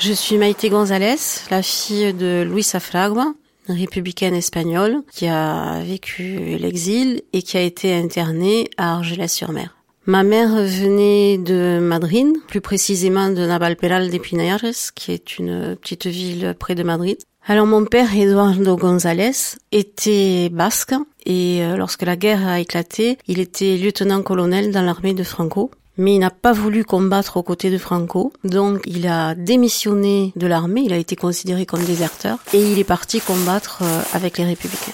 Je 0.00 0.12
suis 0.12 0.36
Maïté 0.36 0.70
González, 0.70 1.16
la 1.50 1.60
fille 1.60 2.14
de 2.14 2.46
Luisa 2.48 2.78
Fragua, 2.78 3.34
républicaine 3.68 4.34
espagnole 4.34 5.02
qui 5.10 5.26
a 5.26 5.82
vécu 5.82 6.56
l'exil 6.56 7.22
et 7.32 7.42
qui 7.42 7.56
a 7.56 7.62
été 7.62 7.92
internée 7.94 8.70
à 8.76 8.94
Argelès-sur-Mer. 8.94 9.76
Ma 10.06 10.22
mère 10.22 10.50
venait 10.54 11.36
de 11.36 11.80
Madrid, 11.80 12.28
plus 12.46 12.60
précisément 12.60 13.28
de 13.28 13.44
Navalperal 13.44 14.10
de 14.10 14.18
Pinares, 14.18 14.92
qui 14.94 15.10
est 15.10 15.36
une 15.38 15.74
petite 15.74 16.06
ville 16.06 16.54
près 16.56 16.76
de 16.76 16.84
Madrid. 16.84 17.18
Alors 17.44 17.66
mon 17.66 17.84
père, 17.84 18.14
Eduardo 18.14 18.76
González, 18.76 19.56
était 19.72 20.48
basque 20.48 20.94
et 21.26 21.64
euh, 21.64 21.76
lorsque 21.76 22.02
la 22.02 22.14
guerre 22.14 22.46
a 22.46 22.60
éclaté, 22.60 23.18
il 23.26 23.40
était 23.40 23.76
lieutenant-colonel 23.76 24.70
dans 24.70 24.82
l'armée 24.82 25.14
de 25.14 25.24
Franco 25.24 25.72
mais 25.98 26.14
il 26.14 26.20
n'a 26.20 26.30
pas 26.30 26.52
voulu 26.52 26.84
combattre 26.84 27.36
aux 27.36 27.42
côtés 27.42 27.70
de 27.70 27.78
Franco, 27.78 28.32
donc 28.44 28.82
il 28.86 29.06
a 29.08 29.34
démissionné 29.34 30.32
de 30.36 30.46
l'armée, 30.46 30.82
il 30.84 30.92
a 30.92 30.96
été 30.96 31.16
considéré 31.16 31.66
comme 31.66 31.82
déserteur, 31.84 32.38
et 32.54 32.62
il 32.62 32.78
est 32.78 32.84
parti 32.84 33.20
combattre 33.20 33.80
euh, 33.82 34.00
avec 34.14 34.38
les 34.38 34.44
républicains. 34.44 34.92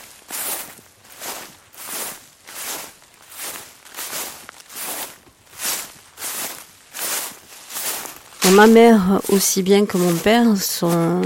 Ma 8.53 8.67
mère, 8.67 9.21
aussi 9.31 9.63
bien 9.63 9.85
que 9.85 9.97
mon 9.97 10.15
père, 10.15 10.57
sont 10.57 11.23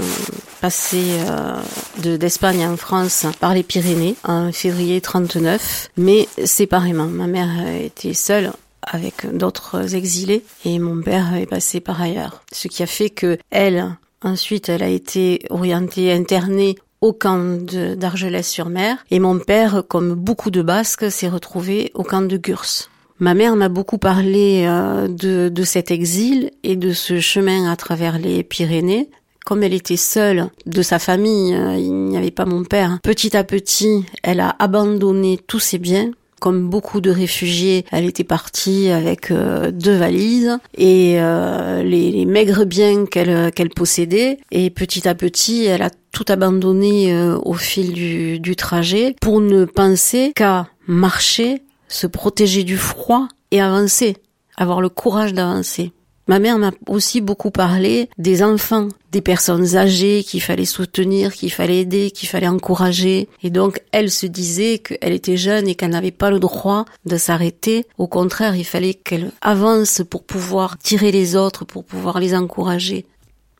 passés 0.61 1.11
euh, 1.27 2.17
d'Espagne 2.17 2.65
en 2.65 2.75
France 2.75 3.27
par 3.39 3.53
les 3.53 3.61
Pyrénées 3.61 4.15
en 4.23 4.51
février 4.51 4.99
39, 4.99 5.89
mais 5.97 6.27
séparément. 6.43 7.05
Ma 7.05 7.27
mère 7.27 7.67
était 7.83 8.13
seule 8.13 8.51
avec 8.89 9.25
d'autres 9.35 9.95
exilés 9.95 10.43
et 10.65 10.79
mon 10.79 11.01
père 11.01 11.33
est 11.35 11.45
passé 11.45 11.79
par 11.79 12.01
ailleurs. 12.01 12.41
Ce 12.51 12.67
qui 12.67 12.83
a 12.83 12.87
fait 12.87 13.09
que 13.09 13.37
elle, 13.51 13.95
ensuite, 14.21 14.69
elle 14.69 14.83
a 14.83 14.89
été 14.89 15.43
orientée, 15.49 16.11
internée 16.11 16.75
au 17.01 17.13
camp 17.13 17.63
d'Argelès-sur-Mer 17.95 18.97
et 19.09 19.19
mon 19.19 19.39
père, 19.39 19.83
comme 19.87 20.13
beaucoup 20.13 20.51
de 20.51 20.61
Basques, 20.61 21.09
s'est 21.09 21.29
retrouvé 21.29 21.91
au 21.93 22.03
camp 22.03 22.21
de 22.21 22.37
Gurs. 22.37 22.89
Ma 23.19 23.33
mère 23.33 23.55
m'a 23.55 23.69
beaucoup 23.69 23.97
parlé 23.97 24.65
euh, 24.65 25.07
de, 25.07 25.49
de 25.49 25.63
cet 25.63 25.91
exil 25.91 26.51
et 26.63 26.75
de 26.75 26.93
ce 26.93 27.19
chemin 27.19 27.69
à 27.69 27.75
travers 27.75 28.17
les 28.17 28.43
Pyrénées 28.43 29.09
comme 29.49 29.63
elle 29.63 29.73
était 29.73 29.97
seule 29.97 30.49
de 30.67 30.83
sa 30.83 30.99
famille, 30.99 31.55
euh, 31.55 31.75
il 31.75 31.91
n'y 31.91 32.17
avait 32.17 32.29
pas 32.29 32.45
mon 32.45 32.63
père. 32.63 32.99
Petit 33.01 33.35
à 33.35 33.43
petit, 33.43 34.05
elle 34.21 34.41
a 34.41 34.55
abandonné 34.59 35.39
tous 35.47 35.57
ses 35.59 35.79
biens. 35.79 36.11
Comme 36.39 36.69
beaucoup 36.69 37.01
de 37.01 37.11
réfugiés, 37.11 37.85
elle 37.91 38.05
était 38.05 38.23
partie 38.23 38.89
avec 38.89 39.31
euh, 39.31 39.71
deux 39.71 39.95
valises 39.95 40.57
et 40.77 41.15
euh, 41.19 41.83
les, 41.83 42.25
maigres 42.25 42.65
biens 42.65 43.05
qu'elle 43.05 43.51
qu'elle 43.51 43.69
possédait. 43.69 44.39
Et 44.51 44.69
petit 44.69 45.07
à 45.07 45.15
petit, 45.15 45.65
elle 45.65 45.81
a 45.81 45.89
tout 46.11 46.25
abandonné 46.27 47.13
au 47.43 47.53
fil 47.53 47.93
du 48.41 48.55
trajet 48.55 49.15
pour 49.21 49.41
ne 49.41 49.65
penser 49.65 50.31
qu'à 50.35 50.67
marcher, 50.87 51.61
se 51.87 52.07
protéger 52.07 52.63
du 52.63 52.77
froid 52.77 53.27
et 53.51 53.61
avancer, 53.61 54.17
avoir 54.57 54.81
le 54.81 54.89
courage 54.89 55.33
d'avancer. 55.33 55.91
Ma 56.29 56.37
mère 56.37 56.59
m'a 56.59 56.69
aussi 56.87 57.21
beaucoup 57.21 57.49
parlé 57.49 58.07
des 58.19 58.43
enfants, 58.43 58.89
des 59.11 59.19
personnes 59.19 59.75
âgées 59.75 60.23
qu'il 60.23 60.43
fallait 60.43 60.63
soutenir, 60.63 61.33
qu'il 61.33 61.51
fallait 61.51 61.79
aider, 61.79 62.11
qu'il 62.11 62.29
fallait 62.29 62.47
encourager. 62.47 63.27
Et 63.41 63.49
donc, 63.49 63.81
elle 63.91 64.11
se 64.11 64.27
disait 64.27 64.77
qu'elle 64.77 65.13
était 65.13 65.37
jeune 65.37 65.67
et 65.67 65.73
qu'elle 65.73 65.89
n'avait 65.89 66.11
pas 66.11 66.29
le 66.29 66.39
droit 66.39 66.85
de 67.07 67.17
s'arrêter. 67.17 67.87
Au 67.97 68.05
contraire, 68.05 68.55
il 68.55 68.63
fallait 68.63 68.93
qu'elle 68.93 69.31
avance 69.41 70.03
pour 70.07 70.23
pouvoir 70.23 70.77
tirer 70.77 71.11
les 71.11 71.35
autres, 71.35 71.65
pour 71.65 71.83
pouvoir 71.83 72.19
les 72.19 72.35
encourager 72.35 73.07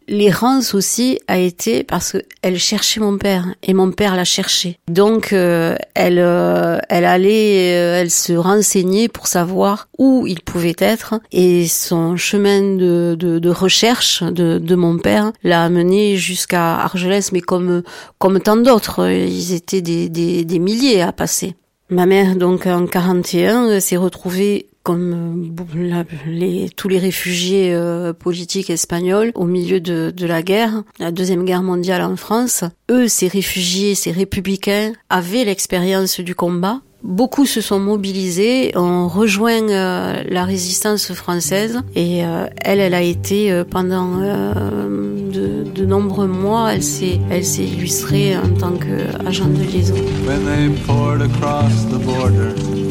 l'errance 0.10 0.74
aussi 0.74 1.20
a 1.28 1.38
été 1.38 1.84
parce 1.84 2.18
qu'elle 2.42 2.60
cherchait 2.60 3.00
mon 3.00 3.18
père 3.18 3.46
et 3.64 3.74
mon 3.74 3.92
père 3.92 4.16
l'a 4.16 4.26
cherché. 4.26 4.78
Donc 4.90 5.32
euh, 5.32 5.76
elle 5.94 6.20
euh, 6.20 6.80
elle 6.90 7.06
allait 7.06 7.76
euh, 7.76 8.02
elle 8.02 8.10
se 8.10 8.34
renseignait 8.34 9.08
pour 9.08 9.28
savoir 9.28 9.88
où 9.98 10.26
il 10.28 10.42
pouvait 10.42 10.76
être 10.80 11.16
et 11.32 11.68
son 11.68 12.18
chemin 12.18 12.62
de, 12.62 13.16
de, 13.18 13.40
de 13.40 13.50
recherche 13.50 14.24
de, 14.24 14.58
de 14.58 14.76
mon 14.76 14.98
père 14.98 15.32
l'a 15.44 15.64
amené 15.64 16.18
jusqu'à 16.18 16.76
Argelès 16.78 17.32
mais 17.32 17.42
comme 17.42 17.84
comme 18.18 18.40
tant 18.42 18.58
d'autres 18.58 19.08
ils 19.10 19.54
étaient 19.54 19.82
des, 19.82 20.10
des, 20.10 20.44
des 20.44 20.60
milliers 20.60 21.02
à 21.02 21.14
passer. 21.14 21.56
Ma 21.92 22.06
mère, 22.06 22.36
donc 22.36 22.68
en 22.68 22.86
41, 22.86 23.80
s'est 23.80 23.98
retrouvée 23.98 24.68
comme 24.84 25.54
euh, 25.58 26.68
tous 26.76 26.88
les 26.90 27.00
réfugiés 27.00 27.74
euh, 27.74 28.14
politiques 28.14 28.70
espagnols 28.70 29.32
au 29.36 29.46
milieu 29.46 29.80
de, 29.80 30.12
de, 30.16 30.26
la 30.26 30.42
guerre, 30.42 30.84
la 31.00 31.12
deuxième 31.12 31.46
guerre 31.46 31.64
mondiale 31.64 32.02
en 32.02 32.16
France. 32.16 32.64
Eux, 32.90 33.08
ces 33.08 33.28
réfugiés, 33.28 33.96
ces 33.96 34.12
républicains, 34.12 34.94
avaient 35.10 35.46
l'expérience 35.46 36.20
du 36.20 36.36
combat. 36.36 36.82
Beaucoup 37.02 37.46
se 37.46 37.62
sont 37.62 37.80
mobilisés, 37.80 38.72
ont 38.76 39.08
rejoint 39.08 39.70
euh, 39.70 40.24
la 40.28 40.44
résistance 40.44 41.14
française 41.14 41.82
et 41.96 42.20
elle, 42.62 42.80
elle 42.80 42.94
a 42.94 43.02
été 43.02 43.64
pendant 43.70 44.18
de, 44.18 45.64
de, 45.64 45.86
nombreux 45.86 46.28
mois, 46.28 46.74
elle 46.74 46.84
s'est, 46.84 47.20
elle 47.32 47.46
s'est 47.46 47.64
illustrée 47.64 48.38
en 48.38 48.50
tant 48.50 48.74
qu'agent 48.74 49.48
de 49.48 49.64
liaison. 49.64 49.96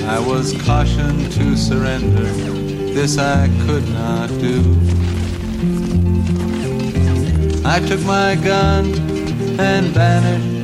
I 0.09 0.19
was 0.21 0.55
cautioned 0.65 1.31
to 1.33 1.55
surrender. 1.55 2.25
This 2.95 3.19
I 3.19 3.47
could 3.67 3.87
not 3.91 4.29
do. 4.41 4.63
I 7.63 7.79
took 7.81 8.01
my 8.07 8.35
gun 8.37 8.87
and 9.61 9.93
vanished. 9.93 10.58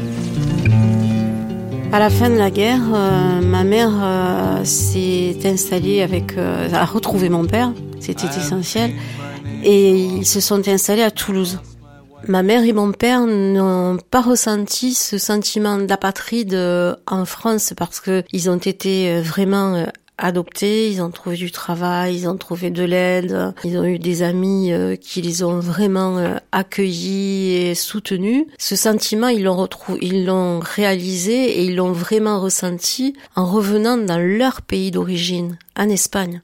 À 1.95 2.01
la 2.01 2.11
fin 2.11 2.28
de 2.28 2.34
la 2.34 2.51
guerre, 2.51 2.80
euh, 2.92 3.40
ma 3.40 3.62
mère 3.62 3.92
euh, 4.03 4.64
s'est 4.64 5.38
installée 5.45 6.03
avec, 6.03 6.36
euh, 6.36 6.68
a 6.72 6.84
retrouvé 6.84 7.28
mon 7.28 7.47
père, 7.47 7.72
c'était 8.01 8.26
essentiel, 8.26 8.90
et 9.62 9.90
ils 9.92 10.26
se 10.26 10.40
sont 10.40 10.66
installés 10.66 11.05
à 11.05 11.12
Toulouse. 11.12 11.61
Ma 12.26 12.42
mère 12.42 12.64
et 12.64 12.72
mon 12.72 12.92
père 12.92 13.26
n'ont 13.26 13.99
pas 14.11 14.22
ressenti 14.22 14.95
ce 14.95 15.18
sentiment 15.18 15.78
d'apatride 15.78 16.55
euh, 16.55 16.97
en 17.07 17.26
France 17.26 17.74
parce 17.76 18.01
que 18.01 18.24
ils 18.32 18.49
ont 18.49 18.57
été 18.57 19.11
euh, 19.11 19.22
vraiment 19.22 19.74
euh, 19.74 19.84
adoptés, 20.18 20.90
ils 20.90 21.02
ont 21.02 21.10
trouvé 21.10 21.36
du 21.36 21.50
travail, 21.50 22.16
ils 22.16 22.28
ont 22.28 22.36
trouvé 22.36 22.70
de 22.70 22.84
l'aide, 22.84 23.54
ils 23.64 23.78
ont 23.78 23.84
eu 23.84 23.98
des 23.98 24.22
amis 24.22 24.72
qui 25.00 25.22
les 25.22 25.42
ont 25.42 25.58
vraiment 25.60 26.38
accueillis 26.52 27.54
et 27.54 27.74
soutenus. 27.74 28.46
Ce 28.58 28.76
sentiment, 28.76 29.28
ils 29.28 29.42
l'ont 29.42 29.56
retrouvé, 29.56 29.98
ils 30.02 30.24
l'ont 30.24 30.60
réalisé 30.60 31.58
et 31.58 31.64
ils 31.64 31.76
l'ont 31.76 31.92
vraiment 31.92 32.40
ressenti 32.40 33.14
en 33.36 33.46
revenant 33.46 33.96
dans 33.96 34.18
leur 34.18 34.62
pays 34.62 34.90
d'origine, 34.90 35.58
en 35.76 35.88
Espagne 35.88 36.42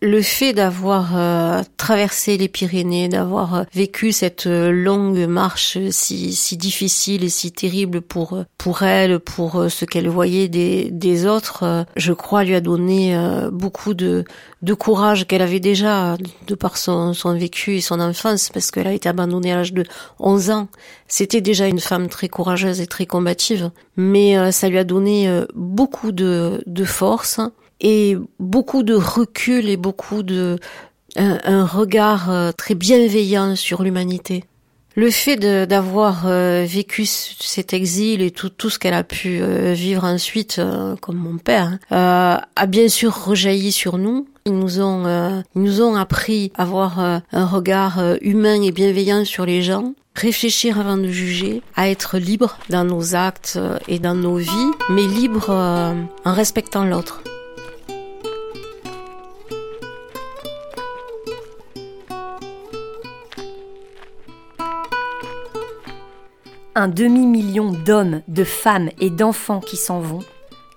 le 0.00 0.22
fait 0.22 0.52
d'avoir 0.52 1.16
euh, 1.16 1.62
traversé 1.76 2.36
les 2.36 2.46
Pyrénées, 2.46 3.08
d'avoir 3.08 3.54
euh, 3.54 3.62
vécu 3.74 4.12
cette 4.12 4.46
euh, 4.46 4.70
longue 4.70 5.26
marche 5.26 5.76
si, 5.90 6.32
si 6.34 6.56
difficile 6.56 7.24
et 7.24 7.28
si 7.28 7.50
terrible 7.50 8.00
pour 8.00 8.44
pour 8.58 8.82
elle, 8.82 9.18
pour 9.18 9.66
ce 9.68 9.84
qu'elle 9.84 10.08
voyait 10.08 10.48
des, 10.48 10.90
des 10.90 11.26
autres, 11.26 11.86
je 11.96 12.12
crois 12.12 12.44
lui 12.44 12.54
a 12.54 12.60
donné 12.60 13.16
beaucoup 13.52 13.94
de, 13.94 14.24
de 14.62 14.74
courage 14.74 15.26
qu'elle 15.26 15.42
avait 15.42 15.60
déjà 15.60 16.16
de 16.46 16.54
par 16.54 16.76
son, 16.76 17.14
son 17.14 17.34
vécu 17.34 17.76
et 17.76 17.80
son 17.80 18.00
enfance 18.00 18.50
parce 18.52 18.70
qu'elle 18.70 18.88
a 18.88 18.92
été 18.92 19.08
abandonnée 19.08 19.52
à 19.52 19.56
l'âge 19.56 19.72
de 19.72 19.84
11 20.18 20.50
ans. 20.50 20.68
C'était 21.06 21.40
déjà 21.40 21.66
une 21.66 21.80
femme 21.80 22.08
très 22.08 22.28
courageuse 22.28 22.80
et 22.80 22.86
très 22.86 23.06
combative, 23.06 23.70
mais 23.96 24.52
ça 24.52 24.68
lui 24.68 24.78
a 24.78 24.84
donné 24.84 25.44
beaucoup 25.54 26.12
de, 26.12 26.62
de 26.66 26.84
force 26.84 27.40
et 27.80 28.16
beaucoup 28.38 28.82
de 28.82 28.94
recul 28.94 29.68
et 29.68 29.76
beaucoup 29.76 30.22
de 30.22 30.58
un, 31.16 31.64
regard 31.64 32.30
euh, 32.30 32.52
très 32.52 32.74
bienveillant 32.74 33.56
sur 33.56 33.82
l'humanité. 33.82 34.44
Le 34.94 35.10
fait 35.10 35.36
d'avoir 35.36 36.26
euh, 36.26 36.64
vécu 36.66 37.06
cet 37.06 37.72
exil 37.72 38.20
et 38.20 38.32
tout, 38.32 38.50
ce 38.68 38.80
qu'elle 38.80 38.94
a 38.94 39.04
pu 39.04 39.38
euh, 39.40 39.72
vivre 39.72 40.02
ensuite, 40.02 40.60
comme 41.00 41.16
mon 41.16 41.38
père, 41.38 41.78
hein, 41.90 42.40
a 42.56 42.66
bien 42.66 42.88
sûr 42.88 43.14
rejailli 43.14 43.70
sur 43.70 43.96
nous. 43.96 44.26
Ils 44.44 44.58
nous 44.58 44.80
ont, 44.80 45.42
ils 45.54 45.62
nous 45.62 45.82
ont 45.82 45.94
appris 45.94 46.50
à 46.56 46.62
avoir 46.62 46.98
un 46.98 47.46
regard 47.46 48.02
humain 48.22 48.62
et 48.62 48.72
bienveillant 48.72 49.24
sur 49.26 49.44
les 49.44 49.62
gens, 49.62 49.92
réfléchir 50.14 50.80
avant 50.80 50.96
de 50.96 51.08
juger, 51.08 51.62
à 51.76 51.90
être 51.90 52.16
libre 52.16 52.58
dans 52.70 52.84
nos 52.84 53.14
actes 53.14 53.58
et 53.88 53.98
dans 53.98 54.14
nos 54.14 54.36
vies, 54.36 54.70
mais 54.88 55.06
libre 55.06 55.50
en 55.50 56.32
respectant 56.32 56.84
l'autre. 56.84 57.22
Un 66.74 66.88
demi-million 66.88 67.72
d'hommes, 67.72 68.22
de 68.28 68.44
femmes 68.44 68.90
et 69.00 69.10
d'enfants 69.10 69.60
qui 69.60 69.76
s'en 69.76 70.00
vont, 70.00 70.22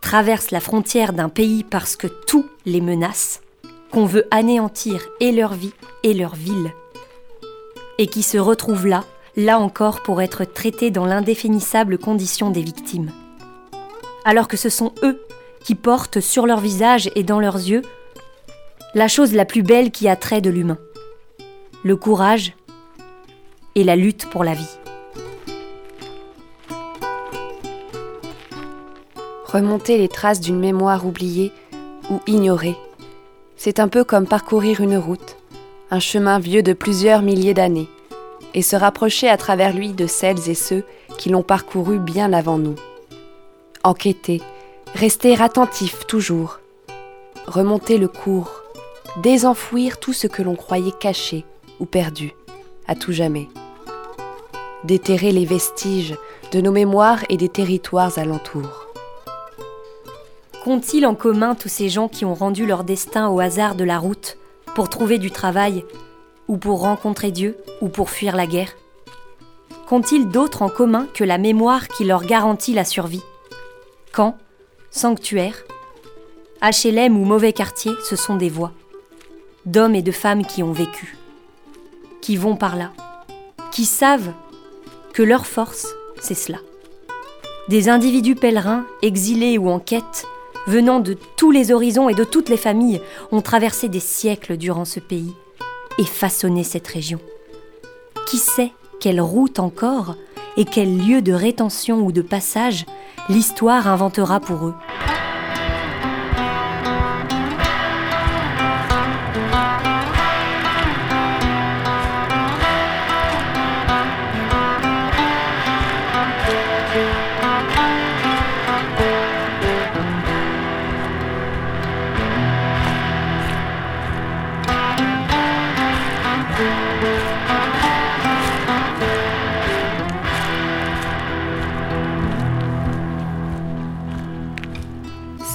traversent 0.01 0.51
la 0.51 0.59
frontière 0.59 1.13
d'un 1.13 1.29
pays 1.29 1.63
parce 1.63 1.95
que 1.95 2.07
tout 2.07 2.45
les 2.65 2.81
menace, 2.81 3.41
qu'on 3.91 4.05
veut 4.05 4.25
anéantir 4.31 5.07
et 5.19 5.31
leur 5.31 5.53
vie 5.53 5.73
et 6.03 6.13
leur 6.13 6.35
ville, 6.35 6.73
et 7.97 8.07
qui 8.07 8.23
se 8.23 8.37
retrouvent 8.37 8.87
là, 8.87 9.03
là 9.35 9.59
encore 9.59 10.01
pour 10.01 10.21
être 10.21 10.43
traités 10.43 10.91
dans 10.91 11.05
l'indéfinissable 11.05 11.97
condition 11.97 12.49
des 12.49 12.61
victimes. 12.61 13.11
Alors 14.25 14.47
que 14.47 14.57
ce 14.57 14.69
sont 14.69 14.93
eux 15.03 15.21
qui 15.63 15.75
portent 15.75 16.19
sur 16.19 16.47
leur 16.47 16.59
visage 16.59 17.11
et 17.15 17.23
dans 17.23 17.39
leurs 17.39 17.57
yeux 17.57 17.83
la 18.93 19.07
chose 19.07 19.33
la 19.33 19.45
plus 19.45 19.63
belle 19.63 19.91
qui 19.91 20.09
a 20.09 20.15
trait 20.15 20.41
de 20.41 20.49
l'humain, 20.49 20.77
le 21.83 21.95
courage 21.95 22.53
et 23.75 23.83
la 23.83 23.95
lutte 23.95 24.29
pour 24.29 24.43
la 24.43 24.53
vie. 24.53 24.80
Remonter 29.51 29.97
les 29.97 30.07
traces 30.07 30.39
d'une 30.39 30.59
mémoire 30.59 31.05
oubliée 31.05 31.51
ou 32.09 32.19
ignorée. 32.27 32.77
C'est 33.57 33.79
un 33.79 33.87
peu 33.87 34.03
comme 34.03 34.27
parcourir 34.27 34.79
une 34.79 34.97
route, 34.97 35.37
un 35.91 35.99
chemin 35.99 36.39
vieux 36.39 36.63
de 36.63 36.73
plusieurs 36.73 37.21
milliers 37.21 37.53
d'années, 37.53 37.89
et 38.53 38.61
se 38.61 38.75
rapprocher 38.75 39.29
à 39.29 39.37
travers 39.37 39.73
lui 39.73 39.93
de 39.93 40.07
celles 40.07 40.49
et 40.49 40.55
ceux 40.55 40.83
qui 41.17 41.29
l'ont 41.29 41.43
parcouru 41.43 41.99
bien 41.99 42.33
avant 42.33 42.57
nous. 42.57 42.75
Enquêter, 43.83 44.41
rester 44.93 45.39
attentif 45.41 46.07
toujours, 46.07 46.59
remonter 47.45 47.97
le 47.97 48.07
cours, 48.07 48.63
désenfouir 49.21 49.99
tout 49.99 50.13
ce 50.13 50.27
que 50.27 50.41
l'on 50.41 50.55
croyait 50.55 50.93
caché 50.97 51.45
ou 51.79 51.85
perdu, 51.85 52.33
à 52.87 52.95
tout 52.95 53.11
jamais. 53.11 53.49
Déterrer 54.83 55.31
les 55.31 55.45
vestiges 55.45 56.15
de 56.51 56.61
nos 56.61 56.71
mémoires 56.71 57.23
et 57.29 57.37
des 57.37 57.49
territoires 57.49 58.17
alentours. 58.17 58.90
Qu'ont-ils 60.63 61.07
en 61.07 61.15
commun 61.15 61.55
tous 61.55 61.69
ces 61.69 61.89
gens 61.89 62.07
qui 62.07 62.23
ont 62.23 62.35
rendu 62.35 62.67
leur 62.67 62.83
destin 62.83 63.29
au 63.29 63.39
hasard 63.39 63.73
de 63.73 63.83
la 63.83 63.97
route 63.97 64.37
pour 64.75 64.89
trouver 64.89 65.17
du 65.17 65.31
travail, 65.31 65.83
ou 66.47 66.57
pour 66.57 66.81
rencontrer 66.81 67.31
Dieu, 67.31 67.57
ou 67.81 67.89
pour 67.89 68.11
fuir 68.11 68.35
la 68.35 68.45
guerre? 68.45 68.75
Qu'ont-ils 69.87 70.27
d'autre 70.27 70.61
en 70.61 70.69
commun 70.69 71.07
que 71.15 71.23
la 71.23 71.39
mémoire 71.39 71.87
qui 71.87 72.03
leur 72.03 72.25
garantit 72.25 72.75
la 72.75 72.85
survie? 72.85 73.23
Camp, 74.13 74.37
sanctuaire, 74.91 75.63
HLM 76.61 77.17
ou 77.17 77.25
mauvais 77.25 77.53
quartier, 77.53 77.93
ce 78.07 78.15
sont 78.15 78.35
des 78.35 78.49
voix, 78.49 78.71
d'hommes 79.65 79.95
et 79.95 80.03
de 80.03 80.11
femmes 80.11 80.45
qui 80.45 80.61
ont 80.61 80.73
vécu, 80.73 81.17
qui 82.21 82.37
vont 82.37 82.55
par 82.55 82.75
là, 82.75 82.91
qui 83.71 83.85
savent 83.85 84.31
que 85.13 85.23
leur 85.23 85.47
force, 85.47 85.87
c'est 86.19 86.35
cela. 86.35 86.59
Des 87.67 87.89
individus 87.89 88.35
pèlerins, 88.35 88.85
exilés 89.01 89.57
ou 89.57 89.69
en 89.69 89.79
quête, 89.79 90.27
venant 90.67 90.99
de 90.99 91.17
tous 91.35 91.51
les 91.51 91.71
horizons 91.71 92.09
et 92.09 92.13
de 92.13 92.23
toutes 92.23 92.49
les 92.49 92.57
familles, 92.57 93.01
ont 93.31 93.41
traversé 93.41 93.89
des 93.89 93.99
siècles 93.99 94.57
durant 94.57 94.85
ce 94.85 94.99
pays 94.99 95.33
et 95.97 96.05
façonné 96.05 96.63
cette 96.63 96.87
région. 96.87 97.19
Qui 98.27 98.37
sait 98.37 98.71
quelle 98.99 99.21
route 99.21 99.59
encore 99.59 100.15
et 100.57 100.65
quel 100.65 100.97
lieu 100.97 101.21
de 101.21 101.33
rétention 101.33 101.99
ou 101.99 102.11
de 102.11 102.21
passage 102.21 102.85
l'histoire 103.29 103.87
inventera 103.87 104.39
pour 104.39 104.67
eux 104.67 104.73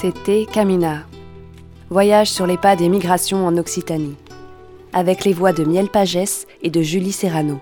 C'était 0.07 0.47
Camina. 0.47 1.03
Voyage 1.91 2.31
sur 2.31 2.47
les 2.47 2.57
pas 2.57 2.77
des 2.77 2.89
migrations 2.89 3.45
en 3.45 3.57
Occitanie. 3.57 4.15
Avec 4.93 5.25
les 5.25 5.33
voix 5.33 5.53
de 5.53 5.65
Miel 5.65 5.89
Pagès 5.89 6.47
et 6.63 6.71
de 6.71 6.81
Julie 6.81 7.11
Serrano. 7.11 7.59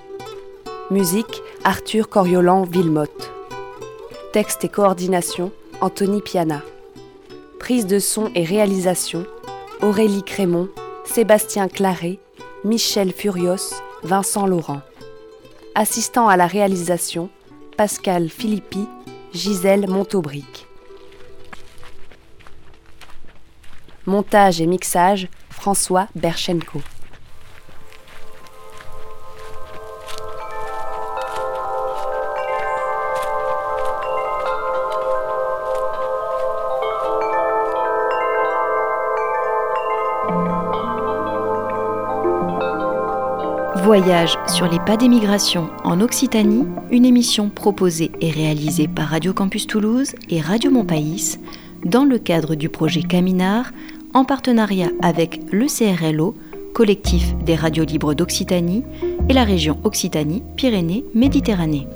Musique 0.90 1.40
Arthur 1.64 2.10
Coriolan 2.10 2.64
Villemotte. 2.64 3.32
Texte 4.34 4.62
et 4.62 4.68
coordination 4.68 5.52
Anthony 5.80 6.20
Piana. 6.20 6.60
Prise 7.58 7.86
de 7.86 7.98
son 7.98 8.30
et 8.34 8.44
réalisation 8.44 9.24
Aurélie 9.80 10.22
Crémont, 10.22 10.68
Sébastien 11.06 11.66
Claret, 11.66 12.18
Michel 12.62 13.12
Furios, 13.12 13.72
Vincent 14.02 14.46
Laurent. 14.46 14.82
Assistant 15.74 16.28
à 16.28 16.36
la 16.36 16.46
réalisation 16.46 17.30
Pascal 17.78 18.28
Philippi, 18.28 18.86
Gisèle 19.32 19.88
Montaubric. 19.88 20.63
Montage 24.06 24.60
et 24.60 24.66
mixage, 24.66 25.28
François 25.50 26.08
Berchenko. 26.14 26.80
Voyage 43.84 44.38
sur 44.48 44.66
les 44.66 44.80
pas 44.80 44.96
des 44.96 45.08
migrations 45.08 45.70
en 45.84 46.00
Occitanie, 46.00 46.66
une 46.90 47.04
émission 47.04 47.50
proposée 47.50 48.10
et 48.20 48.30
réalisée 48.30 48.88
par 48.88 49.08
Radio 49.08 49.32
Campus 49.32 49.66
Toulouse 49.66 50.14
et 50.30 50.40
Radio 50.40 50.70
Montpaïs 50.70 51.38
dans 51.84 52.04
le 52.04 52.18
cadre 52.18 52.54
du 52.54 52.68
projet 52.68 53.02
Caminar 53.02 53.70
en 54.14 54.24
partenariat 54.24 54.88
avec 55.02 55.42
le 55.52 55.66
CRLO, 55.66 56.34
collectif 56.72 57.34
des 57.44 57.56
radios 57.56 57.84
libres 57.84 58.14
d'Occitanie, 58.14 58.84
et 59.28 59.32
la 59.32 59.42
région 59.44 59.78
Occitanie-Pyrénées-Méditerranée. 59.84 61.86